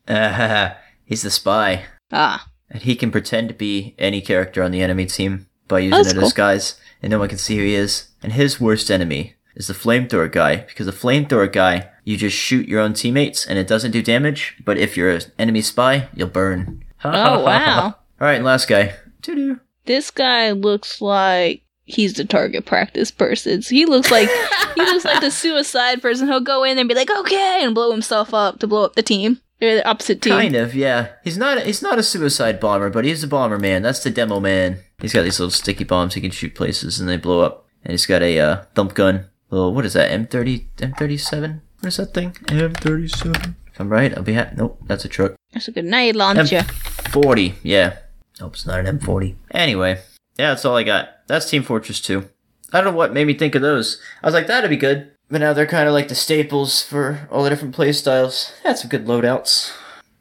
Ah, 0.07 0.77
he's 1.05 1.21
the 1.23 1.29
spy. 1.31 1.83
ah, 2.11 2.48
And 2.69 2.81
he 2.83 2.95
can 2.95 3.11
pretend 3.11 3.49
to 3.49 3.53
be 3.55 3.95
any 3.97 4.21
character 4.21 4.61
on 4.63 4.71
the 4.71 4.81
enemy 4.81 5.05
team 5.05 5.47
by 5.67 5.77
oh, 5.77 5.83
using 5.83 5.97
That's 5.97 6.11
a 6.11 6.13
cool. 6.13 6.23
disguise, 6.23 6.79
and 7.01 7.11
no 7.11 7.19
one 7.19 7.29
can 7.29 7.37
see 7.37 7.57
who 7.57 7.63
he 7.63 7.75
is. 7.75 8.09
And 8.21 8.33
his 8.33 8.59
worst 8.59 8.91
enemy 8.91 9.35
is 9.55 9.67
the 9.67 9.73
flamethrower 9.73 10.31
guy, 10.31 10.57
because 10.57 10.85
the 10.85 10.91
flamethrower 10.91 11.51
guy, 11.51 11.89
you 12.03 12.17
just 12.17 12.35
shoot 12.35 12.67
your 12.67 12.79
own 12.81 12.93
teammates 12.93 13.45
and 13.45 13.57
it 13.59 13.67
doesn't 13.67 13.91
do 13.91 14.01
damage, 14.01 14.57
but 14.65 14.77
if 14.77 14.95
you're 14.97 15.11
an 15.11 15.21
enemy 15.37 15.61
spy, 15.61 16.09
you'll 16.15 16.27
burn. 16.29 16.83
Oh, 17.01 17.45
wow. 17.45 17.95
Alright, 18.19 18.35
and 18.35 18.45
last 18.45 18.67
guy. 18.67 18.93
Doo-doo. 19.21 19.61
this 19.85 20.11
guy 20.11 20.51
looks 20.51 20.99
like 20.99 21.61
he's 21.85 22.13
the 22.15 22.25
target 22.25 22.65
practice 22.65 23.09
person. 23.09 23.61
So 23.61 23.69
he 23.69 23.85
looks 23.85 24.11
like 24.11 24.29
he 24.75 24.81
looks 24.81 25.05
like 25.05 25.21
the 25.21 25.31
suicide 25.31 26.01
person. 26.01 26.27
He'll 26.27 26.41
go 26.41 26.65
in 26.65 26.77
and 26.77 26.89
be 26.89 26.95
like, 26.95 27.09
okay, 27.09 27.61
and 27.63 27.73
blow 27.73 27.91
himself 27.91 28.33
up 28.33 28.59
to 28.59 28.67
blow 28.67 28.83
up 28.83 28.95
the 28.95 29.01
team. 29.01 29.39
Or 29.61 29.75
the 29.75 29.87
opposite 29.87 30.21
team. 30.21 30.33
Kind 30.33 30.55
of, 30.55 30.73
yeah. 30.73 31.09
He's 31.23 31.37
not 31.37 31.63
he's 31.63 31.81
not 31.81 31.99
a 31.99 32.03
suicide 32.03 32.59
bomber, 32.59 32.89
but 32.89 33.03
he's 33.03 33.23
a 33.23 33.27
bomber 33.27 33.59
man. 33.59 33.81
That's 33.81 34.03
the 34.03 34.09
demo 34.09 34.39
man. 34.39 34.79
He's 35.01 35.13
got 35.13 35.23
these 35.23 35.39
little 35.39 35.51
sticky 35.51 35.83
bombs 35.83 36.13
he 36.13 36.21
can 36.21 36.31
shoot 36.31 36.55
places 36.55 36.99
and 36.99 37.09
they 37.09 37.17
blow 37.17 37.41
up. 37.41 37.67
And 37.83 37.91
he's 37.91 38.05
got 38.05 38.21
a 38.21 38.39
uh, 38.39 38.63
thump 38.75 38.93
gun. 38.93 39.25
Little 39.49 39.73
what 39.73 39.85
is 39.85 39.93
that? 39.93 40.11
M30 40.11 40.65
M37? 40.77 41.61
What 41.79 41.87
is 41.87 41.97
that 41.97 42.13
thing? 42.13 42.31
M37. 42.31 43.55
If 43.67 43.79
I'm 43.79 43.89
right, 43.89 44.15
I'll 44.15 44.23
be 44.23 44.33
happy. 44.33 44.55
Nope, 44.57 44.81
that's 44.87 45.05
a 45.05 45.09
truck. 45.09 45.35
That's 45.53 45.67
a 45.67 45.71
grenade 45.71 46.15
launcher. 46.15 46.59
M40, 46.59 47.55
yeah. 47.63 47.97
Nope, 48.39 48.53
it's 48.53 48.65
not 48.65 48.85
an 48.85 48.99
M40. 48.99 49.35
Anyway, 49.51 49.99
yeah, 50.37 50.49
that's 50.49 50.65
all 50.65 50.77
I 50.77 50.83
got. 50.83 51.09
That's 51.27 51.49
Team 51.49 51.63
Fortress 51.63 51.99
2. 52.01 52.27
I 52.71 52.81
don't 52.81 52.93
know 52.93 52.97
what 52.97 53.13
made 53.13 53.27
me 53.27 53.33
think 53.33 53.55
of 53.55 53.61
those. 53.61 54.01
I 54.21 54.27
was 54.27 54.33
like, 54.33 54.47
that'd 54.47 54.69
be 54.69 54.77
good. 54.77 55.11
But 55.29 55.41
now 55.41 55.53
they're 55.53 55.67
kind 55.67 55.87
of 55.87 55.93
like 55.93 56.07
the 56.07 56.15
staples 56.15 56.81
for 56.81 57.27
all 57.31 57.43
the 57.43 57.49
different 57.49 57.75
play 57.75 57.91
styles. 57.93 58.53
Had 58.63 58.77
some 58.79 58.89
good 58.89 59.05
loadouts. 59.05 59.71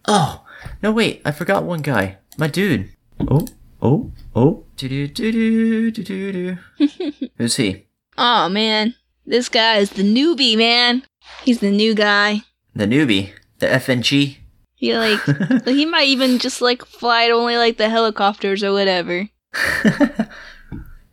Oh, 0.07 0.45
no, 0.83 0.93
wait, 0.93 1.23
I 1.25 1.31
forgot 1.31 1.65
one 1.65 1.81
guy. 1.81 2.19
My 2.37 2.47
dude. 2.47 2.91
Oh, 3.21 3.47
oh, 3.81 4.13
oh. 4.37 4.65
Do 4.77 4.89
do 4.89 5.09
do 5.09 5.33
do 5.33 5.91
do 5.91 6.05
do 6.05 6.33
do. 6.79 7.29
Who's 7.37 7.57
he? 7.57 7.87
Oh 8.17 8.49
man, 8.49 8.95
this 9.27 9.49
guy 9.49 9.79
is 9.79 9.91
the 9.91 10.03
newbie 10.03 10.57
man. 10.57 11.05
He's 11.43 11.61
the 11.61 11.71
new 11.71 11.95
guy. 11.95 12.43
The 12.75 12.87
newbie. 12.87 13.33
The 13.59 13.67
FNG. 13.67 14.37
He 14.75 14.97
like 14.97 15.21
he 15.65 15.85
might 15.85 16.07
even 16.07 16.39
just 16.39 16.61
like 16.61 16.85
fly 16.85 17.27
to 17.27 17.33
only 17.33 17.57
like 17.57 17.77
the 17.77 17.89
helicopters 17.89 18.63
or 18.63 18.73
whatever. 18.73 19.29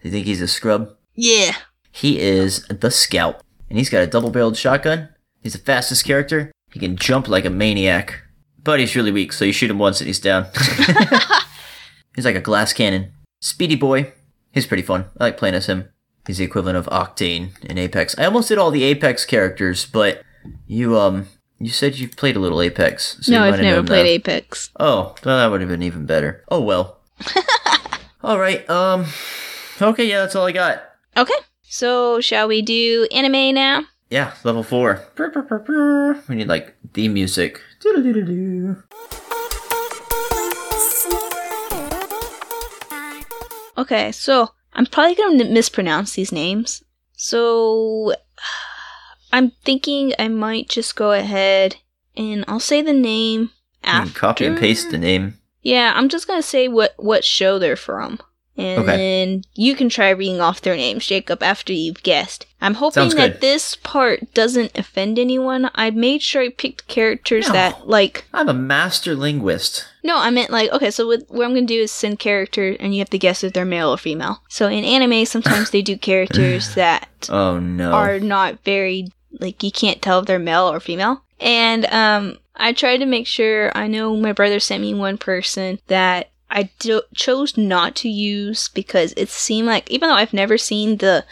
you 0.03 0.11
think 0.11 0.27
he's 0.27 0.41
a 0.41 0.47
scrub? 0.47 0.95
Yeah. 1.15 1.55
He 1.91 2.19
is 2.19 2.65
the 2.67 2.91
scout, 2.91 3.41
and 3.69 3.77
he's 3.77 3.89
got 3.89 4.03
a 4.03 4.07
double-barreled 4.07 4.57
shotgun. 4.57 5.09
He's 5.41 5.53
the 5.53 5.59
fastest 5.59 6.05
character. 6.05 6.51
He 6.71 6.79
can 6.79 6.97
jump 6.97 7.27
like 7.27 7.45
a 7.45 7.49
maniac, 7.49 8.21
but 8.63 8.79
he's 8.79 8.95
really 8.95 9.11
weak, 9.11 9.31
so 9.31 9.45
you 9.45 9.53
shoot 9.53 9.71
him 9.71 9.79
once 9.79 10.01
and 10.01 10.07
he's 10.07 10.19
down. 10.19 10.47
he's 12.15 12.25
like 12.25 12.35
a 12.35 12.41
glass 12.41 12.73
cannon. 12.73 13.13
Speedy 13.41 13.75
boy. 13.75 14.11
He's 14.51 14.67
pretty 14.67 14.83
fun. 14.83 15.05
I 15.19 15.25
like 15.25 15.37
playing 15.37 15.55
as 15.55 15.67
him. 15.67 15.89
He's 16.25 16.39
the 16.39 16.45
equivalent 16.45 16.77
of 16.77 16.87
Octane 16.87 17.63
in 17.63 17.77
Apex. 17.77 18.17
I 18.17 18.25
almost 18.25 18.49
did 18.49 18.57
all 18.57 18.71
the 18.71 18.83
Apex 18.83 19.25
characters, 19.25 19.85
but 19.85 20.23
you 20.65 20.97
um 20.97 21.27
you 21.59 21.69
said 21.69 21.95
you 21.97 22.09
played 22.09 22.35
a 22.35 22.39
little 22.39 22.61
Apex. 22.61 23.17
So 23.21 23.31
no, 23.31 23.43
I've 23.43 23.59
never 23.59 23.83
played 23.83 24.05
that. 24.05 24.29
Apex. 24.29 24.71
Oh, 24.79 25.15
well, 25.23 25.37
that 25.37 25.47
would 25.47 25.61
have 25.61 25.69
been 25.69 25.83
even 25.83 26.05
better. 26.05 26.43
Oh 26.49 26.61
well. 26.61 26.99
all 28.23 28.39
right. 28.39 28.67
Um. 28.69 29.05
Okay. 29.81 30.07
Yeah, 30.07 30.21
that's 30.21 30.35
all 30.35 30.45
I 30.45 30.51
got. 30.51 30.83
Okay. 31.15 31.33
So 31.67 32.21
shall 32.21 32.47
we 32.47 32.61
do 32.61 33.07
anime 33.11 33.55
now? 33.55 33.83
Yeah, 34.09 34.33
level 34.43 34.63
four. 34.63 35.01
We 36.29 36.35
need 36.35 36.47
like 36.47 36.75
the 36.93 37.07
music. 37.07 37.61
Okay, 43.77 44.11
so 44.11 44.51
I'm 44.73 44.85
probably 44.85 45.15
going 45.15 45.37
to 45.39 45.45
mispronounce 45.45 46.13
these 46.13 46.31
names. 46.31 46.83
So 47.17 48.13
I'm 49.33 49.51
thinking 49.63 50.13
I 50.17 50.27
might 50.29 50.69
just 50.69 50.95
go 50.95 51.11
ahead 51.11 51.77
and 52.15 52.45
I'll 52.47 52.59
say 52.59 52.81
the 52.81 52.93
name 52.93 53.49
after. 53.83 54.05
can 54.11 54.13
copy 54.15 54.45
and 54.45 54.57
paste 54.57 54.91
the 54.91 54.97
name. 54.97 55.39
Yeah, 55.61 55.93
I'm 55.95 56.09
just 56.09 56.27
going 56.27 56.39
to 56.39 56.47
say 56.47 56.67
what 56.67 56.93
what 56.97 57.25
show 57.25 57.59
they're 57.59 57.75
from. 57.75 58.19
And 58.57 58.79
Okay. 58.79 58.95
then 58.97 59.41
you 59.53 59.75
can 59.75 59.89
try 59.89 60.09
reading 60.11 60.39
off 60.39 60.61
their 60.61 60.77
names, 60.77 61.05
Jacob, 61.05 61.43
after 61.43 61.73
you've 61.73 62.01
guessed. 62.03 62.45
I'm 62.61 62.75
hoping 62.75 63.09
that 63.09 63.41
this 63.41 63.75
part 63.75 64.33
doesn't 64.33 64.71
offend 64.77 65.19
anyone. 65.19 65.69
I 65.75 65.91
made 65.91 66.21
sure 66.23 66.41
I 66.41 66.49
picked 66.49 66.87
characters 66.87 67.47
No. 67.47 67.53
that, 67.53 67.87
like, 67.87 68.25
I'm 68.33 68.47
a 68.47 68.53
master 68.53 69.13
linguist. 69.13 69.85
no, 70.03 70.17
I 70.17 70.29
meant 70.29 70.51
like 70.51 70.71
okay. 70.71 70.89
So 70.89 71.05
what, 71.05 71.23
what 71.27 71.43
I'm 71.45 71.53
gonna 71.53 71.65
do 71.65 71.81
is 71.81 71.91
send 71.91 72.19
characters, 72.19 72.77
and 72.79 72.93
you 72.95 72.99
have 72.99 73.09
to 73.09 73.17
guess 73.19 73.43
if 73.43 73.51
they're 73.53 73.65
male 73.65 73.89
or 73.93 73.97
female. 73.97 74.41
So 74.49 74.67
in 74.67 74.85
anime, 74.85 75.25
sometimes 75.25 75.71
they 75.71 75.81
do 75.81 75.97
characters 76.09 76.73
that 76.75 77.27
Oh 77.29 77.59
no. 77.59 77.91
are 77.91 78.19
not 78.19 78.63
very 78.63 79.09
like 79.39 79.61
you 79.63 79.71
can't 79.71 80.01
tell 80.01 80.19
if 80.19 80.27
they're 80.27 80.39
male 80.39 80.71
or 80.71 80.79
female. 80.79 81.23
And 81.41 81.85
um, 81.87 82.37
I 82.55 82.71
tried 82.71 82.97
to 82.99 83.05
make 83.05 83.27
sure. 83.27 83.69
I 83.77 83.87
know 83.87 84.15
my 84.15 84.31
brother 84.31 84.61
sent 84.61 84.81
me 84.81 84.93
one 84.93 85.17
person 85.17 85.79
that 85.87 86.29
I 86.55 86.69
do- 86.79 87.03
chose 87.13 87.57
not 87.57 87.95
to 87.97 88.09
use 88.09 88.69
because 88.69 89.13
it 89.17 89.29
seemed 89.29 89.67
like 89.67 89.91
even 89.91 90.09
though 90.09 90.15
I've 90.15 90.33
never 90.33 90.57
seen 90.57 90.97
the 90.97 91.25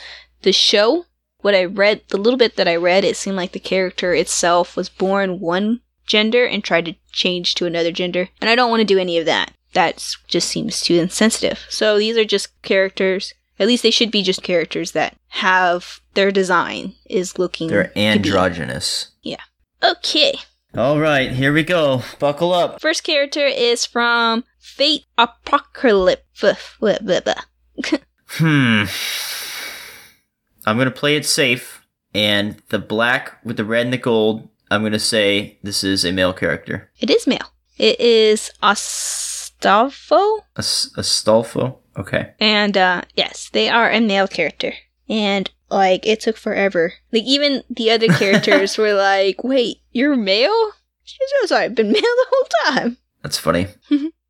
the 0.44 0.52
show, 0.52 1.06
what 1.40 1.56
I 1.56 1.64
read, 1.64 2.02
the 2.10 2.18
little 2.18 2.38
bit 2.38 2.58
that 2.58 2.68
I 2.68 2.76
read, 2.76 3.04
it 3.06 3.16
seemed 3.18 3.38
like 3.38 3.54
the 3.54 3.60
character 3.60 4.14
itself 4.14 4.76
was 4.76 4.90
born 4.90 5.40
one 5.40 5.80
gender 6.06 6.46
and 6.46 6.62
tried 6.64 6.86
to 6.86 6.96
change 7.12 7.56
to 7.56 7.66
another 7.66 7.92
gender. 7.92 8.28
And 8.42 8.50
I 8.50 8.56
don't 8.56 8.70
want 8.70 8.82
to 8.82 8.86
do 8.94 9.00
any 9.00 9.18
of 9.18 9.26
that. 9.26 9.54
That 9.72 10.06
just 10.28 10.50
seems 10.50 10.82
too 10.82 10.96
insensitive. 10.96 11.66
So 11.70 11.98
these 11.98 12.18
are 12.18 12.26
just 12.26 12.62
characters. 12.62 13.34
At 13.58 13.68
least 13.68 13.84
they 13.84 13.92
should 13.92 14.12
be 14.12 14.22
just 14.22 14.44
characters 14.44 14.92
that 14.92 15.16
have 15.30 16.02
their 16.14 16.32
design 16.32 16.96
is 17.10 17.40
looking. 17.40 17.70
They're 17.70 17.88
to 17.88 17.94
be- 17.94 18.02
androgynous. 18.06 19.10
Okay. 19.84 20.36
All 20.76 21.00
right, 21.00 21.30
here 21.32 21.52
we 21.54 21.64
go. 21.64 22.02
Buckle 22.18 22.54
up. 22.54 22.80
First 22.82 23.04
character 23.04 23.46
is 23.46 23.86
from 23.86 24.44
Fate 24.64 25.06
Apocrypha. 25.18 26.58
Hmm. 28.36 28.86
I'm 30.66 30.78
gonna 30.78 30.90
play 30.90 31.16
it 31.18 31.26
safe, 31.26 31.86
and 32.16 32.56
the 32.70 32.80
black 32.80 33.38
with 33.44 33.58
the 33.58 33.66
red 33.66 33.86
and 33.86 33.94
the 33.94 33.98
gold. 34.00 34.50
I'm 34.72 34.82
gonna 34.82 34.98
say 34.98 35.60
this 35.62 35.84
is 35.84 36.04
a 36.06 36.12
male 36.12 36.34
character. 36.34 36.90
It 37.00 37.12
is 37.12 37.28
male. 37.28 37.54
It 37.78 38.00
is 38.00 38.50
Astolfo. 38.64 40.40
As- 40.58 40.92
Astolfo. 40.98 41.78
Okay. 41.98 42.34
And 42.40 42.76
uh 42.78 43.02
yes, 43.16 43.50
they 43.52 43.70
are 43.70 43.92
a 43.92 44.00
male 44.00 44.28
character. 44.28 44.74
And 45.10 45.52
like 45.70 46.08
it 46.08 46.22
took 46.22 46.38
forever. 46.38 46.94
Like 47.12 47.24
even 47.24 47.64
the 47.70 47.92
other 47.92 48.08
characters 48.18 48.78
were 48.80 48.94
like, 48.94 49.44
"Wait, 49.44 49.82
you're 49.92 50.16
male?" 50.16 50.72
She's 51.04 51.30
just 51.42 51.52
I've 51.52 51.76
been 51.76 51.92
male 51.92 52.02
the 52.02 52.28
whole 52.32 52.48
time. 52.74 52.98
That's 53.22 53.38
funny. 53.38 53.68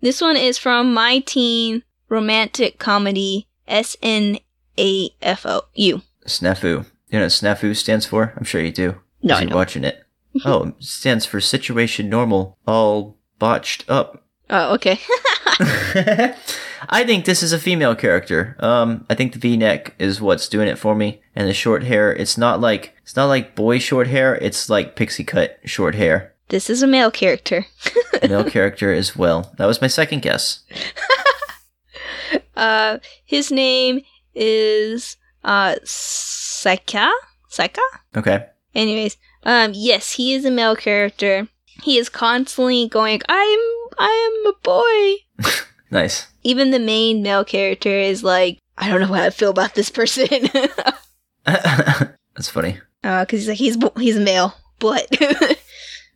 This 0.00 0.20
one 0.20 0.36
is 0.36 0.58
from 0.58 0.94
My 0.94 1.18
Teen 1.20 1.82
Romantic 2.08 2.78
Comedy 2.78 3.48
S 3.68 3.96
N 4.02 4.38
A 4.78 5.10
F 5.22 5.44
O 5.46 5.62
U. 5.74 6.02
Snafu. 6.26 6.86
You 7.10 7.18
know 7.18 7.24
what 7.24 7.32
snafu 7.32 7.74
stands 7.76 8.06
for? 8.06 8.32
I'm 8.36 8.44
sure 8.44 8.60
you 8.62 8.70
do. 8.72 8.92
'cause 8.92 9.00
No, 9.22 9.34
I 9.34 9.40
you're 9.40 9.48
don't. 9.50 9.56
watching 9.58 9.84
it. 9.84 10.02
oh, 10.44 10.68
it 10.68 10.74
stands 10.84 11.26
for 11.26 11.40
situation 11.40 12.08
normal, 12.08 12.56
all 12.66 13.18
botched 13.38 13.84
up. 13.88 14.24
Oh, 14.48 14.74
okay. 14.74 14.98
I 16.88 17.04
think 17.04 17.24
this 17.24 17.42
is 17.42 17.52
a 17.52 17.58
female 17.58 17.94
character. 17.94 18.56
Um, 18.60 19.04
I 19.10 19.14
think 19.14 19.32
the 19.32 19.38
V-neck 19.38 19.94
is 19.98 20.20
what's 20.20 20.48
doing 20.48 20.66
it 20.68 20.78
for 20.78 20.94
me, 20.94 21.20
and 21.36 21.46
the 21.48 21.52
short 21.54 21.82
hair. 21.84 22.12
It's 22.12 22.38
not 22.38 22.60
like 22.60 22.94
it's 23.02 23.16
not 23.16 23.26
like 23.26 23.54
boy 23.54 23.78
short 23.78 24.06
hair. 24.06 24.34
It's 24.36 24.70
like 24.70 24.96
pixie 24.96 25.24
cut 25.24 25.58
short 25.64 25.94
hair. 25.94 26.34
This 26.50 26.68
is 26.70 26.82
a 26.82 26.86
male 26.86 27.10
character. 27.10 27.64
Male 28.28 28.44
character 28.44 28.92
as 28.92 29.16
well. 29.16 29.50
That 29.56 29.64
was 29.66 29.80
my 29.80 29.86
second 29.88 30.22
guess. 30.22 30.60
Uh, 32.56 32.98
his 33.24 33.50
name 33.50 34.02
is 34.34 35.16
uh 35.44 35.76
Saika. 35.84 37.10
Saika. 37.50 37.80
Okay. 38.14 38.44
Anyways, 38.74 39.16
um, 39.44 39.72
yes, 39.74 40.12
he 40.12 40.34
is 40.34 40.44
a 40.44 40.50
male 40.50 40.76
character. 40.76 41.48
He 41.82 41.96
is 41.96 42.10
constantly 42.10 42.86
going, 42.88 43.22
"I'm, 43.28 43.58
I 43.98 44.44
am 44.44 44.52
a 44.52 44.54
boy." 44.62 45.50
Nice. 45.92 46.28
Even 46.44 46.70
the 46.70 46.78
main 46.78 47.20
male 47.22 47.44
character 47.44 47.88
is 47.88 48.22
like, 48.22 48.58
"I 48.78 48.88
don't 48.90 49.00
know 49.00 49.06
how 49.08 49.24
I 49.24 49.30
feel 49.30 49.50
about 49.50 49.74
this 49.74 49.88
person," 49.90 50.28
That's 51.46 52.48
funny. 52.48 52.78
uh, 53.02 53.24
because 53.24 53.40
he's 53.40 53.48
like, 53.48 53.58
he's 53.58 53.76
he's 53.96 54.16
a 54.16 54.20
male, 54.20 54.54
but 54.78 55.08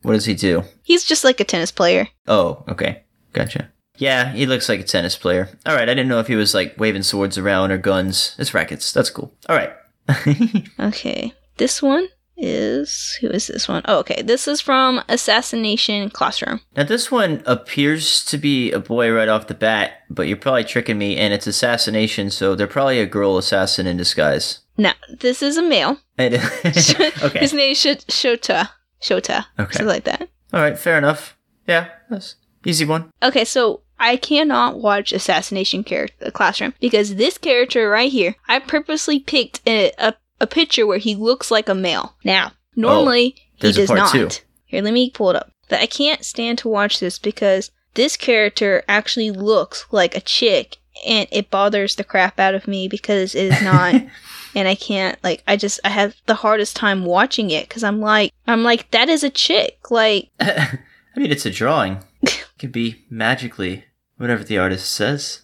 What 0.05 0.13
does 0.13 0.25
he 0.25 0.35
do? 0.35 0.63
he's 0.83 1.03
just 1.03 1.23
like 1.23 1.39
a 1.39 1.43
tennis 1.43 1.71
player. 1.71 2.07
Oh, 2.27 2.63
okay. 2.69 3.03
Gotcha. 3.33 3.71
Yeah, 3.97 4.31
he 4.33 4.45
looks 4.45 4.67
like 4.69 4.79
a 4.81 4.83
tennis 4.83 5.17
player. 5.17 5.49
All 5.65 5.73
right, 5.73 5.83
I 5.89 5.93
didn't 5.93 6.09
know 6.09 6.19
if 6.19 6.27
he 6.27 6.35
was 6.35 6.53
like 6.53 6.75
waving 6.77 7.03
swords 7.03 7.37
around 7.37 7.71
or 7.71 7.77
guns. 7.77 8.35
It's 8.37 8.53
rackets. 8.53 8.91
That's 8.93 9.09
cool. 9.09 9.33
All 9.49 9.55
right. 9.55 9.73
Okay, 10.79 11.33
this 11.57 11.81
one 11.81 12.07
is 12.37 13.17
who 13.21 13.27
is 13.29 13.47
this 13.47 13.67
one? 13.67 13.81
Oh, 13.85 13.99
okay, 13.99 14.21
this 14.21 14.47
is 14.47 14.59
from 14.61 15.01
Assassination 15.07 16.09
Classroom. 16.09 16.59
now 16.75 16.83
this 16.83 17.09
one 17.09 17.41
appears 17.45 18.23
to 18.25 18.37
be 18.37 18.71
a 18.71 18.79
boy 18.79 19.11
right 19.11 19.29
off 19.29 19.47
the 19.47 19.53
bat, 19.53 20.03
but 20.09 20.27
you're 20.27 20.37
probably 20.37 20.65
tricking 20.65 20.97
me, 20.97 21.17
and 21.17 21.33
it's 21.33 21.47
assassination, 21.47 22.29
so 22.29 22.53
they're 22.55 22.67
probably 22.67 22.99
a 22.99 23.05
girl 23.05 23.37
assassin 23.37 23.87
in 23.87 23.97
disguise. 23.97 24.59
No, 24.77 24.91
this 25.19 25.41
is 25.41 25.57
a 25.57 25.61
male. 25.63 25.97
Okay. 26.19 27.39
His 27.39 27.53
name 27.53 27.71
is 27.71 27.77
Shota. 27.83 28.69
Shota. 29.05 29.45
Okay. 29.59 29.71
Something 29.73 29.87
like 29.87 30.03
that. 30.05 30.29
All 30.53 30.61
right. 30.61 30.77
Fair 30.77 30.97
enough. 30.97 31.37
Yeah. 31.67 31.89
That's 32.09 32.35
easy 32.65 32.85
one. 32.85 33.11
Okay, 33.23 33.45
so 33.45 33.81
I 33.99 34.17
cannot 34.17 34.79
watch 34.79 35.13
Assassination 35.13 35.83
Character 35.83 36.31
Classroom 36.31 36.73
because 36.79 37.15
this 37.15 37.37
character 37.37 37.89
right 37.89 38.11
here, 38.11 38.35
I 38.47 38.59
purposely 38.59 39.19
picked 39.19 39.61
a, 39.67 39.91
a, 39.97 40.13
a 40.41 40.47
picture 40.47 40.85
where 40.87 40.97
he 40.97 41.15
looks 41.15 41.49
like 41.51 41.69
a 41.69 41.75
male. 41.75 42.15
Now, 42.23 42.51
oh, 42.53 42.59
normally 42.75 43.35
he 43.55 43.67
Oh, 43.67 43.69
a 43.69 43.73
does 43.73 43.89
not. 43.89 44.11
two. 44.11 44.29
Here, 44.65 44.81
let 44.81 44.93
me 44.93 45.09
pull 45.11 45.29
it 45.29 45.35
up. 45.35 45.51
But 45.69 45.79
I 45.81 45.85
can't 45.85 46.23
stand 46.25 46.57
to 46.59 46.67
watch 46.69 46.99
this 46.99 47.17
because 47.19 47.71
this 47.95 48.17
character 48.17 48.83
actually 48.87 49.31
looks 49.31 49.85
like 49.91 50.15
a 50.15 50.19
chick 50.21 50.77
and 51.07 51.27
it 51.31 51.49
bothers 51.49 51.95
the 51.95 52.03
crap 52.03 52.39
out 52.39 52.53
of 52.55 52.67
me 52.67 52.87
because 52.87 53.33
it 53.35 53.45
is 53.53 53.61
not 53.61 53.95
and 54.55 54.67
I 54.67 54.75
can't 54.75 55.21
like 55.23 55.43
I 55.47 55.57
just 55.57 55.79
I 55.83 55.89
have 55.89 56.15
the 56.25 56.35
hardest 56.35 56.75
time 56.75 57.05
watching 57.05 57.51
it 57.51 57.69
cuz 57.69 57.83
I'm 57.83 57.99
like 57.99 58.33
I'm 58.47 58.63
like 58.63 58.89
that 58.91 59.09
is 59.09 59.23
a 59.23 59.29
chick. 59.29 59.91
Like 59.91 60.29
I 60.39 60.79
mean, 61.15 61.31
it's 61.31 61.45
a 61.45 61.51
drawing. 61.51 61.99
It 62.55 62.59
could 62.59 62.71
be 62.71 63.03
magically 63.09 63.83
whatever 64.15 64.43
the 64.43 64.57
artist 64.57 64.89
says. 64.89 65.41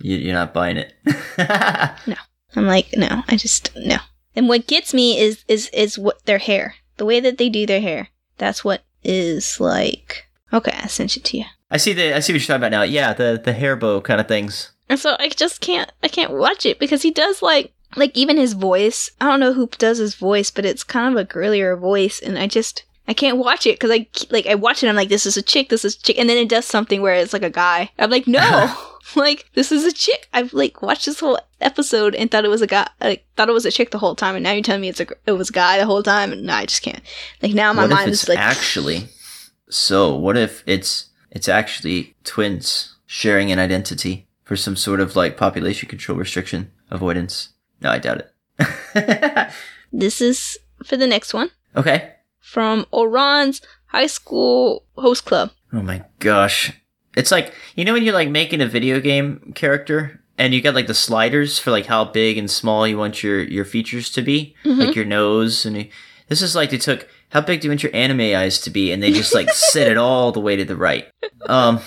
You, 0.00 0.16
you're 0.16 0.32
not 0.32 0.54
buying 0.54 0.76
it. 0.76 0.94
No 2.06 2.16
I'm 2.56 2.66
like, 2.66 2.88
no, 2.96 3.22
I 3.28 3.36
just 3.36 3.70
no. 3.76 3.98
And 4.34 4.48
what 4.48 4.66
gets 4.66 4.94
me 4.94 5.18
is 5.18 5.44
is 5.46 5.68
is 5.70 5.98
what 5.98 6.24
their 6.24 6.38
hair, 6.38 6.76
the 6.96 7.04
way 7.04 7.20
that 7.20 7.38
they 7.38 7.48
do 7.48 7.66
their 7.66 7.80
hair. 7.82 8.08
That's 8.38 8.64
what 8.64 8.82
is 9.04 9.60
like. 9.60 10.26
Okay, 10.52 10.72
I 10.72 10.86
sent 10.86 11.16
it 11.16 11.24
to 11.24 11.38
you. 11.38 11.44
I 11.70 11.76
see 11.76 11.92
the 11.92 12.16
I 12.16 12.20
see 12.20 12.32
what 12.32 12.40
you're 12.40 12.46
talking 12.46 12.66
about 12.66 12.70
now. 12.70 12.82
Yeah, 12.82 13.12
the 13.12 13.40
the 13.42 13.52
hair 13.52 13.76
bow 13.76 14.00
kind 14.00 14.20
of 14.20 14.28
things. 14.28 14.72
And 14.88 14.98
so 14.98 15.16
I 15.18 15.28
just 15.28 15.60
can't 15.60 15.92
I 16.02 16.08
can't 16.08 16.32
watch 16.32 16.64
it 16.64 16.78
because 16.78 17.02
he 17.02 17.10
does 17.10 17.42
like 17.42 17.72
like 17.94 18.16
even 18.16 18.36
his 18.36 18.54
voice. 18.54 19.10
I 19.20 19.26
don't 19.26 19.40
know 19.40 19.52
who 19.52 19.68
does 19.78 19.98
his 19.98 20.14
voice, 20.14 20.50
but 20.50 20.64
it's 20.64 20.82
kind 20.82 21.14
of 21.14 21.20
a 21.20 21.24
girlier 21.24 21.76
voice, 21.76 22.20
and 22.20 22.38
I 22.38 22.46
just 22.46 22.84
I 23.08 23.14
can't 23.14 23.38
watch 23.38 23.66
it 23.66 23.78
because 23.78 23.90
I 23.90 24.06
like 24.30 24.46
I 24.46 24.54
watch 24.54 24.82
it. 24.82 24.88
I'm 24.88 24.96
like, 24.96 25.08
this 25.08 25.26
is 25.26 25.36
a 25.36 25.42
chick, 25.42 25.68
this 25.68 25.84
is 25.84 25.96
a 25.96 26.02
chick, 26.02 26.18
and 26.18 26.28
then 26.28 26.38
it 26.38 26.48
does 26.48 26.64
something 26.64 27.00
where 27.02 27.14
it's 27.14 27.32
like 27.32 27.42
a 27.42 27.50
guy. 27.50 27.90
I'm 27.98 28.10
like, 28.10 28.26
no, 28.26 28.74
like 29.14 29.48
this 29.54 29.70
is 29.70 29.84
a 29.84 29.92
chick. 29.92 30.28
I've 30.32 30.52
like 30.52 30.82
watched 30.82 31.06
this 31.06 31.20
whole 31.20 31.38
episode 31.60 32.14
and 32.14 32.30
thought 32.30 32.44
it 32.44 32.48
was 32.48 32.62
a 32.62 32.66
guy. 32.66 32.88
I 33.00 33.20
thought 33.36 33.48
it 33.48 33.52
was 33.52 33.66
a 33.66 33.70
chick 33.70 33.90
the 33.90 33.98
whole 33.98 34.16
time, 34.16 34.34
and 34.34 34.42
now 34.42 34.52
you're 34.52 34.62
telling 34.62 34.80
me 34.82 34.88
it's 34.88 35.00
a 35.00 35.06
it 35.26 35.32
was 35.32 35.50
a 35.50 35.54
guy 35.54 35.78
the 35.78 35.86
whole 35.86 36.02
time, 36.02 36.32
and 36.32 36.44
no, 36.44 36.54
I 36.54 36.66
just 36.66 36.82
can't. 36.82 37.02
Like 37.42 37.54
now 37.54 37.72
my 37.72 37.82
what 37.82 37.90
mind 37.90 38.10
is 38.10 38.28
like, 38.28 38.38
actually 38.38 39.08
so? 39.68 40.14
What 40.14 40.36
if 40.36 40.62
it's 40.66 41.10
it's 41.30 41.48
actually 41.48 42.14
twins 42.24 42.96
sharing 43.06 43.52
an 43.52 43.58
identity 43.58 44.28
for 44.42 44.56
some 44.56 44.76
sort 44.76 45.00
of 45.00 45.16
like 45.16 45.36
population 45.36 45.88
control 45.88 46.18
restriction 46.18 46.72
avoidance? 46.90 47.50
No, 47.80 47.90
I 47.90 47.98
doubt 47.98 48.22
it. 48.58 49.48
this 49.92 50.20
is 50.20 50.58
for 50.84 50.96
the 50.96 51.06
next 51.06 51.34
one 51.34 51.50
okay. 51.76 52.12
from 52.40 52.86
Ouran's 52.92 53.60
high 53.86 54.06
school 54.06 54.84
host 54.96 55.24
club. 55.24 55.50
Oh 55.72 55.82
my 55.82 56.04
gosh. 56.18 56.72
It's 57.16 57.30
like, 57.30 57.52
you 57.74 57.84
know 57.84 57.92
when 57.92 58.02
you're 58.02 58.14
like 58.14 58.28
making 58.30 58.60
a 58.60 58.66
video 58.66 59.00
game 59.00 59.52
character 59.54 60.20
and 60.38 60.52
you 60.52 60.60
got 60.60 60.74
like 60.74 60.86
the 60.86 60.94
sliders 60.94 61.58
for 61.58 61.70
like 61.70 61.86
how 61.86 62.04
big 62.04 62.36
and 62.38 62.50
small 62.50 62.86
you 62.86 62.98
want 62.98 63.22
your 63.22 63.40
your 63.42 63.64
features 63.64 64.10
to 64.12 64.22
be, 64.22 64.54
Mhm. 64.64 64.78
like 64.86 64.94
your 64.96 65.04
nose 65.06 65.64
and 65.66 65.76
you, 65.76 65.88
this 66.28 66.42
is 66.42 66.54
like 66.54 66.70
they 66.70 66.78
took 66.78 67.08
how 67.30 67.40
big 67.40 67.60
do 67.60 67.66
you 67.66 67.70
want 67.70 67.82
your 67.82 67.94
anime 67.94 68.20
eyes 68.36 68.60
to 68.60 68.70
be 68.70 68.92
and 68.92 69.02
they 69.02 69.12
just 69.12 69.34
like 69.34 69.50
set 69.52 69.88
it 69.90 69.96
all 69.96 70.32
the 70.32 70.40
way 70.40 70.56
to 70.56 70.64
the 70.64 70.76
right. 70.76 71.06
Um 71.46 71.80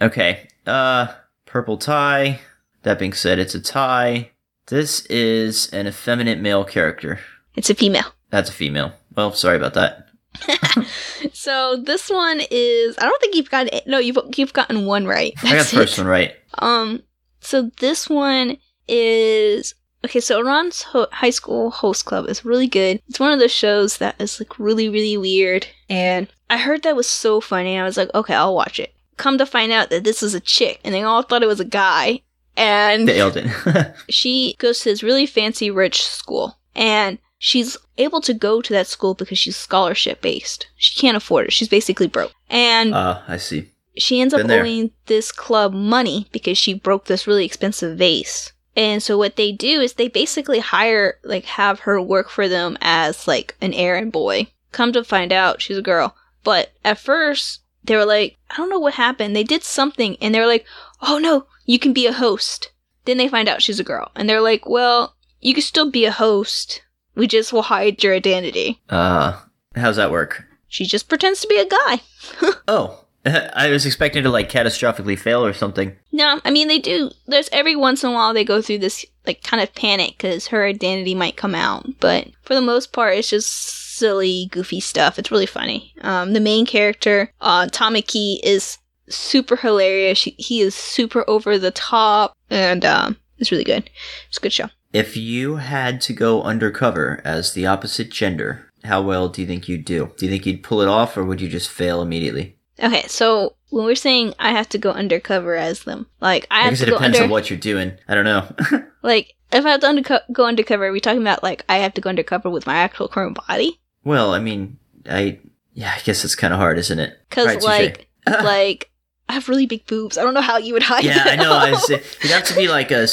okay. 0.00 0.48
Uh 0.66 1.08
purple 1.46 1.76
tie. 1.78 2.40
That 2.82 2.98
being 2.98 3.12
said, 3.12 3.38
it's 3.38 3.54
a 3.54 3.60
tie. 3.60 4.30
This 4.70 5.04
is 5.06 5.68
an 5.72 5.86
effeminate 5.86 6.38
male 6.40 6.64
character. 6.64 7.20
It's 7.56 7.68
a 7.70 7.74
female. 7.74 8.06
That's 8.30 8.48
a 8.48 8.52
female. 8.52 8.92
Well, 9.14 9.32
sorry 9.34 9.56
about 9.56 9.74
that. 9.74 10.06
So 11.32 11.76
this 11.76 12.08
one 12.10 12.40
is 12.50 12.96
I 12.98 13.02
don't 13.02 13.20
think 13.20 13.34
you've 13.34 13.50
got 13.50 13.72
it. 13.72 13.86
no 13.86 13.98
you've 13.98 14.18
you've 14.36 14.52
gotten 14.52 14.84
one 14.86 15.06
right. 15.06 15.32
I 15.38 15.42
got 15.42 15.52
That's 15.52 15.70
the 15.70 15.76
first 15.78 15.98
it. 15.98 16.02
one 16.02 16.06
right. 16.10 16.34
Um 16.58 17.02
so 17.40 17.70
this 17.78 18.08
one 18.10 18.58
is 18.88 19.74
okay. 20.04 20.20
So 20.20 20.38
Ouran's 20.40 20.82
ho- 20.82 21.06
high 21.12 21.30
school 21.30 21.70
host 21.70 22.04
club 22.04 22.28
is 22.28 22.44
really 22.44 22.66
good. 22.66 23.00
It's 23.08 23.20
one 23.20 23.32
of 23.32 23.38
those 23.38 23.52
shows 23.52 23.98
that 23.98 24.20
is 24.20 24.38
like 24.40 24.58
really 24.58 24.88
really 24.88 25.16
weird, 25.16 25.66
and 25.88 26.28
I 26.50 26.58
heard 26.58 26.82
that 26.82 26.96
was 26.96 27.08
so 27.08 27.40
funny. 27.40 27.78
I 27.78 27.84
was 27.84 27.96
like, 27.96 28.12
okay, 28.14 28.34
I'll 28.34 28.54
watch 28.54 28.78
it. 28.78 28.92
Come 29.16 29.38
to 29.38 29.46
find 29.46 29.72
out 29.72 29.90
that 29.90 30.04
this 30.04 30.22
is 30.22 30.34
a 30.34 30.40
chick, 30.40 30.80
and 30.84 30.94
they 30.94 31.02
all 31.02 31.22
thought 31.22 31.42
it 31.42 31.46
was 31.46 31.60
a 31.60 31.64
guy, 31.64 32.20
and 32.56 33.08
The 33.08 33.18
Elden. 33.18 33.50
she 34.08 34.54
goes 34.58 34.80
to 34.80 34.90
this 34.90 35.02
really 35.02 35.26
fancy 35.26 35.70
rich 35.70 36.02
school. 36.02 36.58
And 36.74 37.18
she's 37.38 37.76
able 37.98 38.20
to 38.22 38.34
go 38.34 38.60
to 38.62 38.72
that 38.72 38.86
school 38.86 39.14
because 39.14 39.38
she's 39.38 39.56
scholarship 39.56 40.20
based. 40.20 40.68
She 40.76 40.98
can't 41.00 41.16
afford 41.16 41.46
it. 41.46 41.52
She's 41.52 41.68
basically 41.68 42.06
broke. 42.06 42.32
And 42.48 42.94
Ah, 42.94 43.22
I 43.26 43.36
see. 43.38 43.70
she 43.96 44.20
ends 44.20 44.32
up 44.34 44.46
there. 44.46 44.62
owing 44.62 44.90
this 45.06 45.32
club 45.32 45.72
money 45.72 46.28
because 46.32 46.56
she 46.58 46.74
broke 46.74 47.06
this 47.06 47.26
really 47.26 47.44
expensive 47.44 47.98
vase. 47.98 48.52
And 48.76 49.02
so 49.02 49.18
what 49.18 49.34
they 49.36 49.50
do 49.52 49.80
is 49.80 49.94
they 49.94 50.08
basically 50.08 50.60
hire 50.60 51.18
like 51.24 51.44
have 51.44 51.80
her 51.80 52.00
work 52.00 52.30
for 52.30 52.48
them 52.48 52.78
as 52.80 53.26
like 53.26 53.56
an 53.60 53.74
errand 53.74 54.12
boy. 54.12 54.46
Come 54.70 54.92
to 54.92 55.02
find 55.02 55.32
out 55.32 55.60
she's 55.60 55.76
a 55.78 55.82
girl. 55.82 56.14
But 56.44 56.70
at 56.84 56.98
first 56.98 57.60
they 57.82 57.96
were 57.96 58.04
like 58.04 58.36
i 58.50 58.56
don't 58.56 58.70
know 58.70 58.78
what 58.78 58.94
happened. 58.94 59.34
They 59.34 59.42
did 59.42 59.64
something 59.64 60.16
and 60.20 60.32
they 60.34 60.38
were 60.40 60.46
like 60.46 60.64
oh 61.02 61.18
no 61.18 61.46
you 61.70 61.78
can 61.78 61.92
be 61.92 62.06
a 62.06 62.12
host 62.24 62.72
then 63.04 63.16
they 63.18 63.28
find 63.28 63.48
out 63.48 63.62
she's 63.62 63.80
a 63.80 63.84
girl 63.92 64.10
and 64.16 64.28
they're 64.28 64.40
like 64.50 64.64
well 64.66 65.14
you 65.40 65.52
can 65.54 65.62
still 65.62 65.90
be 65.90 66.04
a 66.04 66.12
host 66.24 66.82
we 67.14 67.26
just 67.26 67.52
will 67.52 67.62
hide 67.74 68.02
your 68.02 68.14
identity 68.14 68.80
Uh, 68.88 69.38
how's 69.76 69.96
that 69.96 70.10
work? 70.10 70.44
she 70.68 70.84
just 70.84 71.08
pretends 71.08 71.40
to 71.40 71.48
be 71.48 71.58
a 71.58 71.68
guy 71.78 72.00
Oh, 72.68 73.04
I 73.64 73.68
was 73.70 73.84
expecting 73.84 74.22
to 74.22 74.30
like 74.30 74.50
catastrophically 74.50 75.18
fail 75.18 75.44
or 75.44 75.52
something. 75.52 75.94
No, 76.10 76.40
I 76.42 76.50
mean 76.50 76.68
they 76.68 76.78
do. 76.78 77.10
There's 77.26 77.50
every 77.52 77.76
once 77.76 78.02
in 78.02 78.10
a 78.10 78.14
while 78.14 78.32
they 78.32 78.44
go 78.44 78.62
through 78.62 78.78
this 78.78 79.04
like 79.26 79.42
kind 79.42 79.62
of 79.62 79.74
panic 79.74 80.12
because 80.16 80.46
her 80.48 80.64
identity 80.64 81.14
might 81.14 81.36
come 81.36 81.54
out, 81.54 81.84
but 82.00 82.28
for 82.44 82.54
the 82.54 82.62
most 82.72 82.92
part, 82.94 83.16
it's 83.18 83.28
just 83.28 83.50
silly, 83.98 84.48
goofy 84.50 84.80
stuff. 84.80 85.18
It's 85.18 85.30
really 85.30 85.44
funny. 85.58 85.92
Um, 86.00 86.32
the 86.32 86.40
main 86.40 86.64
character, 86.64 87.30
uh, 87.42 87.66
Tamaki, 87.66 88.38
is 88.42 88.78
super 89.10 89.56
hilarious. 89.56 90.22
He, 90.22 90.34
he 90.38 90.60
is 90.60 90.74
super 90.74 91.24
over 91.28 91.58
the 91.58 91.70
top, 91.70 92.36
and 92.48 92.84
um, 92.84 93.16
it's 93.38 93.50
really 93.50 93.64
good. 93.64 93.90
It's 94.28 94.38
a 94.38 94.40
good 94.40 94.52
show. 94.52 94.70
If 94.92 95.16
you 95.16 95.56
had 95.56 96.00
to 96.02 96.12
go 96.12 96.42
undercover 96.42 97.20
as 97.24 97.52
the 97.52 97.66
opposite 97.66 98.10
gender, 98.10 98.68
how 98.84 99.02
well 99.02 99.28
do 99.28 99.40
you 99.40 99.46
think 99.46 99.68
you'd 99.68 99.84
do? 99.84 100.12
Do 100.16 100.26
you 100.26 100.32
think 100.32 100.46
you'd 100.46 100.62
pull 100.62 100.80
it 100.80 100.88
off, 100.88 101.16
or 101.16 101.24
would 101.24 101.40
you 101.40 101.48
just 101.48 101.70
fail 101.70 102.02
immediately? 102.02 102.56
Okay, 102.82 103.04
so 103.06 103.56
when 103.68 103.84
we're 103.84 103.94
saying 103.94 104.34
I 104.38 104.50
have 104.52 104.68
to 104.70 104.78
go 104.78 104.90
undercover 104.90 105.54
as 105.54 105.84
them, 105.84 106.06
like 106.20 106.46
I 106.50 106.66
I 106.66 106.70
guess 106.70 106.80
it 106.80 106.86
depends 106.86 107.18
under, 107.18 107.24
on 107.24 107.30
what 107.30 107.50
you're 107.50 107.58
doing. 107.58 107.92
I 108.08 108.14
don't 108.14 108.24
know. 108.24 108.48
like 109.02 109.34
if 109.52 109.64
I 109.64 109.70
have 109.70 109.80
to 109.80 109.86
underco- 109.86 110.32
go 110.32 110.46
undercover, 110.46 110.86
are 110.86 110.92
we 110.92 111.00
talking 111.00 111.20
about 111.20 111.42
like 111.42 111.64
I 111.68 111.78
have 111.78 111.94
to 111.94 112.00
go 112.00 112.10
undercover 112.10 112.50
with 112.50 112.66
my 112.66 112.76
actual 112.76 113.08
current 113.08 113.38
body? 113.46 113.78
well, 114.02 114.32
I 114.32 114.38
mean, 114.38 114.78
I 115.08 115.38
yeah, 115.74 115.94
I 115.96 116.00
guess 116.00 116.24
it's 116.24 116.34
kind 116.34 116.52
of 116.52 116.58
hard, 116.58 116.78
isn't 116.78 116.98
it? 116.98 117.18
Because 117.28 117.46
Right, 117.46 117.62
like 117.62 118.08
like 118.26 118.89
I 119.30 119.34
have 119.34 119.48
really 119.48 119.66
big 119.66 119.86
boobs. 119.86 120.18
I 120.18 120.22
don't 120.24 120.34
know 120.34 120.40
how 120.40 120.56
you 120.58 120.72
would 120.74 120.82
hide 120.82 121.04
Yeah, 121.04 121.22
I 121.24 121.36
know. 121.36 121.52
I 121.52 121.74
say, 121.76 122.02
you'd 122.22 122.32
have 122.32 122.44
to 122.44 122.54
be 122.56 122.66
like 122.68 122.90
a. 122.90 123.06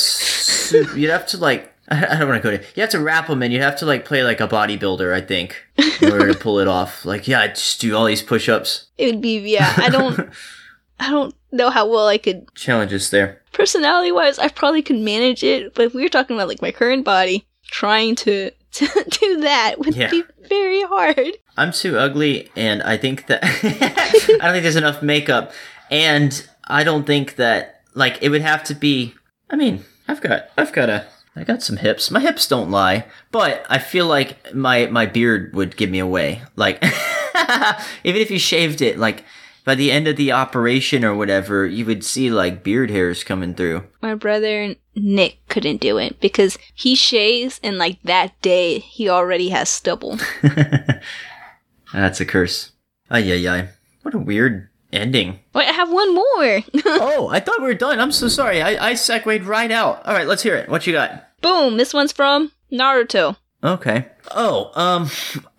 You'd 0.97 1.09
have 1.11 1.27
to 1.27 1.37
like. 1.37 1.73
I 1.89 2.17
don't 2.17 2.27
want 2.27 2.41
to 2.41 2.49
go 2.51 2.57
to. 2.57 2.63
You 2.75 2.81
have 2.81 2.89
to 2.91 2.99
wrap 2.99 3.27
them 3.27 3.41
and 3.43 3.53
you 3.53 3.61
have 3.61 3.75
to 3.77 3.85
like 3.85 4.03
play 4.03 4.23
like 4.23 4.41
a 4.41 4.47
bodybuilder. 4.47 5.13
I 5.13 5.21
think 5.21 5.63
in 6.01 6.11
order 6.11 6.33
to 6.33 6.37
pull 6.45 6.59
it 6.59 6.67
off. 6.67 7.05
Like 7.05 7.27
yeah, 7.27 7.41
I 7.41 7.47
just 7.49 7.79
do 7.79 7.95
all 7.95 8.05
these 8.05 8.21
push-ups. 8.21 8.87
it 8.97 9.05
would 9.13 9.21
be 9.21 9.39
yeah. 9.49 9.73
I 9.77 9.89
don't. 9.89 10.29
I 10.99 11.11
don't 11.11 11.35
know 11.51 11.69
how 11.69 11.87
well 11.87 12.07
I 12.07 12.17
could 12.17 12.53
Challenges 12.55 13.11
there. 13.11 13.41
personality 13.53 14.11
wise. 14.11 14.39
I 14.39 14.47
probably 14.49 14.81
could 14.81 14.97
manage 14.97 15.43
it, 15.43 15.75
but 15.75 15.85
if 15.85 15.93
we 15.93 16.01
were 16.01 16.09
talking 16.09 16.35
about 16.35 16.47
like 16.47 16.61
my 16.61 16.71
current 16.71 17.05
body, 17.05 17.45
trying 17.67 18.15
to 18.15 18.49
to 18.71 18.87
do 19.21 19.41
that 19.41 19.75
would 19.79 19.95
Yeah. 19.95 20.09
be 20.09 20.23
very 20.49 20.81
hard. 20.83 21.37
I'm 21.55 21.71
too 21.71 21.97
ugly, 21.97 22.49
and 22.55 22.81
I 22.83 22.97
think 22.97 23.27
that 23.27 23.43
I 23.43 23.49
don't 24.41 24.51
think 24.53 24.63
there's 24.63 24.75
enough 24.75 25.01
makeup, 25.01 25.51
and 25.89 26.47
I 26.65 26.83
don't 26.83 27.05
think 27.05 27.35
that 27.35 27.81
like 27.93 28.19
it 28.21 28.29
would 28.29 28.41
have 28.41 28.63
to 28.65 28.75
be. 28.75 29.13
I 29.49 29.55
mean, 29.55 29.85
I've 30.07 30.21
got 30.21 30.49
I've 30.57 30.73
got 30.73 30.89
a 30.89 31.05
I 31.35 31.43
got 31.43 31.61
some 31.61 31.77
hips. 31.77 32.09
My 32.09 32.19
hips 32.19 32.47
don't 32.47 32.71
lie, 32.71 33.05
but 33.31 33.65
I 33.69 33.77
feel 33.77 34.07
like 34.07 34.53
my 34.53 34.87
my 34.87 35.05
beard 35.05 35.53
would 35.53 35.77
give 35.77 35.89
me 35.89 35.99
away. 35.99 36.41
Like 36.55 36.83
even 38.03 38.21
if 38.21 38.31
you 38.31 38.39
shaved 38.39 38.81
it, 38.81 38.97
like 38.97 39.23
by 39.63 39.75
the 39.75 39.91
end 39.91 40.07
of 40.07 40.15
the 40.15 40.31
operation 40.31 41.05
or 41.05 41.13
whatever, 41.13 41.65
you 41.65 41.85
would 41.85 42.03
see 42.03 42.31
like 42.31 42.63
beard 42.63 42.89
hairs 42.89 43.23
coming 43.23 43.53
through. 43.53 43.83
My 44.01 44.15
brother 44.15 44.75
Nick 44.95 45.45
couldn't 45.47 45.81
do 45.81 45.97
it 45.97 46.19
because 46.19 46.57
he 46.73 46.95
shaves 46.95 47.59
and 47.61 47.77
like 47.77 48.01
that 48.03 48.41
day 48.41 48.79
he 48.79 49.09
already 49.09 49.49
has 49.49 49.69
stubble. 49.69 50.17
That's 51.93 52.19
a 52.19 52.25
curse. 52.25 52.71
Ay 53.11 53.19
yeah 53.19 53.53
ay. 53.53 53.69
What 54.01 54.13
a 54.13 54.19
weird 54.19 54.69
ending. 54.91 55.39
Wait, 55.53 55.67
I 55.67 55.71
have 55.71 55.91
one 55.91 56.13
more. 56.13 56.25
oh, 56.85 57.29
I 57.31 57.39
thought 57.39 57.59
we 57.61 57.67
were 57.67 57.73
done. 57.73 57.99
I'm 57.99 58.11
so 58.11 58.27
sorry. 58.27 58.61
I, 58.61 58.89
I 58.89 58.93
segued 58.93 59.43
right 59.43 59.71
out. 59.71 60.05
All 60.05 60.13
right, 60.13 60.27
let's 60.27 60.43
hear 60.43 60.55
it. 60.55 60.69
What 60.69 60.87
you 60.87 60.93
got? 60.93 61.23
Boom! 61.41 61.77
This 61.77 61.93
one's 61.93 62.11
from 62.11 62.51
Naruto. 62.71 63.37
Okay. 63.63 64.05
Oh, 64.31 64.71
um, 64.79 65.09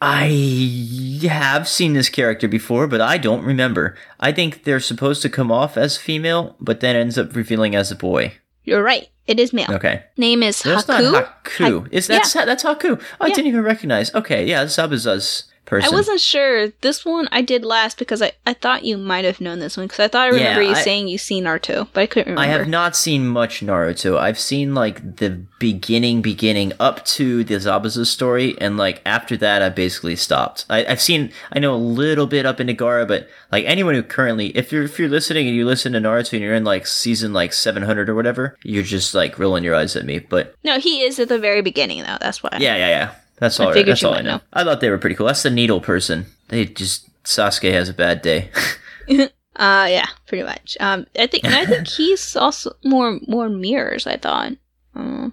I 0.00 1.18
have 1.28 1.66
seen 1.68 1.94
this 1.94 2.08
character 2.08 2.46
before, 2.46 2.86
but 2.86 3.00
I 3.00 3.18
don't 3.18 3.44
remember. 3.44 3.96
I 4.20 4.30
think 4.32 4.64
they're 4.64 4.78
supposed 4.80 5.20
to 5.22 5.28
come 5.28 5.50
off 5.50 5.76
as 5.76 5.96
female, 5.96 6.54
but 6.60 6.80
then 6.80 6.94
ends 6.96 7.18
up 7.18 7.34
revealing 7.34 7.74
as 7.74 7.90
a 7.90 7.96
boy. 7.96 8.34
You're 8.64 8.82
right. 8.82 9.08
It 9.26 9.40
is 9.40 9.52
male. 9.52 9.70
Okay. 9.72 10.04
Name 10.16 10.42
is 10.42 10.62
That's 10.62 10.84
Haku. 10.84 11.12
not 11.12 11.44
Haku. 11.44 11.88
Is 11.92 12.06
that 12.06 12.30
that's 12.46 12.62
Haku? 12.62 13.00
Oh, 13.00 13.04
I 13.20 13.26
Yeah. 13.28 13.34
didn't 13.34 13.48
even 13.48 13.62
recognize. 13.62 14.14
Okay, 14.14 14.46
yeah, 14.46 14.60
that's 14.64 14.76
Zabuza's 14.76 15.44
person. 15.68 15.92
I 15.92 15.94
wasn't 15.96 16.20
sure. 16.20 16.68
This 16.80 17.04
one 17.04 17.28
I 17.30 17.42
did 17.42 17.64
last 17.64 17.98
because 17.98 18.20
I, 18.22 18.32
I 18.46 18.54
thought 18.54 18.84
you 18.84 18.96
might 18.98 19.24
have 19.24 19.40
known 19.40 19.58
this 19.60 19.76
one 19.76 19.86
because 19.86 20.00
I 20.00 20.08
thought 20.08 20.22
I 20.22 20.28
remember 20.28 20.62
Yeah, 20.62 20.70
you 20.70 20.74
I- 20.74 20.82
saying 20.82 21.08
you 21.08 21.18
seen 21.18 21.44
Naruto, 21.44 21.86
but 21.92 22.00
I 22.00 22.06
couldn't 22.06 22.32
remember. 22.32 22.42
I 22.52 22.58
have 22.58 22.66
not 22.68 22.96
seen 22.96 23.28
much 23.28 23.60
Naruto. 23.60 24.18
I've 24.18 24.38
seen 24.38 24.74
like 24.74 25.16
the 25.16 25.40
beginning, 25.60 26.22
beginning 26.22 26.72
up 26.80 27.04
to 27.04 27.44
the 27.44 27.54
Zabuza 27.54 28.06
story, 28.06 28.56
and 28.60 28.76
like 28.76 29.02
after 29.06 29.36
that, 29.36 29.62
I 29.62 29.68
basically 29.68 30.16
stopped. 30.16 30.64
I, 30.70 30.84
I've 30.86 31.00
seen, 31.00 31.30
I 31.52 31.58
know 31.58 31.74
a 31.74 31.76
little 31.76 32.26
bit 32.26 32.46
up 32.46 32.60
into 32.60 32.74
Gaara, 32.74 33.06
but 33.06 33.28
like 33.52 33.64
anyone 33.66 33.94
who 33.94 34.02
currently, 34.02 34.48
if 34.56 34.72
you're 34.72 34.84
if 34.84 34.98
you're 34.98 35.08
listening 35.08 35.46
and 35.46 35.54
you 35.56 35.66
listen 35.66 35.92
to 35.92 36.00
Naruto 36.00 36.32
and 36.34 36.42
you're 36.42 36.54
in 36.54 36.64
like 36.64 36.86
season 36.86 37.32
like 37.32 37.52
700 37.52 38.08
or 38.08 38.14
whatever, 38.14 38.56
you're 38.62 38.82
just 38.82 39.14
like 39.14 39.38
rolling 39.38 39.64
your 39.64 39.74
eyes 39.74 39.96
at 39.96 40.04
me. 40.06 40.18
But 40.18 40.54
No, 40.64 40.78
he 40.78 41.02
is 41.02 41.18
at 41.18 41.28
the 41.28 41.38
very 41.38 41.60
beginning 41.62 42.02
though. 42.02 42.16
That's 42.20 42.42
why. 42.42 42.50
yeah, 42.60 42.76
yeah, 42.76 42.88
yeah. 42.88 43.14
That's 43.40 43.58
all. 43.60 43.68
I 43.68 43.74
right. 43.74 43.86
That's 43.86 44.02
all 44.04 44.14
I 44.14 44.22
know. 44.22 44.36
know. 44.36 44.40
I 44.52 44.64
thought 44.64 44.80
they 44.80 44.90
were 44.90 44.98
pretty 44.98 45.16
cool. 45.16 45.26
That's 45.26 45.42
the 45.42 45.50
needle 45.50 45.80
person. 45.80 46.26
They 46.48 46.64
just 46.64 47.08
Sasuke 47.24 47.72
has 47.72 47.88
a 47.88 47.94
bad 47.94 48.22
day. 48.22 48.50
Uh, 49.58 49.88
yeah, 49.90 50.06
pretty 50.28 50.44
much. 50.44 50.76
Um, 50.78 51.04
I 51.18 51.26
think, 51.26 51.42
and 51.42 51.52
I 51.52 51.66
think 51.66 51.88
he's 51.96 52.36
also 52.36 52.76
more 52.84 53.18
more 53.26 53.48
mirrors. 53.48 54.06
I 54.06 54.16
thought. 54.16 54.52
Um, 54.94 55.32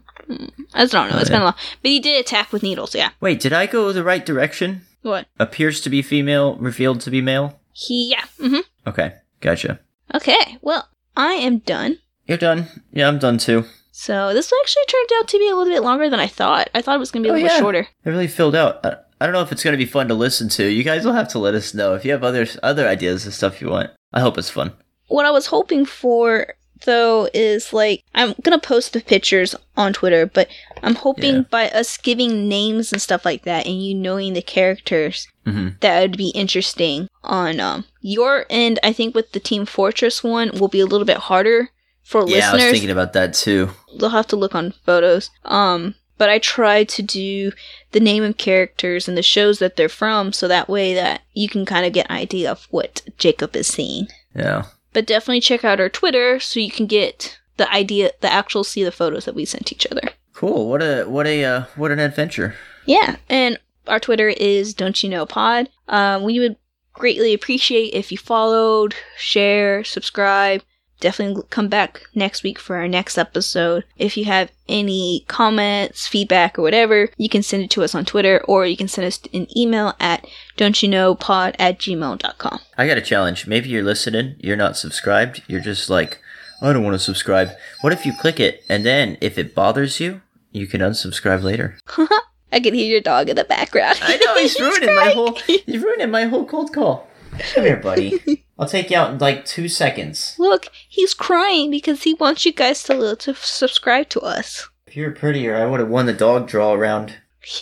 I 0.73 0.85
don't 0.87 1.09
know. 1.11 1.15
Oh, 1.15 1.19
It's 1.19 1.29
yeah. 1.29 1.35
been 1.35 1.41
a 1.41 1.45
long, 1.45 1.53
but 1.83 1.91
he 1.91 1.99
did 1.99 2.19
attack 2.19 2.51
with 2.51 2.63
needles. 2.63 2.95
Yeah. 2.95 3.11
Wait, 3.21 3.39
did 3.39 3.53
I 3.53 3.67
go 3.67 3.91
the 3.91 4.03
right 4.03 4.25
direction? 4.25 4.81
What? 5.03 5.27
Appears 5.39 5.79
to 5.81 5.91
be 5.91 6.01
female, 6.01 6.55
revealed 6.55 7.01
to 7.01 7.11
be 7.11 7.21
male. 7.21 7.59
He 7.71 8.09
yeah. 8.09 8.23
Mm-hmm. 8.39 8.61
Okay, 8.89 9.13
gotcha. 9.41 9.79
Okay. 10.15 10.57
Well, 10.61 10.89
I 11.15 11.33
am 11.33 11.59
done. 11.59 11.99
You're 12.25 12.39
done. 12.39 12.65
Yeah, 12.91 13.07
I'm 13.07 13.19
done 13.19 13.37
too. 13.37 13.65
So 13.97 14.33
this 14.33 14.51
actually 14.61 14.83
turned 14.89 15.09
out 15.21 15.27
to 15.29 15.39
be 15.39 15.47
a 15.49 15.55
little 15.55 15.73
bit 15.73 15.81
longer 15.81 16.09
than 16.09 16.19
I 16.19 16.27
thought. 16.27 16.69
I 16.75 16.81
thought 16.81 16.95
it 16.97 16.99
was 16.99 17.11
gonna 17.11 17.23
be 17.23 17.29
a 17.29 17.31
Oh, 17.31 17.35
little 17.35 17.47
yeah. 17.47 17.55
bit 17.55 17.61
shorter. 17.61 17.87
It 18.03 18.09
really 18.09 18.27
filled 18.27 18.55
out. 18.55 18.85
I, 18.85 18.97
I 19.21 19.25
don't 19.25 19.31
know 19.33 19.41
if 19.41 19.53
it's 19.53 19.63
going 19.63 19.71
to 19.71 19.77
be 19.77 19.85
fun 19.89 20.09
to 20.09 20.13
listen 20.13 20.49
to. 20.49 20.65
You 20.65 20.83
guys 20.83 21.05
will 21.05 21.13
have 21.13 21.29
to 21.29 21.39
let 21.39 21.55
us 21.55 21.73
know 21.73 21.95
if 21.95 22.03
you 22.03 22.11
have 22.11 22.23
other 22.25 22.45
other 22.61 22.85
ideas 22.85 23.23
and 23.23 23.33
stuff 23.33 23.61
you 23.61 23.69
want. 23.69 23.91
I 24.13 24.19
hope 24.19 24.37
it's 24.37 24.49
fun. 24.49 24.73
What 25.07 25.25
I 25.25 25.31
was 25.31 25.45
hoping 25.47 25.85
for 25.85 26.55
though 26.85 27.29
is 27.33 27.71
like 27.71 28.03
I'm 28.13 28.35
gonna 28.43 28.59
post 28.59 28.91
the 28.91 28.99
pictures 28.99 29.55
on 29.77 29.93
Twitter, 29.93 30.25
but 30.25 30.49
I'm 30.83 30.95
hoping 30.95 31.35
Yeah. 31.35 31.41
by 31.49 31.69
us 31.69 31.95
giving 31.95 32.49
names 32.49 32.91
and 32.91 33.01
stuff 33.01 33.23
like 33.23 33.43
that, 33.43 33.65
and 33.65 33.81
you 33.81 33.95
knowing 33.95 34.33
the 34.33 34.41
characters, 34.41 35.27
hmm 35.45 35.69
that 35.79 36.01
would 36.01 36.17
be 36.17 36.29
interesting 36.31 37.07
on 37.23 37.61
um 37.61 37.85
your 38.01 38.45
end. 38.49 38.79
I 38.83 38.91
think 38.91 39.15
with 39.15 39.31
the 39.31 39.39
Team 39.39 39.65
Fortress 39.65 40.21
one 40.25 40.51
will 40.59 40.67
be 40.67 40.81
a 40.81 40.85
little 40.85 41.05
bit 41.07 41.17
harder 41.31 41.69
for 42.05 42.21
listening. 42.21 42.39
Yeah, 42.39 42.51
I 42.51 42.53
was 42.53 42.63
thinking 42.65 42.91
about 42.91 43.13
that 43.13 43.33
too. 43.33 43.71
They'll 43.99 44.09
have 44.09 44.27
to 44.27 44.35
look 44.35 44.55
on 44.55 44.73
photos. 44.85 45.31
Um, 45.43 45.95
but 46.17 46.29
I 46.29 46.39
try 46.39 46.85
to 46.85 47.01
do 47.01 47.51
the 47.91 47.99
name 47.99 48.23
of 48.23 48.37
characters 48.37 49.07
and 49.07 49.17
the 49.17 49.23
shows 49.23 49.59
that 49.59 49.75
they're 49.75 49.89
from, 49.89 50.31
so 50.31 50.47
that 50.47 50.69
way 50.69 50.93
that 50.93 51.23
you 51.33 51.49
can 51.49 51.65
kind 51.65 51.85
of 51.85 51.91
get 51.91 52.05
an 52.09 52.15
idea 52.15 52.49
of 52.49 52.67
what 52.69 53.01
Jacob 53.17 53.55
is 53.55 53.67
seeing. 53.67 54.07
Yeah. 54.33 54.65
But 54.93 55.07
definitely 55.07 55.41
check 55.41 55.65
out 55.65 55.81
our 55.81 55.89
Twitter 55.89 56.39
so 56.39 56.59
you 56.59 56.71
can 56.71 56.85
get 56.85 57.39
the 57.57 57.69
idea, 57.73 58.11
the 58.21 58.31
actual 58.31 58.63
see 58.63 58.83
the 58.83 58.91
photos 58.91 59.25
that 59.25 59.35
we 59.35 59.43
sent 59.43 59.71
each 59.71 59.87
other. 59.91 60.09
Cool. 60.33 60.69
What 60.69 60.81
a 60.81 61.05
what 61.05 61.27
a 61.27 61.43
uh, 61.43 61.63
what 61.75 61.91
an 61.91 61.99
adventure. 61.99 62.55
Yeah, 62.85 63.15
and 63.27 63.57
our 63.87 63.99
Twitter 63.99 64.29
is 64.29 64.73
Don't 64.73 65.01
You 65.03 65.09
Know 65.09 65.25
Pod. 65.25 65.69
Um, 65.87 66.23
we 66.23 66.39
would 66.39 66.55
greatly 66.93 67.33
appreciate 67.33 67.93
if 67.93 68.11
you 68.11 68.17
followed, 68.17 68.95
share, 69.17 69.83
subscribe. 69.83 70.61
Definitely 70.99 71.43
come 71.49 71.67
back 71.67 72.01
next 72.15 72.43
week 72.43 72.59
for 72.59 72.75
our 72.77 72.87
next 72.87 73.17
episode. 73.17 73.83
If 73.97 74.17
you 74.17 74.25
have 74.25 74.51
any 74.67 75.25
comments, 75.27 76.07
feedback, 76.07 76.57
or 76.57 76.61
whatever, 76.61 77.09
you 77.17 77.29
can 77.29 77.43
send 77.43 77.63
it 77.63 77.69
to 77.71 77.83
us 77.83 77.93
on 77.93 78.05
Twitter 78.05 78.41
or 78.47 78.65
you 78.65 78.77
can 78.77 78.87
send 78.87 79.05
us 79.05 79.19
an 79.33 79.47
email 79.55 79.93
at 79.99 80.25
don'tyouknowpod 80.57 81.55
at 81.59 81.79
gmail.com. 81.79 82.59
I 82.77 82.87
got 82.87 82.97
a 82.97 83.01
challenge. 83.01 83.47
Maybe 83.47 83.69
you're 83.69 83.83
listening, 83.83 84.35
you're 84.39 84.55
not 84.55 84.77
subscribed, 84.77 85.43
you're 85.47 85.61
just 85.61 85.89
like, 85.89 86.19
I 86.61 86.71
don't 86.73 86.83
want 86.83 86.95
to 86.95 86.99
subscribe. 86.99 87.49
What 87.81 87.93
if 87.93 88.05
you 88.05 88.13
click 88.19 88.39
it 88.39 88.63
and 88.69 88.85
then 88.85 89.17
if 89.21 89.37
it 89.37 89.53
bothers 89.53 89.99
you, 89.99 90.21
you 90.51 90.67
can 90.67 90.81
unsubscribe 90.81 91.43
later? 91.43 91.77
I 92.51 92.59
can 92.59 92.73
hear 92.73 92.89
your 92.89 93.01
dog 93.01 93.29
in 93.29 93.35
the 93.35 93.43
background. 93.43 93.99
I 94.01 94.17
know 94.17 94.37
he's 94.37 94.59
ruining 94.59 94.95
my 94.95 95.11
whole 95.11 95.33
he's 95.45 95.83
ruining 95.83 96.11
my 96.11 96.25
whole 96.25 96.45
cold 96.45 96.73
call. 96.73 97.07
Come 97.53 97.63
here, 97.63 97.77
buddy. 97.77 98.45
I'll 98.59 98.67
take 98.67 98.89
you 98.89 98.97
out 98.97 99.11
in 99.11 99.17
like 99.17 99.45
two 99.45 99.67
seconds. 99.67 100.35
Look, 100.39 100.67
he's 100.87 101.13
crying 101.13 101.69
because 101.71 102.03
he 102.03 102.13
wants 102.13 102.45
you 102.45 102.53
guys 102.53 102.83
to, 102.83 103.15
to 103.15 103.35
subscribe 103.35 104.09
to 104.09 104.21
us. 104.21 104.69
If 104.87 104.95
you 104.95 105.03
were 105.03 105.11
prettier, 105.11 105.55
I 105.55 105.65
would 105.65 105.81
have 105.81 105.89
won 105.89 106.05
the 106.05 106.13
dog 106.13 106.47
draw 106.47 106.73
round. 106.73 107.17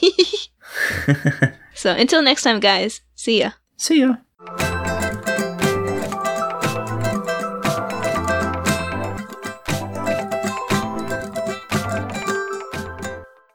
so 1.73 1.91
until 1.91 2.21
next 2.21 2.43
time, 2.43 2.59
guys. 2.59 3.01
See 3.15 3.39
ya. 3.39 3.51
See 3.77 4.01
ya. 4.01 4.15